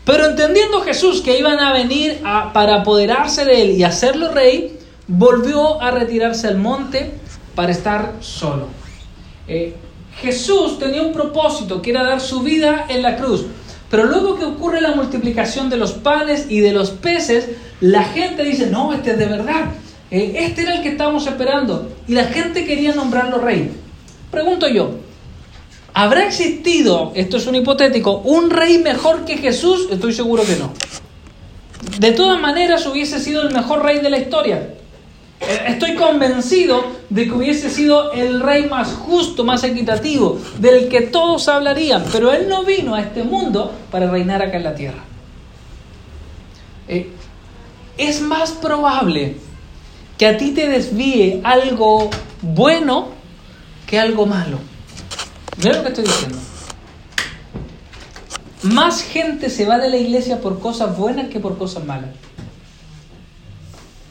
Pero 0.04 0.26
entendiendo 0.26 0.82
Jesús 0.82 1.22
que 1.22 1.40
iban 1.40 1.62
a 1.62 1.72
venir 1.72 2.20
para 2.54 2.82
apoderarse 2.82 3.46
de 3.46 3.62
él 3.62 3.72
y 3.78 3.86
hacerlo 3.86 4.34
rey, 4.34 4.78
volvió 5.08 5.82
a 5.82 5.92
retirarse 5.92 6.48
al 6.48 6.58
monte 6.58 7.14
para 7.56 7.72
estar 7.72 8.16
solo. 8.20 8.68
Eh, 9.48 9.74
Jesús 10.20 10.80
tenía 10.80 11.02
un 11.02 11.14
propósito 11.14 11.82
que 11.82 11.92
era 11.92 12.04
dar 12.04 12.20
su 12.20 12.42
vida 12.42 12.88
en 12.90 13.04
la 13.04 13.16
cruz. 13.16 13.46
Pero 13.90 14.06
luego 14.06 14.38
que 14.38 14.46
ocurre 14.46 14.82
la 14.82 14.96
multiplicación 14.96 15.70
de 15.70 15.78
los 15.78 15.94
panes 15.94 16.48
y 16.50 16.60
de 16.60 16.74
los 16.74 16.92
peces, 16.92 17.48
la 17.80 18.04
gente 18.04 18.44
dice, 18.44 18.68
no, 18.68 18.94
este 18.94 19.12
es 19.12 19.18
de 19.18 19.26
verdad. 19.26 19.72
Eh, 20.12 20.36
este 20.40 20.64
era 20.64 20.76
el 20.76 20.84
que 20.84 20.90
estábamos 20.90 21.26
esperando. 21.28 21.90
Y 22.08 22.14
la 22.14 22.26
gente 22.26 22.66
quería 22.66 22.94
nombrarlo 22.94 23.40
rey. 23.40 23.72
Pregunto 24.32 24.68
yo, 24.68 24.92
¿habrá 25.94 26.26
existido, 26.26 27.14
esto 27.16 27.38
es 27.38 27.48
un 27.48 27.56
hipotético, 27.56 28.18
un 28.20 28.50
rey 28.50 28.78
mejor 28.80 29.24
que 29.24 29.38
Jesús? 29.38 29.88
Estoy 29.90 30.14
seguro 30.14 30.44
que 30.44 30.58
no. 30.58 30.74
De 32.00 32.12
todas 32.12 32.42
maneras 32.42 32.86
hubiese 32.86 33.20
sido 33.20 33.42
el 33.44 33.54
mejor 33.54 33.84
rey 33.84 34.00
de 34.00 34.10
la 34.10 34.18
historia. 34.18 34.74
Eh, 35.40 35.66
estoy 35.68 35.96
convencido 35.96 36.84
de 37.10 37.26
que 37.26 37.32
hubiese 37.32 37.70
sido 37.70 38.12
el 38.12 38.42
rey 38.42 38.68
más 38.68 38.94
justo, 38.94 39.44
más 39.44 39.64
equitativo, 39.64 40.40
del 40.60 40.90
que 40.90 41.02
todos 41.02 41.48
hablarían, 41.48 42.04
pero 42.12 42.34
él 42.34 42.50
no 42.50 42.64
vino 42.64 42.96
a 42.96 43.02
este 43.02 43.24
mundo 43.24 43.74
para 43.92 44.10
reinar 44.10 44.42
acá 44.42 44.58
en 44.58 44.64
la 44.64 44.76
tierra. 44.76 45.04
Eh, 46.88 47.12
es 47.98 48.22
más 48.22 48.52
probable 48.52 49.38
que 50.18 50.26
a 50.26 50.38
ti 50.38 50.52
te 50.52 50.68
desvíe 50.68 51.42
algo 51.44 52.10
bueno 52.42 53.10
que 53.86 54.00
algo 54.00 54.26
malo. 54.26 54.60
Mira 55.58 55.78
lo 55.78 55.84
que 55.84 55.90
estoy 55.90 56.04
diciendo. 56.04 56.38
Más 58.64 59.02
gente 59.02 59.50
se 59.50 59.66
va 59.66 59.78
de 59.78 59.90
la 59.90 59.98
iglesia 59.98 60.42
por 60.42 60.60
cosas 60.60 60.98
buenas 60.98 61.30
que 61.30 61.40
por 61.40 61.58
cosas 61.58 61.86
malas. 61.86 62.10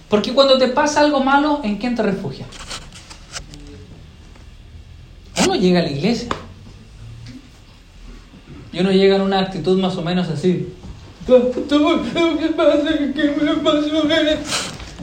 Porque 0.08 0.32
cuando 0.32 0.56
te 0.58 0.68
pasa 0.68 1.00
algo 1.00 1.20
malo, 1.20 1.60
¿en 1.64 1.78
quién 1.78 1.94
te 1.96 2.02
refugia? 2.02 2.46
Uno 5.44 5.56
llega 5.56 5.80
a 5.80 5.82
la 5.82 5.90
iglesia. 5.90 6.28
Y 8.72 8.80
uno 8.80 8.92
llega 8.92 9.16
en 9.16 9.22
una 9.22 9.40
actitud 9.40 9.80
más 9.80 9.96
o 9.96 10.02
menos 10.02 10.28
así. 10.28 10.72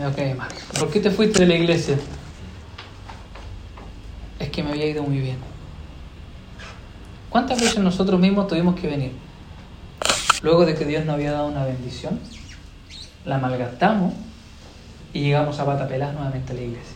Ok, 0.08 0.38
Marco. 0.38 0.56
¿Por 0.80 0.90
qué 0.90 1.00
te 1.00 1.12
fuiste 1.12 1.40
de 1.42 1.48
la 1.48 1.56
iglesia? 1.56 1.98
Es 4.40 4.50
que 4.50 4.64
me 4.64 4.72
había 4.72 4.88
ido 4.88 5.04
muy 5.04 5.20
bien. 5.20 5.38
¿Cuántas 7.30 7.60
veces 7.60 7.80
nosotros 7.80 8.20
mismos 8.20 8.48
tuvimos 8.48 8.80
que 8.80 8.88
venir? 8.88 9.12
Luego 10.44 10.66
de 10.66 10.76
que 10.76 10.86
Dios 10.86 11.06
nos 11.06 11.16
había 11.16 11.32
dado 11.32 11.48
una 11.48 11.66
bendición, 11.66 12.20
la 13.26 13.38
malgastamos 13.38 14.14
y 15.14 15.22
llegamos 15.22 15.60
a 15.60 15.66
patapelas 15.66 16.14
nuevamente 16.14 16.52
a 16.52 16.56
la 16.56 16.62
iglesia. 16.62 16.96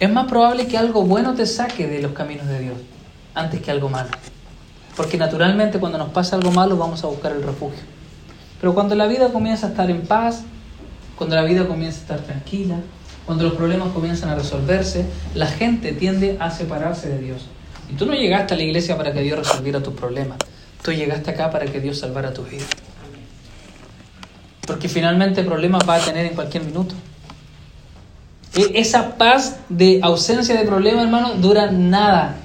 Es 0.00 0.10
más 0.10 0.26
probable 0.26 0.66
que 0.66 0.78
algo 0.78 1.02
bueno 1.02 1.34
te 1.34 1.46
saque 1.46 1.86
de 1.86 2.00
los 2.00 2.12
caminos 2.12 2.46
de 2.46 2.60
Dios 2.60 2.76
antes 3.34 3.60
que 3.60 3.70
algo 3.70 3.88
malo. 3.88 4.10
Porque 4.96 5.18
naturalmente 5.18 5.78
cuando 5.78 5.98
nos 5.98 6.10
pasa 6.10 6.36
algo 6.36 6.52
malo 6.52 6.76
vamos 6.76 7.02
a 7.04 7.08
buscar 7.08 7.32
el 7.32 7.42
refugio. 7.42 7.82
Pero 8.60 8.74
cuando 8.74 8.94
la 8.94 9.06
vida 9.06 9.28
comienza 9.28 9.66
a 9.66 9.70
estar 9.70 9.90
en 9.90 10.02
paz, 10.02 10.42
cuando 11.16 11.36
la 11.36 11.42
vida 11.42 11.66
comienza 11.66 11.98
a 11.98 12.02
estar 12.02 12.20
tranquila, 12.20 12.76
cuando 13.26 13.44
los 13.44 13.54
problemas 13.54 13.88
comienzan 13.92 14.30
a 14.30 14.34
resolverse, 14.34 15.06
la 15.34 15.46
gente 15.46 15.92
tiende 15.92 16.36
a 16.40 16.50
separarse 16.50 17.08
de 17.08 17.18
Dios. 17.18 17.46
Y 17.90 17.94
tú 17.94 18.06
no 18.06 18.14
llegaste 18.14 18.54
a 18.54 18.56
la 18.56 18.62
iglesia 18.62 18.96
para 18.96 19.12
que 19.12 19.20
Dios 19.20 19.38
resolviera 19.38 19.82
tus 19.82 19.94
problemas. 19.94 20.38
Tú 20.82 20.92
llegaste 20.92 21.30
acá 21.30 21.50
para 21.50 21.66
que 21.66 21.80
Dios 21.80 21.98
salvara 21.98 22.32
tu 22.32 22.42
vida. 22.42 22.64
Porque 24.66 24.88
finalmente 24.88 25.42
problemas 25.42 25.82
va 25.88 25.96
a 25.96 26.00
tener 26.00 26.26
en 26.26 26.34
cualquier 26.34 26.64
minuto. 26.64 26.94
E, 28.54 28.78
esa 28.80 29.16
paz 29.16 29.56
de 29.68 30.00
ausencia 30.02 30.56
de 30.56 30.64
problemas, 30.64 31.04
hermano, 31.04 31.34
dura 31.34 31.70
nada. 31.70 32.36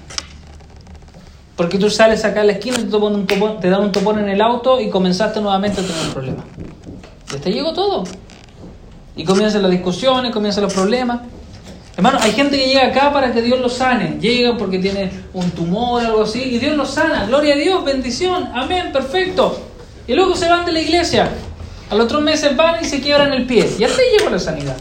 Porque 1.55 1.77
tú 1.77 1.89
sales 1.89 2.23
acá 2.25 2.41
a 2.41 2.43
la 2.45 2.53
esquina, 2.53 2.77
te, 2.77 2.95
un 2.95 3.27
te 3.27 3.69
dan 3.69 3.81
un 3.81 3.91
topón 3.91 4.19
en 4.19 4.29
el 4.29 4.41
auto 4.41 4.79
y 4.79 4.89
comenzaste 4.89 5.41
nuevamente 5.41 5.81
a 5.81 5.83
tener 5.83 6.01
un 6.07 6.13
problema. 6.13 6.45
Y 7.35 7.37
te 7.37 7.51
llegó 7.51 7.73
todo. 7.73 8.05
Y 9.15 9.25
comienzan 9.25 9.61
las 9.61 9.71
discusiones, 9.71 10.31
comienzan 10.31 10.63
los 10.63 10.73
problemas. 10.73 11.19
Hermano, 11.97 12.17
hay 12.21 12.31
gente 12.31 12.57
que 12.57 12.65
llega 12.65 12.87
acá 12.87 13.11
para 13.11 13.33
que 13.33 13.41
Dios 13.41 13.59
lo 13.59 13.67
sane. 13.67 14.17
Llega 14.21 14.57
porque 14.57 14.79
tiene 14.79 15.11
un 15.33 15.51
tumor 15.51 16.01
o 16.01 16.05
algo 16.05 16.21
así 16.21 16.41
y 16.41 16.57
Dios 16.57 16.77
lo 16.77 16.85
sana. 16.85 17.25
Gloria 17.25 17.55
a 17.55 17.57
Dios, 17.57 17.83
bendición, 17.83 18.49
amén, 18.53 18.93
perfecto. 18.93 19.61
Y 20.07 20.13
luego 20.13 20.33
se 20.37 20.47
van 20.47 20.65
de 20.65 20.71
la 20.71 20.79
iglesia. 20.79 21.29
Al 21.89 22.01
otro 22.01 22.21
meses 22.21 22.55
van 22.55 22.83
y 22.83 22.85
se 22.85 23.01
quiebran 23.01 23.33
el 23.33 23.45
pie. 23.45 23.69
Y 23.79 23.83
así 23.83 24.01
llegó 24.17 24.29
la 24.29 24.39
sanidad. 24.39 24.77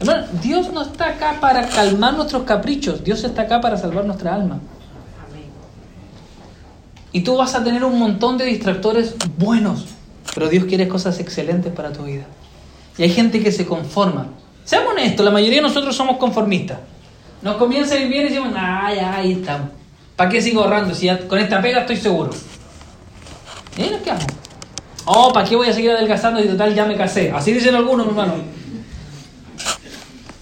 Hermano, 0.00 0.26
Dios 0.42 0.72
no 0.72 0.82
está 0.82 1.10
acá 1.10 1.36
para 1.40 1.68
calmar 1.68 2.14
nuestros 2.14 2.42
caprichos. 2.42 3.04
Dios 3.04 3.22
está 3.22 3.42
acá 3.42 3.60
para 3.60 3.76
salvar 3.76 4.04
nuestra 4.04 4.34
alma. 4.34 4.60
Y 7.12 7.20
tú 7.20 7.36
vas 7.36 7.54
a 7.54 7.62
tener 7.62 7.84
un 7.84 7.98
montón 7.98 8.38
de 8.38 8.44
distractores 8.44 9.14
buenos. 9.36 9.86
Pero 10.34 10.48
Dios 10.48 10.64
quiere 10.64 10.88
cosas 10.88 11.20
excelentes 11.20 11.72
para 11.72 11.92
tu 11.92 12.04
vida. 12.04 12.24
Y 12.98 13.02
hay 13.02 13.10
gente 13.10 13.42
que 13.42 13.52
se 13.52 13.66
conforma. 13.66 14.28
Seamos 14.64 14.92
honestos, 14.92 15.24
la 15.24 15.32
mayoría 15.32 15.56
de 15.56 15.62
nosotros 15.62 15.94
somos 15.96 16.16
conformistas. 16.16 16.78
Nos 17.42 17.56
comienza 17.56 17.96
ir 17.96 18.08
bien 18.08 18.26
y 18.26 18.28
decimos, 18.28 18.52
ay, 18.56 18.98
ahí 18.98 19.32
estamos. 19.32 19.70
¿Para 20.16 20.30
qué 20.30 20.42
sigo 20.42 20.62
ahorrando? 20.62 20.94
Si 20.94 21.08
con 21.28 21.38
esta 21.38 21.62
pega 21.62 21.80
estoy 21.80 21.96
seguro. 21.96 22.30
Y 23.76 23.82
ahí 23.82 23.90
nos 23.90 24.00
quedamos. 24.02 24.39
Oh, 25.06 25.32
¿para 25.32 25.48
qué 25.48 25.56
voy 25.56 25.68
a 25.68 25.72
seguir 25.72 25.90
adelgazando 25.90 26.40
y 26.40 26.48
total 26.48 26.74
ya 26.74 26.84
me 26.84 26.96
casé? 26.96 27.30
Así 27.30 27.52
dicen 27.52 27.74
algunos, 27.74 28.06
hermano. 28.06 28.34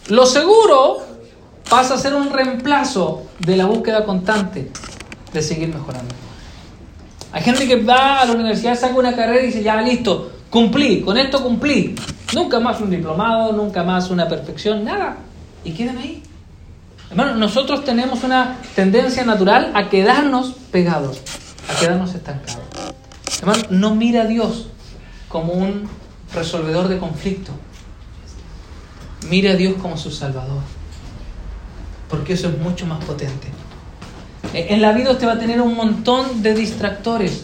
Lo 0.08 0.26
seguro 0.26 0.98
pasa 1.68 1.94
a 1.94 1.98
ser 1.98 2.14
un 2.14 2.30
reemplazo 2.30 3.26
de 3.38 3.56
la 3.56 3.66
búsqueda 3.66 4.04
constante 4.04 4.70
de 5.32 5.42
seguir 5.42 5.68
mejorando. 5.68 6.14
Hay 7.32 7.42
gente 7.42 7.68
que 7.68 7.76
va 7.76 8.20
a 8.20 8.24
la 8.24 8.32
universidad, 8.32 8.78
saca 8.78 8.94
una 8.94 9.14
carrera 9.14 9.42
y 9.42 9.46
dice, 9.46 9.62
ya 9.62 9.80
listo, 9.82 10.32
cumplí, 10.50 11.02
con 11.02 11.18
esto 11.18 11.42
cumplí. 11.42 11.94
Nunca 12.34 12.58
más 12.58 12.80
un 12.80 12.90
diplomado, 12.90 13.52
nunca 13.52 13.84
más 13.84 14.10
una 14.10 14.26
perfección, 14.28 14.84
nada. 14.84 15.18
Y 15.64 15.72
quedan 15.72 15.98
ahí. 15.98 16.22
Hermano, 17.10 17.34
nosotros 17.34 17.84
tenemos 17.84 18.22
una 18.22 18.56
tendencia 18.74 19.24
natural 19.24 19.72
a 19.74 19.88
quedarnos 19.88 20.54
pegados, 20.70 21.20
a 21.70 21.78
quedarnos 21.78 22.14
estancados. 22.14 22.58
Hermano, 23.40 23.62
no 23.70 23.94
mira 23.94 24.22
a 24.22 24.26
Dios 24.26 24.66
como 25.28 25.52
un 25.52 25.88
resolvedor 26.34 26.88
de 26.88 26.98
conflicto. 26.98 27.52
Mira 29.28 29.52
a 29.52 29.56
Dios 29.56 29.74
como 29.80 29.96
su 29.96 30.10
Salvador. 30.10 30.62
Porque 32.08 32.32
eso 32.32 32.48
es 32.48 32.58
mucho 32.58 32.86
más 32.86 33.04
potente. 33.04 33.48
En 34.54 34.80
la 34.80 34.92
vida 34.92 35.10
usted 35.12 35.26
va 35.26 35.32
a 35.32 35.38
tener 35.38 35.60
un 35.60 35.74
montón 35.74 36.42
de 36.42 36.54
distractores. 36.54 37.42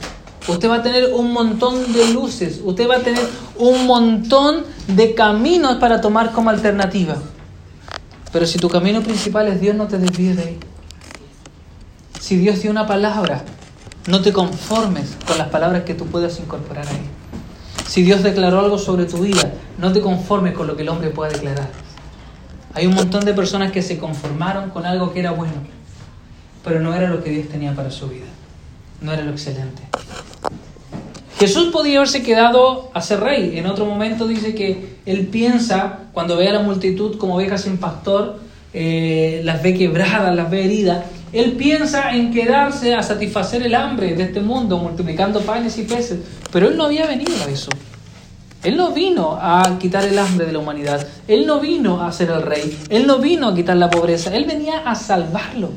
Usted 0.49 0.69
va 0.69 0.77
a 0.77 0.83
tener 0.83 1.13
un 1.13 1.33
montón 1.33 1.93
de 1.93 2.13
luces. 2.13 2.61
Usted 2.63 2.89
va 2.89 2.97
a 2.97 3.01
tener 3.01 3.27
un 3.59 3.87
montón 3.87 4.65
de 4.89 5.15
caminos 5.15 5.77
para 5.77 6.01
tomar 6.01 6.33
como 6.33 6.51
alternativa. 6.51 7.17
Pero 8.33 8.47
si 8.47 8.59
tu 8.59 8.69
camino 8.69 9.01
principal 9.03 9.49
es 9.49 9.61
Dios, 9.61 9.77
no 9.77 9.87
te 9.87 9.99
desvíes 9.99 10.37
de 10.37 10.43
ahí. 10.43 10.59
Si 12.21 12.37
Dios 12.37 12.61
dio 12.63 12.71
una 12.71 12.87
palabra, 12.87 13.45
no 14.07 14.21
te 14.21 14.33
conformes 14.33 15.17
con 15.27 15.39
las 15.39 15.49
palabras 15.49 15.85
que 15.85 15.95
tú 15.95 16.07
puedas 16.07 16.39
incorporar 16.39 16.87
ahí. 16.87 17.09
Si 17.89 18.03
Dios 18.03 18.23
declaró 18.23 18.61
algo 18.61 18.79
sobre 18.79 19.05
tu 19.05 19.19
vida, 19.19 19.53
no 19.79 19.93
te 19.93 20.01
conformes 20.01 20.55
con 20.55 20.67
lo 20.67 20.77
que 20.77 20.83
el 20.83 20.89
hombre 20.89 21.11
pueda 21.11 21.31
declarar. 21.31 21.71
Hay 22.75 22.87
un 22.87 22.95
montón 22.95 23.25
de 23.25 23.33
personas 23.35 23.73
que 23.73 23.83
se 23.83 23.99
conformaron 23.99 24.71
con 24.71 24.85
algo 24.85 25.13
que 25.13 25.21
era 25.21 25.31
bueno, 25.31 25.55
pero 26.65 26.81
no 26.81 26.93
era 26.95 27.09
lo 27.09 27.23
que 27.23 27.31
Dios 27.31 27.49
tenía 27.49 27.75
para 27.75 27.91
su 27.91 28.09
vida. 28.09 28.27
No 29.01 29.13
era 29.13 29.23
lo 29.23 29.31
excelente. 29.31 29.83
Jesús 31.39 31.71
podía 31.73 31.99
haberse 31.99 32.23
quedado 32.23 32.91
a 32.95 33.01
ser 33.01 33.21
rey. 33.21 33.59
En 33.59 33.67
otro 33.67 33.85
momento 33.85 34.27
dice 34.27 34.55
que 34.55 34.97
él 35.05 35.27
piensa, 35.27 36.01
cuando 36.13 36.37
ve 36.37 36.49
a 36.49 36.53
la 36.53 36.61
multitud 36.61 37.17
como 37.19 37.37
ovejas 37.37 37.63
sin 37.63 37.79
pastor, 37.79 38.41
eh, 38.73 39.41
las 39.45 39.63
ve 39.63 39.75
quebradas, 39.75 40.35
las 40.35 40.51
ve 40.51 40.65
heridas, 40.65 41.05
él 41.35 41.53
piensa 41.53 42.15
en 42.15 42.33
quedarse 42.33 42.95
a 42.95 43.03
satisfacer 43.03 43.63
el 43.67 43.75
hambre 43.75 44.15
de 44.15 44.23
este 44.23 44.41
mundo, 44.41 44.79
multiplicando 44.79 45.41
panes 45.41 45.77
y 45.79 45.83
peces. 45.83 46.21
Pero 46.53 46.69
él 46.69 46.77
no 46.77 46.85
había 46.85 47.07
venido 47.07 47.33
a 47.45 47.51
eso. 47.51 47.71
Él 48.63 48.77
no 48.77 48.93
vino 48.93 49.37
a 49.41 49.77
quitar 49.81 50.05
el 50.05 50.17
hambre 50.17 50.47
de 50.47 50.53
la 50.53 50.61
humanidad. 50.61 51.07
Él 51.27 51.45
no 51.45 51.59
vino 51.59 52.03
a 52.03 52.13
ser 52.13 52.31
el 52.31 52.41
rey. 52.41 52.79
Él 52.89 53.09
no 53.09 53.19
vino 53.19 53.49
a 53.49 53.55
quitar 53.55 53.77
la 53.77 53.91
pobreza. 53.91 54.35
Él 54.35 54.45
venía 54.45 54.79
a 54.89 54.95
salvarlo. 54.95 55.71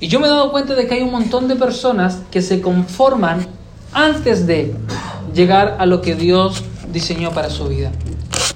Y 0.00 0.08
yo 0.08 0.20
me 0.20 0.26
he 0.26 0.30
dado 0.30 0.52
cuenta 0.52 0.74
de 0.74 0.86
que 0.86 0.94
hay 0.94 1.02
un 1.02 1.10
montón 1.10 1.48
de 1.48 1.56
personas 1.56 2.18
que 2.30 2.42
se 2.42 2.60
conforman 2.60 3.46
antes 3.94 4.46
de 4.46 4.74
llegar 5.34 5.76
a 5.78 5.86
lo 5.86 6.02
que 6.02 6.14
Dios 6.14 6.62
diseñó 6.92 7.30
para 7.30 7.48
su 7.48 7.68
vida. 7.68 7.90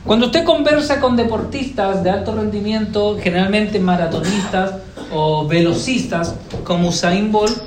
Cuando 0.04 0.26
usted 0.26 0.44
conversa 0.44 1.00
con 1.00 1.16
deportistas 1.16 2.04
de 2.04 2.10
alto 2.10 2.34
rendimiento, 2.34 3.18
generalmente 3.20 3.80
maratonistas 3.80 4.74
o 5.12 5.46
velocistas 5.46 6.34
como 6.64 6.88
Usain 6.88 7.32
Bolt, 7.32 7.58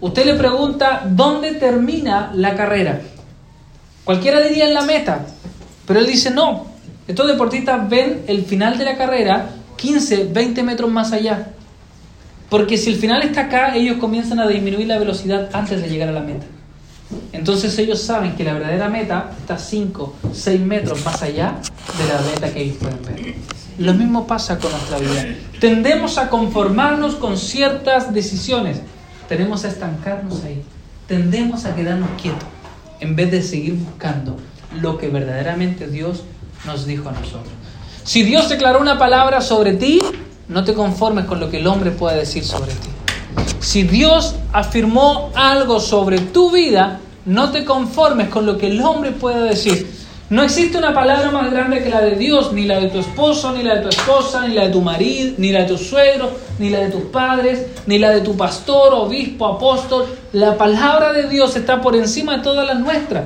usted 0.00 0.24
le 0.24 0.34
pregunta 0.34 1.02
dónde 1.04 1.52
termina 1.54 2.30
la 2.34 2.54
carrera. 2.54 3.00
Cualquiera 4.04 4.40
diría 4.40 4.66
en 4.66 4.74
la 4.74 4.82
meta, 4.82 5.26
pero 5.86 6.00
él 6.00 6.06
dice 6.06 6.30
no. 6.30 6.66
Estos 7.08 7.26
deportistas 7.26 7.88
ven 7.88 8.22
el 8.28 8.44
final 8.44 8.78
de 8.78 8.84
la 8.84 8.96
carrera 8.96 9.50
15, 9.76 10.24
20 10.32 10.62
metros 10.62 10.90
más 10.90 11.12
allá. 11.12 11.48
Porque 12.48 12.76
si 12.76 12.90
el 12.90 12.96
final 12.96 13.22
está 13.22 13.42
acá, 13.42 13.74
ellos 13.74 13.98
comienzan 13.98 14.40
a 14.40 14.46
disminuir 14.46 14.86
la 14.86 14.98
velocidad 14.98 15.48
antes 15.52 15.82
de 15.82 15.88
llegar 15.88 16.08
a 16.08 16.12
la 16.12 16.20
meta. 16.20 16.46
Entonces 17.32 17.78
ellos 17.78 18.00
saben 18.00 18.36
que 18.36 18.44
la 18.44 18.54
verdadera 18.54 18.88
meta 18.88 19.30
está 19.40 19.58
5, 19.58 20.16
6 20.32 20.60
metros 20.60 21.04
más 21.04 21.22
allá 21.22 21.56
de 21.98 22.12
la 22.12 22.20
meta 22.20 22.52
que 22.52 22.62
ellos 22.62 22.76
pueden 22.76 23.02
ver. 23.02 23.34
Lo 23.78 23.94
mismo 23.94 24.26
pasa 24.26 24.58
con 24.58 24.70
nuestra 24.70 24.98
vida. 24.98 25.26
Tendemos 25.58 26.18
a 26.18 26.28
conformarnos 26.28 27.16
con 27.16 27.38
ciertas 27.38 28.12
decisiones. 28.12 28.80
Tenemos 29.28 29.64
a 29.64 29.68
estancarnos 29.68 30.44
ahí. 30.44 30.62
Tendemos 31.06 31.64
a 31.64 31.74
quedarnos 31.74 32.10
quietos 32.20 32.48
en 33.00 33.16
vez 33.16 33.30
de 33.30 33.42
seguir 33.42 33.74
buscando 33.74 34.36
lo 34.80 34.98
que 34.98 35.08
verdaderamente 35.08 35.88
Dios 35.88 36.22
nos 36.66 36.86
dijo 36.86 37.08
a 37.08 37.12
nosotros. 37.12 37.52
Si 38.04 38.22
Dios 38.22 38.48
declaró 38.48 38.80
una 38.80 38.98
palabra 38.98 39.40
sobre 39.40 39.72
ti, 39.74 40.00
no 40.48 40.64
te 40.64 40.74
conformes 40.74 41.24
con 41.24 41.40
lo 41.40 41.50
que 41.50 41.58
el 41.58 41.66
hombre 41.66 41.90
pueda 41.90 42.16
decir 42.16 42.44
sobre 42.44 42.72
ti. 42.72 42.89
Si 43.60 43.82
Dios 43.82 44.36
afirmó 44.52 45.30
algo 45.34 45.80
sobre 45.80 46.18
tu 46.18 46.50
vida, 46.50 47.00
no 47.26 47.50
te 47.50 47.64
conformes 47.64 48.28
con 48.28 48.46
lo 48.46 48.58
que 48.58 48.68
el 48.68 48.80
hombre 48.80 49.12
pueda 49.12 49.42
decir. 49.42 49.86
No 50.30 50.44
existe 50.44 50.78
una 50.78 50.94
palabra 50.94 51.30
más 51.32 51.50
grande 51.50 51.82
que 51.82 51.90
la 51.90 52.00
de 52.00 52.14
Dios, 52.14 52.52
ni 52.52 52.64
la 52.64 52.78
de 52.78 52.88
tu 52.88 53.00
esposo, 53.00 53.52
ni 53.52 53.64
la 53.64 53.76
de 53.76 53.82
tu 53.82 53.88
esposa, 53.88 54.46
ni 54.46 54.54
la 54.54 54.66
de 54.66 54.70
tu 54.70 54.80
marido, 54.80 55.34
ni 55.38 55.50
la 55.50 55.62
de 55.62 55.66
tu 55.66 55.76
suegro, 55.76 56.30
ni 56.60 56.70
la 56.70 56.78
de 56.78 56.90
tus 56.90 57.02
padres, 57.02 57.66
ni 57.86 57.98
la 57.98 58.10
de 58.10 58.20
tu 58.20 58.36
pastor, 58.36 58.94
obispo, 58.94 59.46
apóstol. 59.46 60.06
La 60.32 60.56
palabra 60.56 61.12
de 61.12 61.28
Dios 61.28 61.56
está 61.56 61.80
por 61.80 61.96
encima 61.96 62.36
de 62.36 62.44
todas 62.44 62.64
las 62.64 62.78
nuestras. 62.78 63.24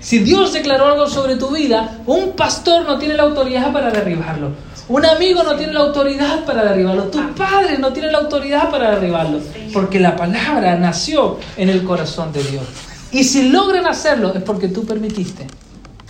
Si 0.00 0.20
Dios 0.20 0.52
declaró 0.52 0.86
algo 0.86 1.06
sobre 1.08 1.36
tu 1.36 1.48
vida, 1.48 1.98
un 2.06 2.32
pastor 2.32 2.86
no 2.86 2.98
tiene 2.98 3.14
la 3.14 3.24
autoridad 3.24 3.72
para 3.72 3.90
derribarlo. 3.90 4.52
Un 4.88 5.04
amigo 5.04 5.42
no 5.42 5.54
tiene 5.56 5.74
la 5.74 5.80
autoridad 5.80 6.44
para 6.46 6.64
derribarlo. 6.64 7.04
Tu 7.04 7.34
padre 7.34 7.78
no 7.78 7.92
tiene 7.92 8.10
la 8.10 8.18
autoridad 8.18 8.70
para 8.70 8.92
derribarlo. 8.92 9.40
Porque 9.72 10.00
la 10.00 10.16
palabra 10.16 10.76
nació 10.76 11.38
en 11.56 11.68
el 11.68 11.84
corazón 11.84 12.32
de 12.32 12.42
Dios. 12.42 12.64
Y 13.12 13.24
si 13.24 13.50
logran 13.50 13.86
hacerlo 13.86 14.34
es 14.34 14.42
porque 14.42 14.68
tú 14.68 14.86
permitiste 14.86 15.46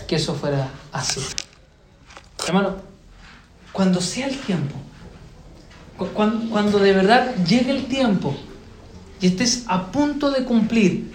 que 0.06 0.16
eso 0.16 0.34
fuera 0.34 0.68
así. 0.92 1.20
Hermano, 2.46 2.76
cuando 3.72 4.00
sea 4.00 4.28
el 4.28 4.38
tiempo, 4.38 4.74
cuando, 6.14 6.48
cuando 6.48 6.78
de 6.78 6.92
verdad 6.92 7.34
llegue 7.44 7.72
el 7.72 7.86
tiempo 7.86 8.34
y 9.20 9.26
estés 9.26 9.64
a 9.66 9.90
punto 9.90 10.30
de 10.30 10.44
cumplir 10.44 11.12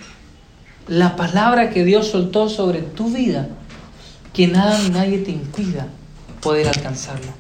la 0.88 1.16
palabra 1.16 1.70
que 1.70 1.86
Dios 1.86 2.10
soltó 2.10 2.50
sobre 2.50 2.82
tu 2.82 3.10
vida, 3.10 3.48
que 4.34 4.48
nada 4.48 4.78
ni 4.80 4.90
nadie 4.90 5.20
te 5.20 5.32
impida 5.32 5.88
poder 6.42 6.68
alcanzarla. 6.68 7.34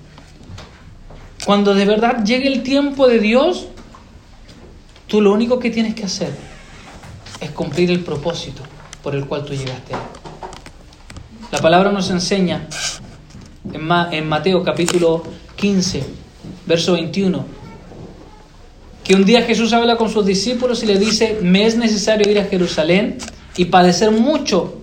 Cuando 1.45 1.73
de 1.73 1.85
verdad 1.85 2.23
llegue 2.23 2.47
el 2.47 2.63
tiempo 2.63 3.07
de 3.07 3.19
Dios, 3.19 3.67
tú 5.07 5.19
lo 5.19 5.33
único 5.33 5.59
que 5.59 5.69
tienes 5.69 5.93
que 5.93 6.05
hacer 6.05 6.31
es 7.41 7.51
cumplir 7.51 7.91
el 7.91 7.99
propósito 7.99 8.61
por 9.01 9.13
el 9.15 9.25
cual 9.25 9.43
tú 9.43 9.53
llegaste. 9.53 9.93
La 11.51 11.59
palabra 11.59 11.91
nos 11.91 12.09
enseña 12.09 12.67
en 14.11 14.27
Mateo 14.27 14.63
capítulo 14.63 15.23
15, 15.57 16.03
verso 16.65 16.93
21, 16.93 17.45
que 19.03 19.15
un 19.15 19.25
día 19.25 19.41
Jesús 19.41 19.73
habla 19.73 19.97
con 19.97 20.09
sus 20.09 20.25
discípulos 20.25 20.81
y 20.83 20.85
le 20.85 20.97
dice, 20.97 21.39
me 21.41 21.65
es 21.65 21.75
necesario 21.75 22.31
ir 22.31 22.39
a 22.39 22.45
Jerusalén 22.45 23.17
y 23.57 23.65
padecer 23.65 24.11
mucho 24.11 24.75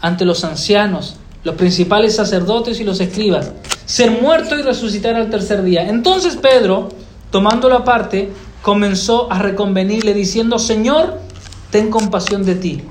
ante 0.00 0.24
los 0.24 0.42
ancianos, 0.42 1.16
los 1.44 1.54
principales 1.54 2.16
sacerdotes 2.16 2.80
y 2.80 2.84
los 2.84 3.00
escribas, 3.00 3.52
ser 3.88 4.10
muerto 4.10 4.54
y 4.58 4.60
resucitar 4.60 5.16
al 5.16 5.30
tercer 5.30 5.62
día. 5.62 5.88
Entonces 5.88 6.36
Pedro, 6.36 6.90
tomándolo 7.30 7.74
aparte, 7.74 8.30
comenzó 8.60 9.32
a 9.32 9.38
reconvenirle 9.38 10.12
diciendo, 10.12 10.58
Señor, 10.58 11.18
ten 11.70 11.88
compasión 11.90 12.44
de 12.44 12.54
ti. 12.54 12.82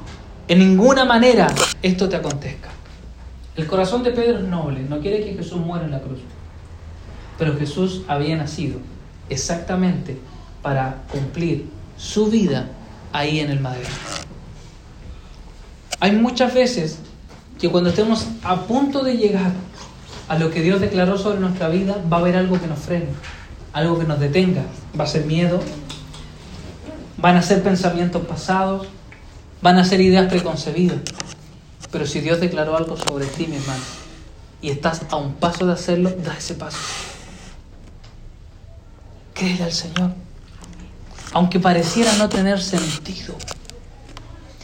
En 0.47 0.57
ninguna 0.57 1.05
manera 1.05 1.53
esto 1.83 2.09
te 2.09 2.15
acontezca. 2.15 2.69
El 3.55 3.67
corazón 3.67 4.01
de 4.01 4.09
Pedro 4.09 4.39
es 4.39 4.45
noble, 4.45 4.81
no 4.89 4.99
quiere 4.99 5.23
que 5.23 5.35
Jesús 5.35 5.59
muera 5.59 5.85
en 5.85 5.91
la 5.91 5.99
cruz. 5.99 6.19
Pero 7.37 7.55
Jesús 7.55 8.01
había 8.07 8.35
nacido 8.35 8.79
exactamente 9.29 10.17
para 10.63 11.03
cumplir 11.11 11.67
su 11.95 12.25
vida 12.25 12.69
ahí 13.13 13.39
en 13.39 13.51
el 13.51 13.59
madero. 13.59 13.87
Hay 15.99 16.13
muchas 16.13 16.55
veces 16.55 16.97
que 17.59 17.69
cuando 17.69 17.91
estemos 17.91 18.25
a 18.43 18.61
punto 18.61 19.03
de 19.03 19.15
llegar 19.15 19.51
a 20.27 20.37
lo 20.37 20.51
que 20.51 20.61
Dios 20.61 20.81
declaró 20.81 21.17
sobre 21.17 21.39
nuestra 21.39 21.69
vida, 21.69 21.95
va 22.11 22.17
a 22.17 22.19
haber 22.19 22.35
algo 22.35 22.59
que 22.59 22.67
nos 22.67 22.79
frene, 22.79 23.07
algo 23.73 23.97
que 23.97 24.05
nos 24.05 24.19
detenga. 24.19 24.63
Va 24.99 25.05
a 25.05 25.07
ser 25.07 25.25
miedo, 25.25 25.59
van 27.17 27.37
a 27.37 27.41
ser 27.41 27.63
pensamientos 27.63 28.25
pasados, 28.25 28.87
van 29.61 29.77
a 29.77 29.85
ser 29.85 30.01
ideas 30.01 30.27
preconcebidas. 30.29 30.97
Pero 31.91 32.05
si 32.05 32.19
Dios 32.19 32.39
declaró 32.39 32.75
algo 32.75 32.97
sobre 32.97 33.25
ti, 33.25 33.47
mi 33.47 33.55
hermano, 33.55 33.83
y 34.61 34.69
estás 34.69 35.01
a 35.09 35.15
un 35.15 35.35
paso 35.35 35.65
de 35.65 35.73
hacerlo, 35.73 36.09
da 36.09 36.35
ese 36.35 36.55
paso. 36.55 36.77
Créele 39.33 39.63
al 39.63 39.71
Señor. 39.71 40.11
Aunque 41.33 41.59
pareciera 41.59 42.13
no 42.13 42.27
tener 42.27 42.61
sentido, 42.61 43.35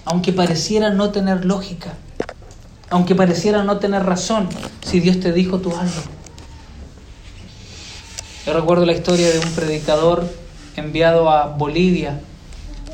aunque 0.05 0.34
pareciera 0.34 0.89
no 0.89 1.11
tener 1.11 1.45
lógica, 1.45 1.93
aunque 2.94 3.16
pareciera 3.16 3.64
no 3.64 3.78
tener 3.78 4.04
razón, 4.04 4.48
si 4.86 5.00
Dios 5.00 5.20
te 5.20 5.34
dijo, 5.34 5.58
tú 5.58 5.72
hazlo. 5.76 6.04
Yo 8.46 8.54
recuerdo 8.54 8.86
la 8.86 8.94
historia 8.94 9.32
de 9.32 9.39
un 9.39 9.50
predicador 9.54 10.32
enviado 10.76 11.32
a 11.32 11.48
Bolivia 11.48 12.20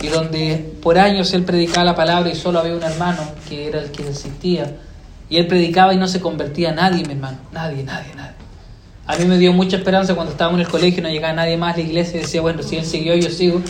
y 0.02 0.08
donde 0.08 0.74
por 0.82 0.98
años 0.98 1.34
él 1.34 1.44
predicaba 1.44 1.84
la 1.84 1.96
palabra 1.96 2.30
y 2.30 2.36
solo 2.36 2.60
había 2.60 2.76
un 2.76 2.84
hermano 2.84 3.20
que 3.50 3.68
era 3.68 3.82
el 3.82 3.92
que 3.92 4.08
asistía. 4.08 4.78
Y 5.30 5.36
él 5.36 5.48
predicaba 5.48 5.94
y 5.94 5.98
no 5.98 6.08
se 6.08 6.22
convertía 6.22 6.72
nadie, 6.72 7.04
mi 7.04 7.12
hermano. 7.12 7.38
Nadie, 7.52 7.84
nadie, 7.84 8.16
nadie. 8.16 8.36
A 9.06 9.18
mí 9.18 9.26
me 9.26 9.38
dio 9.38 9.52
mucha 9.52 9.76
esperanza 9.76 10.16
cuando 10.16 10.32
estábamos 10.32 10.62
en 10.62 10.66
el 10.66 10.72
colegio 10.72 11.00
y 11.00 11.04
no 11.04 11.10
llegaba 11.10 11.34
nadie 11.34 11.58
más 11.58 11.74
a 11.74 11.78
la 11.78 11.84
iglesia 11.84 12.20
y 12.20 12.22
decía, 12.22 12.40
bueno, 12.40 12.64
si 12.64 12.78
él 12.78 12.86
siguió, 12.86 13.16
yo 13.16 13.30
sigo. 13.30 13.62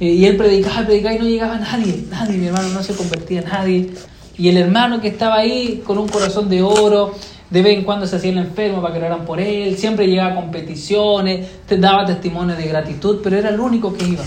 Y 0.00 0.24
él 0.24 0.38
predicaba, 0.38 0.86
predicaba 0.86 1.16
y 1.16 1.18
no 1.18 1.24
llegaba 1.26 1.58
nadie, 1.58 2.06
nadie, 2.10 2.38
mi 2.38 2.46
hermano, 2.46 2.70
no 2.70 2.82
se 2.82 2.94
convertía 2.94 3.42
nadie. 3.42 3.90
Y 4.38 4.48
el 4.48 4.56
hermano 4.58 5.00
que 5.00 5.08
estaba 5.08 5.36
ahí 5.36 5.82
con 5.86 5.98
un 5.98 6.08
corazón 6.08 6.48
de 6.48 6.62
oro, 6.62 7.14
de 7.48 7.62
vez 7.62 7.78
en 7.78 7.84
cuando 7.84 8.06
se 8.06 8.16
hacía 8.16 8.32
el 8.32 8.38
enfermo 8.38 8.82
para 8.82 8.92
que 8.92 9.00
oraran 9.00 9.24
por 9.24 9.40
él, 9.40 9.76
siempre 9.78 10.06
llegaba 10.06 10.32
a 10.32 10.34
competiciones, 10.34 11.46
te 11.66 11.76
daba 11.78 12.04
testimonio 12.04 12.56
de 12.56 12.66
gratitud, 12.66 13.20
pero 13.22 13.36
era 13.38 13.50
el 13.50 13.60
único 13.60 13.94
que 13.94 14.04
iba. 14.04 14.24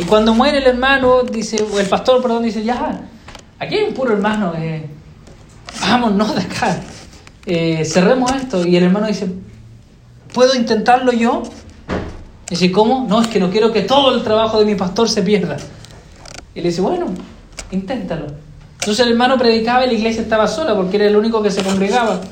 Y 0.00 0.04
cuando 0.04 0.34
muere 0.34 0.58
el 0.58 0.66
hermano, 0.66 1.22
dice, 1.22 1.64
o 1.72 1.78
el 1.78 1.86
pastor, 1.86 2.22
perdón, 2.22 2.42
dice, 2.42 2.64
ya, 2.64 3.00
aquí 3.58 3.76
hay 3.76 3.84
un 3.84 3.94
puro 3.94 4.12
hermano, 4.12 4.54
eh, 4.56 4.88
vámonos 5.80 6.34
de 6.34 6.42
acá, 6.42 6.80
eh, 7.46 7.84
cerremos 7.84 8.32
esto. 8.32 8.66
Y 8.66 8.76
el 8.76 8.84
hermano 8.84 9.06
dice, 9.06 9.28
¿puedo 10.32 10.54
intentarlo 10.54 11.12
yo? 11.12 11.42
Dice, 12.48 12.72
¿cómo? 12.72 13.06
No, 13.08 13.20
es 13.20 13.28
que 13.28 13.40
no 13.40 13.50
quiero 13.50 13.72
que 13.72 13.82
todo 13.82 14.14
el 14.14 14.22
trabajo 14.22 14.58
de 14.58 14.64
mi 14.64 14.74
pastor 14.74 15.08
se 15.08 15.22
pierda. 15.22 15.56
Y 16.54 16.60
le 16.60 16.68
dice, 16.68 16.80
bueno, 16.80 17.06
inténtalo. 17.70 18.47
Entonces 18.88 19.04
el 19.04 19.12
hermano 19.12 19.36
predicaba 19.36 19.84
y 19.84 19.88
la 19.88 19.92
iglesia 19.92 20.22
estaba 20.22 20.48
sola 20.48 20.74
porque 20.74 20.96
era 20.96 21.08
el 21.08 21.14
único 21.14 21.42
que 21.42 21.50
se 21.50 21.62
congregaba. 21.62 22.22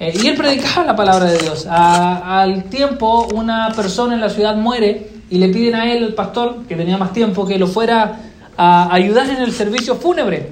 Eh, 0.00 0.12
y 0.20 0.26
él 0.26 0.36
predicaba 0.36 0.84
la 0.84 0.96
palabra 0.96 1.26
de 1.26 1.38
Dios. 1.38 1.68
al 1.70 2.64
tiempo, 2.64 3.28
una 3.32 3.72
persona 3.76 4.14
en 4.14 4.20
la 4.20 4.28
ciudad 4.28 4.56
muere 4.56 5.08
y 5.30 5.38
le 5.38 5.50
piden 5.50 5.76
a 5.76 5.88
él, 5.92 6.02
el 6.02 6.14
pastor, 6.14 6.66
que 6.66 6.74
tenía 6.74 6.98
más 6.98 7.12
tiempo, 7.12 7.46
que 7.46 7.60
lo 7.60 7.68
fuera 7.68 8.18
a 8.56 8.92
ayudar 8.92 9.30
en 9.30 9.36
el 9.36 9.52
servicio 9.52 9.94
fúnebre. 9.94 10.50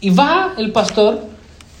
Y 0.00 0.08
va 0.08 0.54
el 0.56 0.72
pastor, 0.72 1.24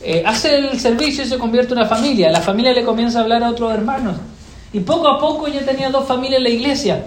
eh, 0.02 0.22
hace 0.26 0.58
el 0.58 0.78
servicio 0.78 1.24
y 1.24 1.28
se 1.28 1.38
convierte 1.38 1.72
en 1.72 1.78
una 1.78 1.88
familia. 1.88 2.30
La 2.30 2.42
familia 2.42 2.74
le 2.74 2.84
comienza 2.84 3.20
a 3.20 3.22
hablar 3.22 3.42
a 3.44 3.48
otros 3.48 3.72
hermanos. 3.72 4.16
Y 4.74 4.80
poco 4.80 5.08
a 5.08 5.18
poco 5.18 5.48
ya 5.48 5.64
tenía 5.64 5.88
dos 5.88 6.06
familias 6.06 6.36
en 6.36 6.42
la 6.42 6.50
iglesia. 6.50 7.02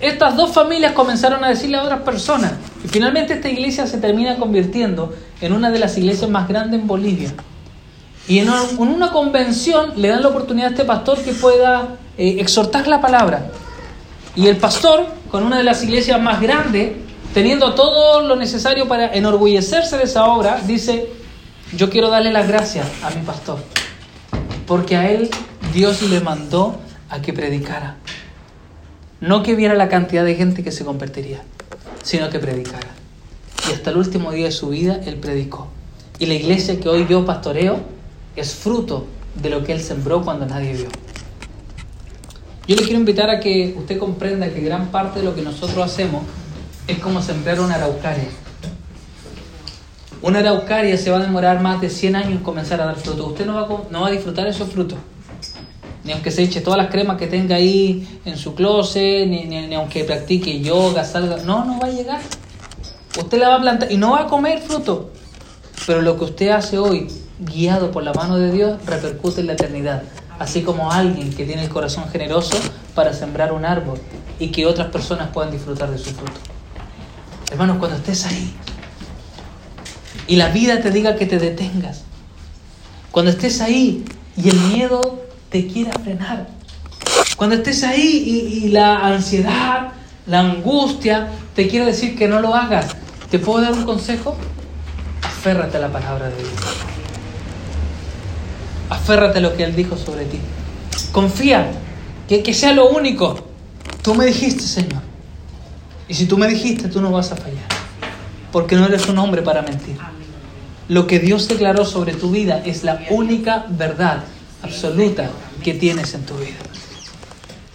Estas 0.00 0.36
dos 0.36 0.52
familias 0.52 0.92
comenzaron 0.92 1.42
a 1.42 1.48
decirle 1.48 1.76
a 1.76 1.82
otras 1.82 2.02
personas. 2.02 2.52
Y 2.84 2.88
finalmente 2.88 3.34
esta 3.34 3.48
iglesia 3.48 3.86
se 3.86 3.98
termina 3.98 4.36
convirtiendo 4.36 5.14
en 5.40 5.52
una 5.52 5.70
de 5.70 5.78
las 5.78 5.98
iglesias 5.98 6.30
más 6.30 6.48
grandes 6.48 6.80
en 6.80 6.86
Bolivia. 6.86 7.34
Y 8.28 8.38
en 8.38 8.50
una 8.78 9.10
convención 9.10 9.94
le 9.96 10.08
dan 10.08 10.22
la 10.22 10.28
oportunidad 10.28 10.68
a 10.68 10.70
este 10.70 10.84
pastor 10.84 11.18
que 11.22 11.32
pueda 11.32 11.96
eh, 12.16 12.36
exhortar 12.38 12.86
la 12.86 13.00
palabra. 13.00 13.50
Y 14.36 14.46
el 14.46 14.56
pastor, 14.58 15.06
con 15.30 15.42
una 15.42 15.56
de 15.56 15.64
las 15.64 15.82
iglesias 15.82 16.20
más 16.20 16.40
grandes, 16.40 16.92
teniendo 17.34 17.74
todo 17.74 18.20
lo 18.22 18.36
necesario 18.36 18.86
para 18.86 19.12
enorgullecerse 19.14 19.96
de 19.96 20.04
esa 20.04 20.26
obra, 20.26 20.60
dice, 20.66 21.08
yo 21.76 21.90
quiero 21.90 22.08
darle 22.08 22.32
las 22.32 22.46
gracias 22.46 22.86
a 23.02 23.10
mi 23.10 23.22
pastor, 23.22 23.58
porque 24.66 24.96
a 24.96 25.10
él 25.10 25.28
Dios 25.72 26.02
le 26.02 26.20
mandó 26.20 26.78
a 27.10 27.20
que 27.20 27.32
predicara. 27.32 27.96
No 29.20 29.42
que 29.42 29.56
viera 29.56 29.74
la 29.74 29.88
cantidad 29.88 30.24
de 30.24 30.36
gente 30.36 30.62
que 30.62 30.70
se 30.70 30.84
convertiría, 30.84 31.42
sino 32.04 32.30
que 32.30 32.38
predicara. 32.38 32.86
Y 33.68 33.72
hasta 33.72 33.90
el 33.90 33.96
último 33.96 34.30
día 34.30 34.46
de 34.46 34.52
su 34.52 34.68
vida 34.68 35.00
él 35.04 35.16
predicó. 35.16 35.66
Y 36.20 36.26
la 36.26 36.34
iglesia 36.34 36.78
que 36.78 36.88
hoy 36.88 37.04
yo 37.08 37.26
pastoreo 37.26 37.80
es 38.36 38.54
fruto 38.54 39.06
de 39.34 39.50
lo 39.50 39.64
que 39.64 39.72
él 39.72 39.80
sembró 39.80 40.22
cuando 40.22 40.46
nadie 40.46 40.72
vio. 40.72 40.88
Yo 42.68 42.76
le 42.76 42.82
quiero 42.82 43.00
invitar 43.00 43.28
a 43.28 43.40
que 43.40 43.74
usted 43.76 43.98
comprenda 43.98 44.48
que 44.50 44.60
gran 44.60 44.88
parte 44.88 45.18
de 45.18 45.24
lo 45.24 45.34
que 45.34 45.42
nosotros 45.42 45.84
hacemos 45.84 46.22
es 46.86 46.98
como 47.00 47.20
sembrar 47.20 47.60
una 47.60 47.74
araucaria. 47.74 48.28
Una 50.22 50.38
araucaria 50.40 50.96
se 50.96 51.10
va 51.10 51.18
a 51.18 51.22
demorar 51.22 51.60
más 51.60 51.80
de 51.80 51.90
100 51.90 52.16
años 52.16 52.32
en 52.32 52.38
comenzar 52.38 52.80
a 52.80 52.86
dar 52.86 52.96
fruto. 52.96 53.26
Usted 53.26 53.46
no 53.46 53.54
va 53.54 53.62
a, 53.62 53.82
no 53.90 54.02
va 54.02 54.08
a 54.08 54.10
disfrutar 54.12 54.46
esos 54.46 54.70
frutos 54.70 54.98
ni 56.08 56.14
aunque 56.14 56.30
se 56.30 56.42
eche 56.42 56.62
todas 56.62 56.78
las 56.78 56.90
cremas 56.90 57.18
que 57.18 57.26
tenga 57.26 57.56
ahí 57.56 58.20
en 58.24 58.38
su 58.38 58.54
closet, 58.54 59.28
ni, 59.28 59.44
ni, 59.44 59.74
aunque 59.74 60.04
practique 60.04 60.58
yoga, 60.58 61.04
salga, 61.04 61.36
no, 61.44 61.66
no 61.66 61.78
va 61.78 61.88
a 61.88 61.90
llegar. 61.90 62.22
Usted 63.18 63.38
la 63.38 63.50
va 63.50 63.56
a 63.56 63.60
plantar 63.60 63.92
y 63.92 63.98
no 63.98 64.12
va 64.12 64.22
a 64.22 64.26
comer 64.26 64.60
fruto. 64.60 65.10
Pero 65.86 66.00
lo 66.00 66.16
que 66.16 66.24
usted 66.24 66.48
hace 66.48 66.78
hoy, 66.78 67.08
guiado 67.40 67.90
por 67.90 68.04
la 68.04 68.14
mano 68.14 68.38
de 68.38 68.50
Dios, 68.50 68.78
repercute 68.86 69.42
en 69.42 69.48
la 69.48 69.52
eternidad. 69.52 70.02
Así 70.38 70.62
como 70.62 70.90
alguien 70.90 71.28
que 71.30 71.44
tiene 71.44 71.62
el 71.62 71.68
corazón 71.68 72.08
generoso 72.08 72.56
para 72.94 73.12
sembrar 73.12 73.52
un 73.52 73.66
árbol 73.66 74.00
y 74.40 74.48
que 74.48 74.64
otras 74.64 74.88
personas 74.88 75.28
puedan 75.28 75.50
disfrutar 75.50 75.90
de 75.90 75.98
su 75.98 76.08
fruto. 76.08 76.40
Hermanos, 77.50 77.76
cuando 77.78 77.98
estés 77.98 78.24
ahí 78.24 78.54
y 80.26 80.36
la 80.36 80.48
vida 80.48 80.80
te 80.80 80.90
diga 80.90 81.16
que 81.16 81.26
te 81.26 81.38
detengas, 81.38 82.04
cuando 83.10 83.30
estés 83.30 83.60
ahí 83.60 84.06
y 84.38 84.48
el 84.48 84.58
miedo 84.72 85.27
te 85.50 85.66
quiera 85.66 85.92
frenar. 85.92 86.46
Cuando 87.36 87.56
estés 87.56 87.82
ahí 87.84 88.60
y, 88.64 88.68
la 88.68 89.06
ansiedad, 89.06 89.92
la 90.26 90.40
angustia 90.40 91.28
te 91.54 91.68
quiere 91.68 91.86
decir 91.86 92.16
que 92.16 92.28
no 92.28 92.40
lo 92.40 92.54
hagas, 92.54 92.88
¿te 93.30 93.38
puedo 93.38 93.60
dar 93.60 93.72
un 93.72 93.84
consejo? 93.84 94.36
Aférrate 95.22 95.76
a 95.76 95.80
la 95.80 95.92
palabra 95.92 96.28
de 96.28 96.36
Dios. 96.36 96.50
Aférrate 98.90 99.38
a 99.38 99.40
lo 99.40 99.56
que 99.56 99.64
Él 99.64 99.74
dijo 99.74 99.96
sobre 99.96 100.24
ti. 100.24 100.38
Confía, 101.12 101.70
que, 102.28 102.42
que 102.42 102.54
sea 102.54 102.72
lo 102.72 102.90
único. 102.90 103.38
Tú 104.02 104.14
me 104.14 104.26
dijiste, 104.26 104.62
Señor. 104.62 105.02
Y 106.08 106.14
si 106.14 106.26
tú 106.26 106.38
me 106.38 106.48
dijiste, 106.48 106.88
tú 106.88 107.00
no 107.00 107.10
vas 107.10 107.32
a 107.32 107.36
fallar. 107.36 107.66
Porque 108.52 108.76
no 108.76 108.86
eres 108.86 109.06
un 109.08 109.18
hombre 109.18 109.42
para 109.42 109.62
mentir. 109.62 109.96
Lo 110.88 111.06
que 111.06 111.18
Dios 111.18 111.48
declaró 111.48 111.84
sobre 111.84 112.14
tu 112.14 112.30
vida 112.30 112.62
es 112.64 112.82
la 112.82 113.00
única 113.10 113.66
verdad 113.68 114.24
absoluta 114.62 115.30
que 115.62 115.74
tienes 115.74 116.14
en 116.14 116.24
tu 116.24 116.34
vida. 116.34 116.56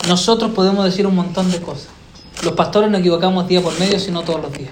Nosotros 0.07 0.51
podemos 0.51 0.83
decir 0.85 1.07
un 1.07 1.15
montón 1.15 1.51
de 1.51 1.61
cosas. 1.61 1.87
Los 2.43 2.53
pastores 2.53 2.91
no 2.91 2.97
equivocamos 2.97 3.47
día 3.47 3.61
por 3.61 3.77
medio, 3.79 3.99
sino 3.99 4.23
todos 4.23 4.41
los 4.41 4.51
días. 4.51 4.71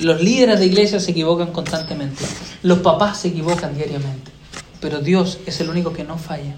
Los 0.00 0.22
líderes 0.22 0.58
de 0.58 0.66
iglesia 0.66 1.00
se 1.00 1.10
equivocan 1.10 1.52
constantemente. 1.52 2.24
Los 2.62 2.78
papás 2.78 3.20
se 3.20 3.28
equivocan 3.28 3.76
diariamente. 3.76 4.32
Pero 4.80 5.00
Dios 5.00 5.38
es 5.46 5.60
el 5.60 5.68
único 5.68 5.92
que 5.92 6.04
no 6.04 6.18
falla. 6.18 6.56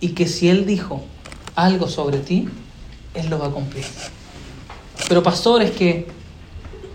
Y 0.00 0.10
que 0.10 0.26
si 0.26 0.48
Él 0.48 0.66
dijo 0.66 1.04
algo 1.54 1.88
sobre 1.88 2.18
ti, 2.18 2.48
Él 3.14 3.28
lo 3.28 3.38
va 3.38 3.46
a 3.46 3.50
cumplir. 3.50 3.84
Pero 5.08 5.22
pastores 5.22 5.70
que 5.70 6.08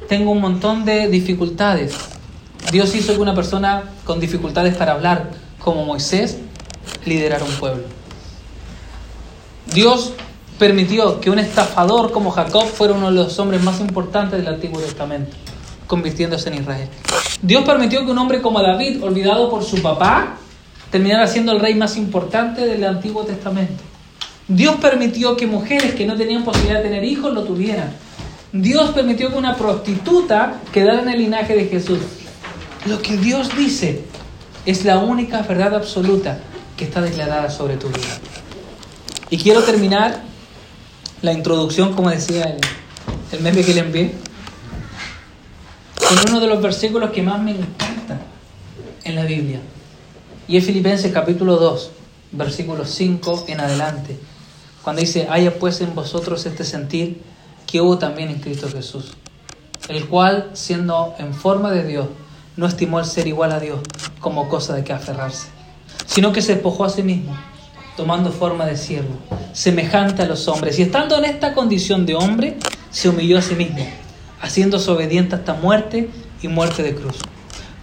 tengo 0.09 0.31
un 0.31 0.41
montón 0.41 0.83
de 0.83 1.07
dificultades. 1.07 1.93
Dios 2.71 2.93
hizo 2.95 3.13
que 3.13 3.19
una 3.19 3.33
persona 3.33 3.83
con 4.03 4.19
dificultades 4.19 4.75
para 4.75 4.93
hablar, 4.93 5.31
como 5.59 5.85
Moisés, 5.85 6.37
liderar 7.05 7.43
un 7.43 7.51
pueblo. 7.55 7.83
Dios 9.73 10.13
permitió 10.59 11.19
que 11.19 11.29
un 11.29 11.39
estafador 11.39 12.11
como 12.11 12.31
Jacob 12.31 12.65
fuera 12.67 12.93
uno 12.93 13.09
de 13.09 13.15
los 13.15 13.39
hombres 13.39 13.63
más 13.63 13.79
importantes 13.79 14.37
del 14.37 14.53
Antiguo 14.53 14.79
Testamento, 14.79 15.31
convirtiéndose 15.87 16.49
en 16.49 16.61
Israel. 16.61 16.89
Dios 17.41 17.63
permitió 17.63 18.05
que 18.05 18.11
un 18.11 18.17
hombre 18.17 18.41
como 18.41 18.61
David, 18.61 19.03
olvidado 19.03 19.49
por 19.49 19.63
su 19.63 19.81
papá, 19.81 20.37
terminara 20.91 21.25
siendo 21.25 21.51
el 21.53 21.59
rey 21.59 21.73
más 21.73 21.97
importante 21.97 22.65
del 22.65 22.83
Antiguo 22.83 23.23
Testamento. 23.23 23.81
Dios 24.47 24.75
permitió 24.75 25.37
que 25.37 25.47
mujeres 25.47 25.95
que 25.95 26.05
no 26.05 26.15
tenían 26.15 26.43
posibilidad 26.43 26.77
de 26.77 26.89
tener 26.89 27.03
hijos 27.05 27.33
lo 27.33 27.43
tuvieran. 27.43 27.91
Dios 28.51 28.91
permitió 28.91 29.31
que 29.31 29.37
una 29.37 29.55
prostituta 29.55 30.59
quedara 30.73 31.01
en 31.01 31.09
el 31.09 31.19
linaje 31.19 31.55
de 31.55 31.65
Jesús. 31.69 31.99
Lo 32.85 33.01
que 33.01 33.15
Dios 33.15 33.55
dice 33.55 34.03
es 34.65 34.83
la 34.83 34.99
única 34.99 35.41
verdad 35.43 35.75
absoluta 35.75 36.41
está 36.85 37.01
declarada 37.01 37.49
sobre 37.49 37.77
tu 37.77 37.87
vida. 37.87 38.19
Y 39.29 39.37
quiero 39.37 39.63
terminar 39.63 40.21
la 41.21 41.33
introducción, 41.33 41.93
como 41.93 42.09
decía 42.09 42.43
el, 42.43 42.59
el 43.31 43.41
meme 43.41 43.63
que 43.63 43.73
le 43.73 43.81
envié, 43.81 44.13
con 45.95 46.17
uno 46.29 46.39
de 46.39 46.47
los 46.47 46.61
versículos 46.61 47.11
que 47.11 47.21
más 47.21 47.41
me 47.41 47.51
encanta 47.51 48.19
en 49.03 49.15
la 49.15 49.23
Biblia. 49.23 49.61
Y 50.47 50.57
es 50.57 50.65
Filipenses 50.65 51.13
capítulo 51.13 51.57
2, 51.57 51.91
versículo 52.33 52.85
5 52.85 53.45
en 53.47 53.59
adelante, 53.59 54.19
cuando 54.81 55.01
dice, 55.01 55.27
haya 55.29 55.57
pues 55.59 55.79
en 55.81 55.95
vosotros 55.95 56.45
este 56.45 56.63
sentir 56.63 57.21
que 57.67 57.79
hubo 57.79 57.97
también 57.97 58.29
en 58.29 58.39
Cristo 58.39 58.67
Jesús, 58.69 59.13
el 59.87 60.07
cual, 60.07 60.49
siendo 60.53 61.15
en 61.19 61.33
forma 61.33 61.71
de 61.71 61.85
Dios, 61.85 62.07
no 62.57 62.65
estimó 62.65 62.99
el 62.99 63.05
ser 63.05 63.27
igual 63.27 63.51
a 63.51 63.59
Dios 63.59 63.79
como 64.19 64.49
cosa 64.49 64.75
de 64.75 64.83
que 64.83 64.91
aferrarse 64.91 65.60
sino 66.05 66.31
que 66.31 66.41
se 66.41 66.53
despojó 66.53 66.85
a 66.85 66.89
sí 66.89 67.03
mismo, 67.03 67.35
tomando 67.95 68.31
forma 68.31 68.65
de 68.65 68.77
siervo, 68.77 69.15
semejante 69.53 70.21
a 70.21 70.25
los 70.25 70.47
hombres. 70.47 70.79
Y 70.79 70.83
estando 70.83 71.17
en 71.17 71.25
esta 71.25 71.53
condición 71.53 72.05
de 72.05 72.15
hombre, 72.15 72.57
se 72.89 73.09
humilló 73.09 73.37
a 73.37 73.41
sí 73.41 73.55
mismo, 73.55 73.85
haciéndose 74.41 74.89
obediente 74.91 75.35
hasta 75.35 75.53
muerte 75.53 76.09
y 76.41 76.47
muerte 76.47 76.83
de 76.83 76.95
cruz. 76.95 77.17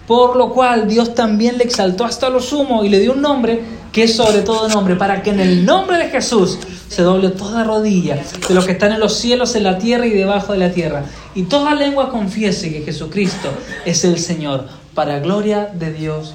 Por 0.07 0.37
lo 0.37 0.53
cual 0.55 0.89
Dios 0.89 1.14
también 1.14 1.59
le 1.59 1.64
exaltó 1.64 2.05
hasta 2.05 2.31
lo 2.31 2.41
sumo 2.41 2.83
y 2.83 2.89
le 2.89 2.99
dio 2.99 3.12
un 3.12 3.21
nombre 3.21 3.62
que 3.93 4.05
es 4.05 4.16
sobre 4.16 4.43
todo 4.43 4.69
nombre, 4.69 4.97
para 4.97 5.23
que 5.23 5.31
en 5.31 5.41
el 5.41 5.64
nombre 5.64 5.99
de 5.99 6.09
Jesús 6.09 6.59
se 6.89 7.03
doble 7.03 7.31
toda 7.31 7.64
rodilla 7.64 8.19
de 8.49 8.55
los 8.55 8.64
que 8.64 8.73
están 8.73 8.93
en 8.93 9.01
los 9.01 9.16
cielos, 9.16 9.55
en 9.55 9.64
la 9.64 9.79
tierra 9.79 10.07
y 10.07 10.11
debajo 10.11 10.53
de 10.53 10.59
la 10.59 10.73
tierra, 10.73 11.05
y 11.35 11.43
toda 11.43 11.75
lengua 11.75 12.11
confiese 12.11 12.73
que 12.73 12.83
Jesucristo 12.83 13.51
es 13.85 14.05
el 14.05 14.19
Señor, 14.19 14.66
para 14.95 15.21
gloria 15.21 15.71
de 15.73 15.93
Dios 15.93 16.35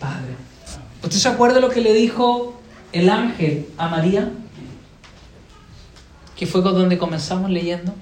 Padre. 0.00 0.36
¿Usted 1.04 1.18
se 1.18 1.28
acuerda 1.28 1.60
lo 1.60 1.68
que 1.68 1.82
le 1.82 1.92
dijo 1.92 2.54
el 2.92 3.10
ángel 3.10 3.68
a 3.76 3.88
María? 3.88 4.32
Que 6.34 6.46
fue 6.46 6.62
con 6.62 6.72
donde 6.72 6.96
comenzamos 6.96 7.50
leyendo. 7.50 7.92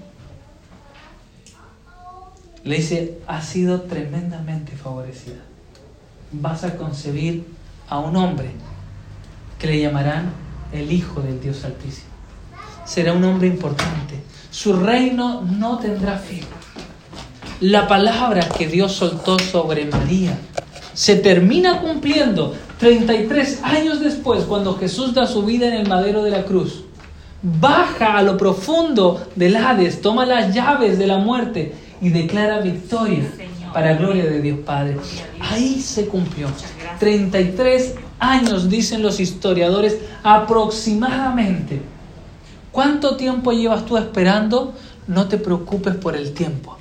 Le 2.62 2.76
dice, 2.76 3.18
ha 3.26 3.42
sido 3.42 3.82
tremendamente 3.82 4.76
favorecida. 4.76 5.40
Vas 6.30 6.62
a 6.62 6.76
concebir 6.76 7.44
a 7.88 7.98
un 7.98 8.14
hombre 8.14 8.52
que 9.58 9.66
le 9.66 9.80
llamarán 9.80 10.30
el 10.72 10.92
Hijo 10.92 11.20
del 11.22 11.40
Dios 11.40 11.64
Altísimo. 11.64 12.06
Será 12.84 13.14
un 13.14 13.24
hombre 13.24 13.48
importante. 13.48 14.14
Su 14.52 14.74
reino 14.74 15.40
no 15.40 15.78
tendrá 15.78 16.18
fin. 16.18 16.44
La 17.58 17.88
palabra 17.88 18.48
que 18.48 18.68
Dios 18.68 18.92
soltó 18.92 19.40
sobre 19.40 19.86
María 19.86 20.38
se 20.94 21.16
termina 21.16 21.80
cumpliendo 21.80 22.54
33 22.82 23.60
años 23.62 24.00
después, 24.00 24.42
cuando 24.42 24.76
Jesús 24.76 25.14
da 25.14 25.28
su 25.28 25.44
vida 25.44 25.68
en 25.68 25.74
el 25.74 25.88
madero 25.88 26.24
de 26.24 26.32
la 26.32 26.44
cruz. 26.44 26.82
Baja 27.40 28.18
a 28.18 28.22
lo 28.22 28.36
profundo 28.36 29.24
del 29.36 29.54
Hades, 29.54 30.00
toma 30.00 30.26
las 30.26 30.52
llaves 30.52 30.98
de 30.98 31.06
la 31.06 31.18
muerte 31.18 31.76
y 32.00 32.08
declara 32.08 32.58
victoria 32.58 33.22
para 33.72 33.94
gloria 33.94 34.24
de 34.24 34.42
Dios 34.42 34.58
Padre. 34.66 34.96
Ahí 35.38 35.80
se 35.80 36.08
cumplió. 36.08 36.48
33 36.98 37.94
años, 38.18 38.68
dicen 38.68 39.00
los 39.00 39.20
historiadores, 39.20 39.98
aproximadamente. 40.24 41.82
¿Cuánto 42.72 43.16
tiempo 43.16 43.52
llevas 43.52 43.86
tú 43.86 43.96
esperando? 43.96 44.74
No 45.06 45.28
te 45.28 45.38
preocupes 45.38 45.94
por 45.94 46.16
el 46.16 46.32
tiempo. 46.32 46.76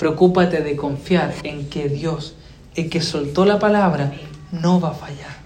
Preocúpate 0.00 0.62
de 0.62 0.74
confiar 0.74 1.34
en 1.42 1.68
que 1.68 1.90
Dios, 1.90 2.34
el 2.74 2.88
que 2.88 3.02
soltó 3.02 3.44
la 3.44 3.58
palabra, 3.58 4.14
no 4.52 4.80
va 4.80 4.90
a 4.90 4.94
fallar. 4.94 5.42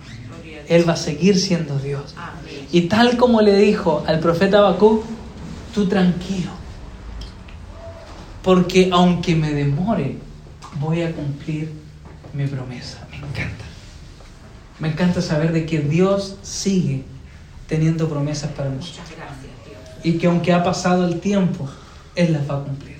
Él 0.69 0.89
va 0.89 0.95
a 0.95 0.97
seguir 0.97 1.39
siendo 1.39 1.79
Dios. 1.79 2.15
Y 2.73 2.83
tal 2.83 3.17
como 3.17 3.41
le 3.41 3.57
dijo 3.57 4.05
al 4.07 4.19
profeta 4.19 4.59
Habacuc, 4.59 5.05
tú 5.75 5.87
tranquilo. 5.87 6.51
Porque 8.43 8.91
aunque 8.93 9.35
me 9.35 9.53
demore, 9.53 10.19
voy 10.79 11.03
a 11.03 11.13
cumplir 11.13 11.73
mi 12.33 12.47
promesa. 12.47 13.07
Me 13.11 13.19
encanta. 13.19 13.65
Me 14.79 14.89
encanta 14.89 15.23
saber 15.23 15.53
de 15.53 15.65
que 15.65 15.81
Dios 15.81 16.37
sigue 16.43 17.05
teniendo 17.69 18.09
promesas 18.09 18.51
para 18.53 18.71
nosotros. 18.71 19.07
Y 20.03 20.19
que 20.19 20.27
aunque 20.27 20.53
ha 20.53 20.63
pasado 20.63 21.07
el 21.07 21.21
tiempo, 21.21 21.69
Él 22.15 22.33
las 22.33 22.49
va 22.49 22.59
a 22.59 22.65
cumplir. 22.65 22.97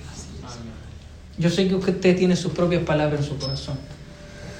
Yo 1.37 1.51
sé 1.51 1.67
que 1.67 1.75
usted 1.75 2.17
tiene 2.17 2.35
sus 2.35 2.51
propias 2.51 2.83
palabras 2.83 3.21
en 3.21 3.27
su 3.27 3.37
corazón. 3.37 3.77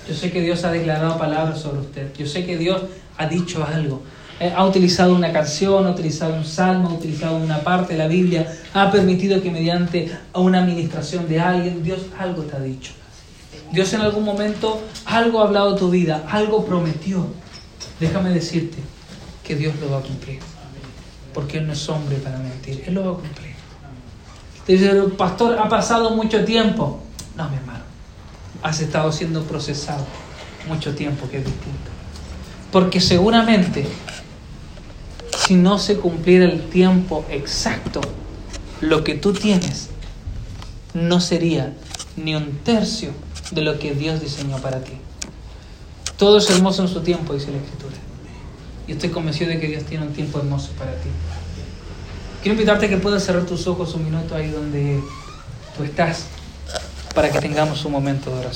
Yo 0.08 0.16
sé 0.16 0.32
que 0.32 0.42
Dios 0.42 0.64
ha 0.64 0.72
declarado 0.72 1.18
palabras 1.18 1.60
sobre 1.60 1.80
usted. 1.80 2.14
Yo 2.18 2.26
sé 2.26 2.46
que 2.46 2.58
Dios 2.58 2.84
ha 3.18 3.28
dicho 3.28 3.66
algo. 3.66 4.04
Eh, 4.40 4.54
ha 4.56 4.66
utilizado 4.66 5.16
una 5.16 5.34
canción, 5.34 5.86
ha 5.88 5.92
utilizado 5.92 6.36
un 6.36 6.46
salmo, 6.46 6.90
ha 6.90 6.94
utilizado 6.94 7.38
una 7.38 7.60
parte 7.60 7.94
de 7.94 8.00
la 8.00 8.08
Biblia, 8.08 8.56
ha 8.74 8.92
permitido 8.92 9.42
que 9.42 9.50
mediante 9.50 10.16
una 10.34 10.60
administración 10.60 11.28
de 11.28 11.40
alguien, 11.40 11.84
Dios 11.84 12.02
algo 12.20 12.44
te 12.44 12.56
ha 12.56 12.60
dicho. 12.60 12.94
Dios 13.72 13.92
en 13.94 14.02
algún 14.02 14.24
momento 14.24 14.82
algo 15.06 15.42
ha 15.42 15.46
hablado 15.46 15.74
de 15.74 15.80
tu 15.80 15.90
vida, 15.90 16.24
algo 16.30 16.66
prometió. 16.66 17.28
Déjame 18.00 18.30
decirte 18.30 18.78
que 19.44 19.56
Dios 19.56 19.74
lo 19.82 19.90
va 19.90 19.98
a 19.98 20.02
cumplir. 20.02 20.40
Porque 21.34 21.58
Él 21.58 21.68
no 21.68 21.74
es 21.74 21.90
hombre 21.90 22.18
para 22.18 22.38
mentir, 22.38 22.84
Él 22.86 22.94
lo 22.94 23.06
va 23.06 23.12
a 23.12 23.16
cumplir. 23.16 23.56
Te 24.66 24.74
dice, 24.74 24.94
pastor, 25.18 25.58
ha 25.58 25.68
pasado 25.68 26.12
mucho 26.12 26.46
tiempo. 26.46 27.02
No, 27.36 27.50
mi 27.50 27.56
hermano, 27.58 27.84
has 28.64 28.82
estado 28.82 29.12
siendo 29.12 29.44
procesado 29.44 30.06
mucho 30.68 30.96
tiempo, 30.96 31.30
que 31.30 31.38
es 31.38 31.46
distinto. 31.46 31.92
Porque 32.72 33.00
seguramente, 33.00 33.88
si 35.38 35.56
no 35.56 35.80
se 35.80 35.98
cumpliera 35.98 36.46
el 36.46 36.70
tiempo 36.70 37.26
exacto, 37.30 38.02
lo 38.82 39.04
que 39.04 39.16
tú 39.16 39.34
tienes 39.34 39.90
no 40.94 41.20
sería 41.20 41.74
ni 42.16 42.36
un 42.36 42.60
tercio 42.64 43.12
de 43.52 43.62
lo 43.62 43.80
que 43.80 43.94
Dios 43.94 44.22
diseñó 44.22 44.58
para 44.58 44.84
ti. 44.84 44.94
Todo 46.18 46.40
es 46.40 46.50
hermoso 46.50 46.82
en 46.82 46.88
su 46.88 47.02
tiempo, 47.02 47.34
dice 47.34 47.52
la 47.52 47.58
Escritura. 47.58 47.96
Y 48.88 48.94
estoy 48.94 49.10
convencido 49.10 49.50
de 49.52 49.60
que 49.60 49.68
Dios 49.68 49.84
tiene 49.84 50.06
un 50.06 50.14
tiempo 50.14 50.40
hermoso 50.40 50.72
para 50.78 50.92
ti. 50.94 51.10
Quiero 52.42 52.54
invitarte 52.54 52.88
a 52.88 52.90
que 52.90 52.98
puedas 52.98 53.24
cerrar 53.24 53.46
tus 53.46 53.68
ojos 53.68 53.94
un 53.94 54.06
minuto 54.06 54.36
ahí 54.36 54.50
donde 54.50 55.00
tú 55.76 55.84
estás, 55.84 56.26
para 57.18 57.32
que 57.32 57.40
tengamos 57.40 57.84
un 57.84 57.94
momento 57.94 58.30
de 58.30 58.42
oración. 58.42 58.48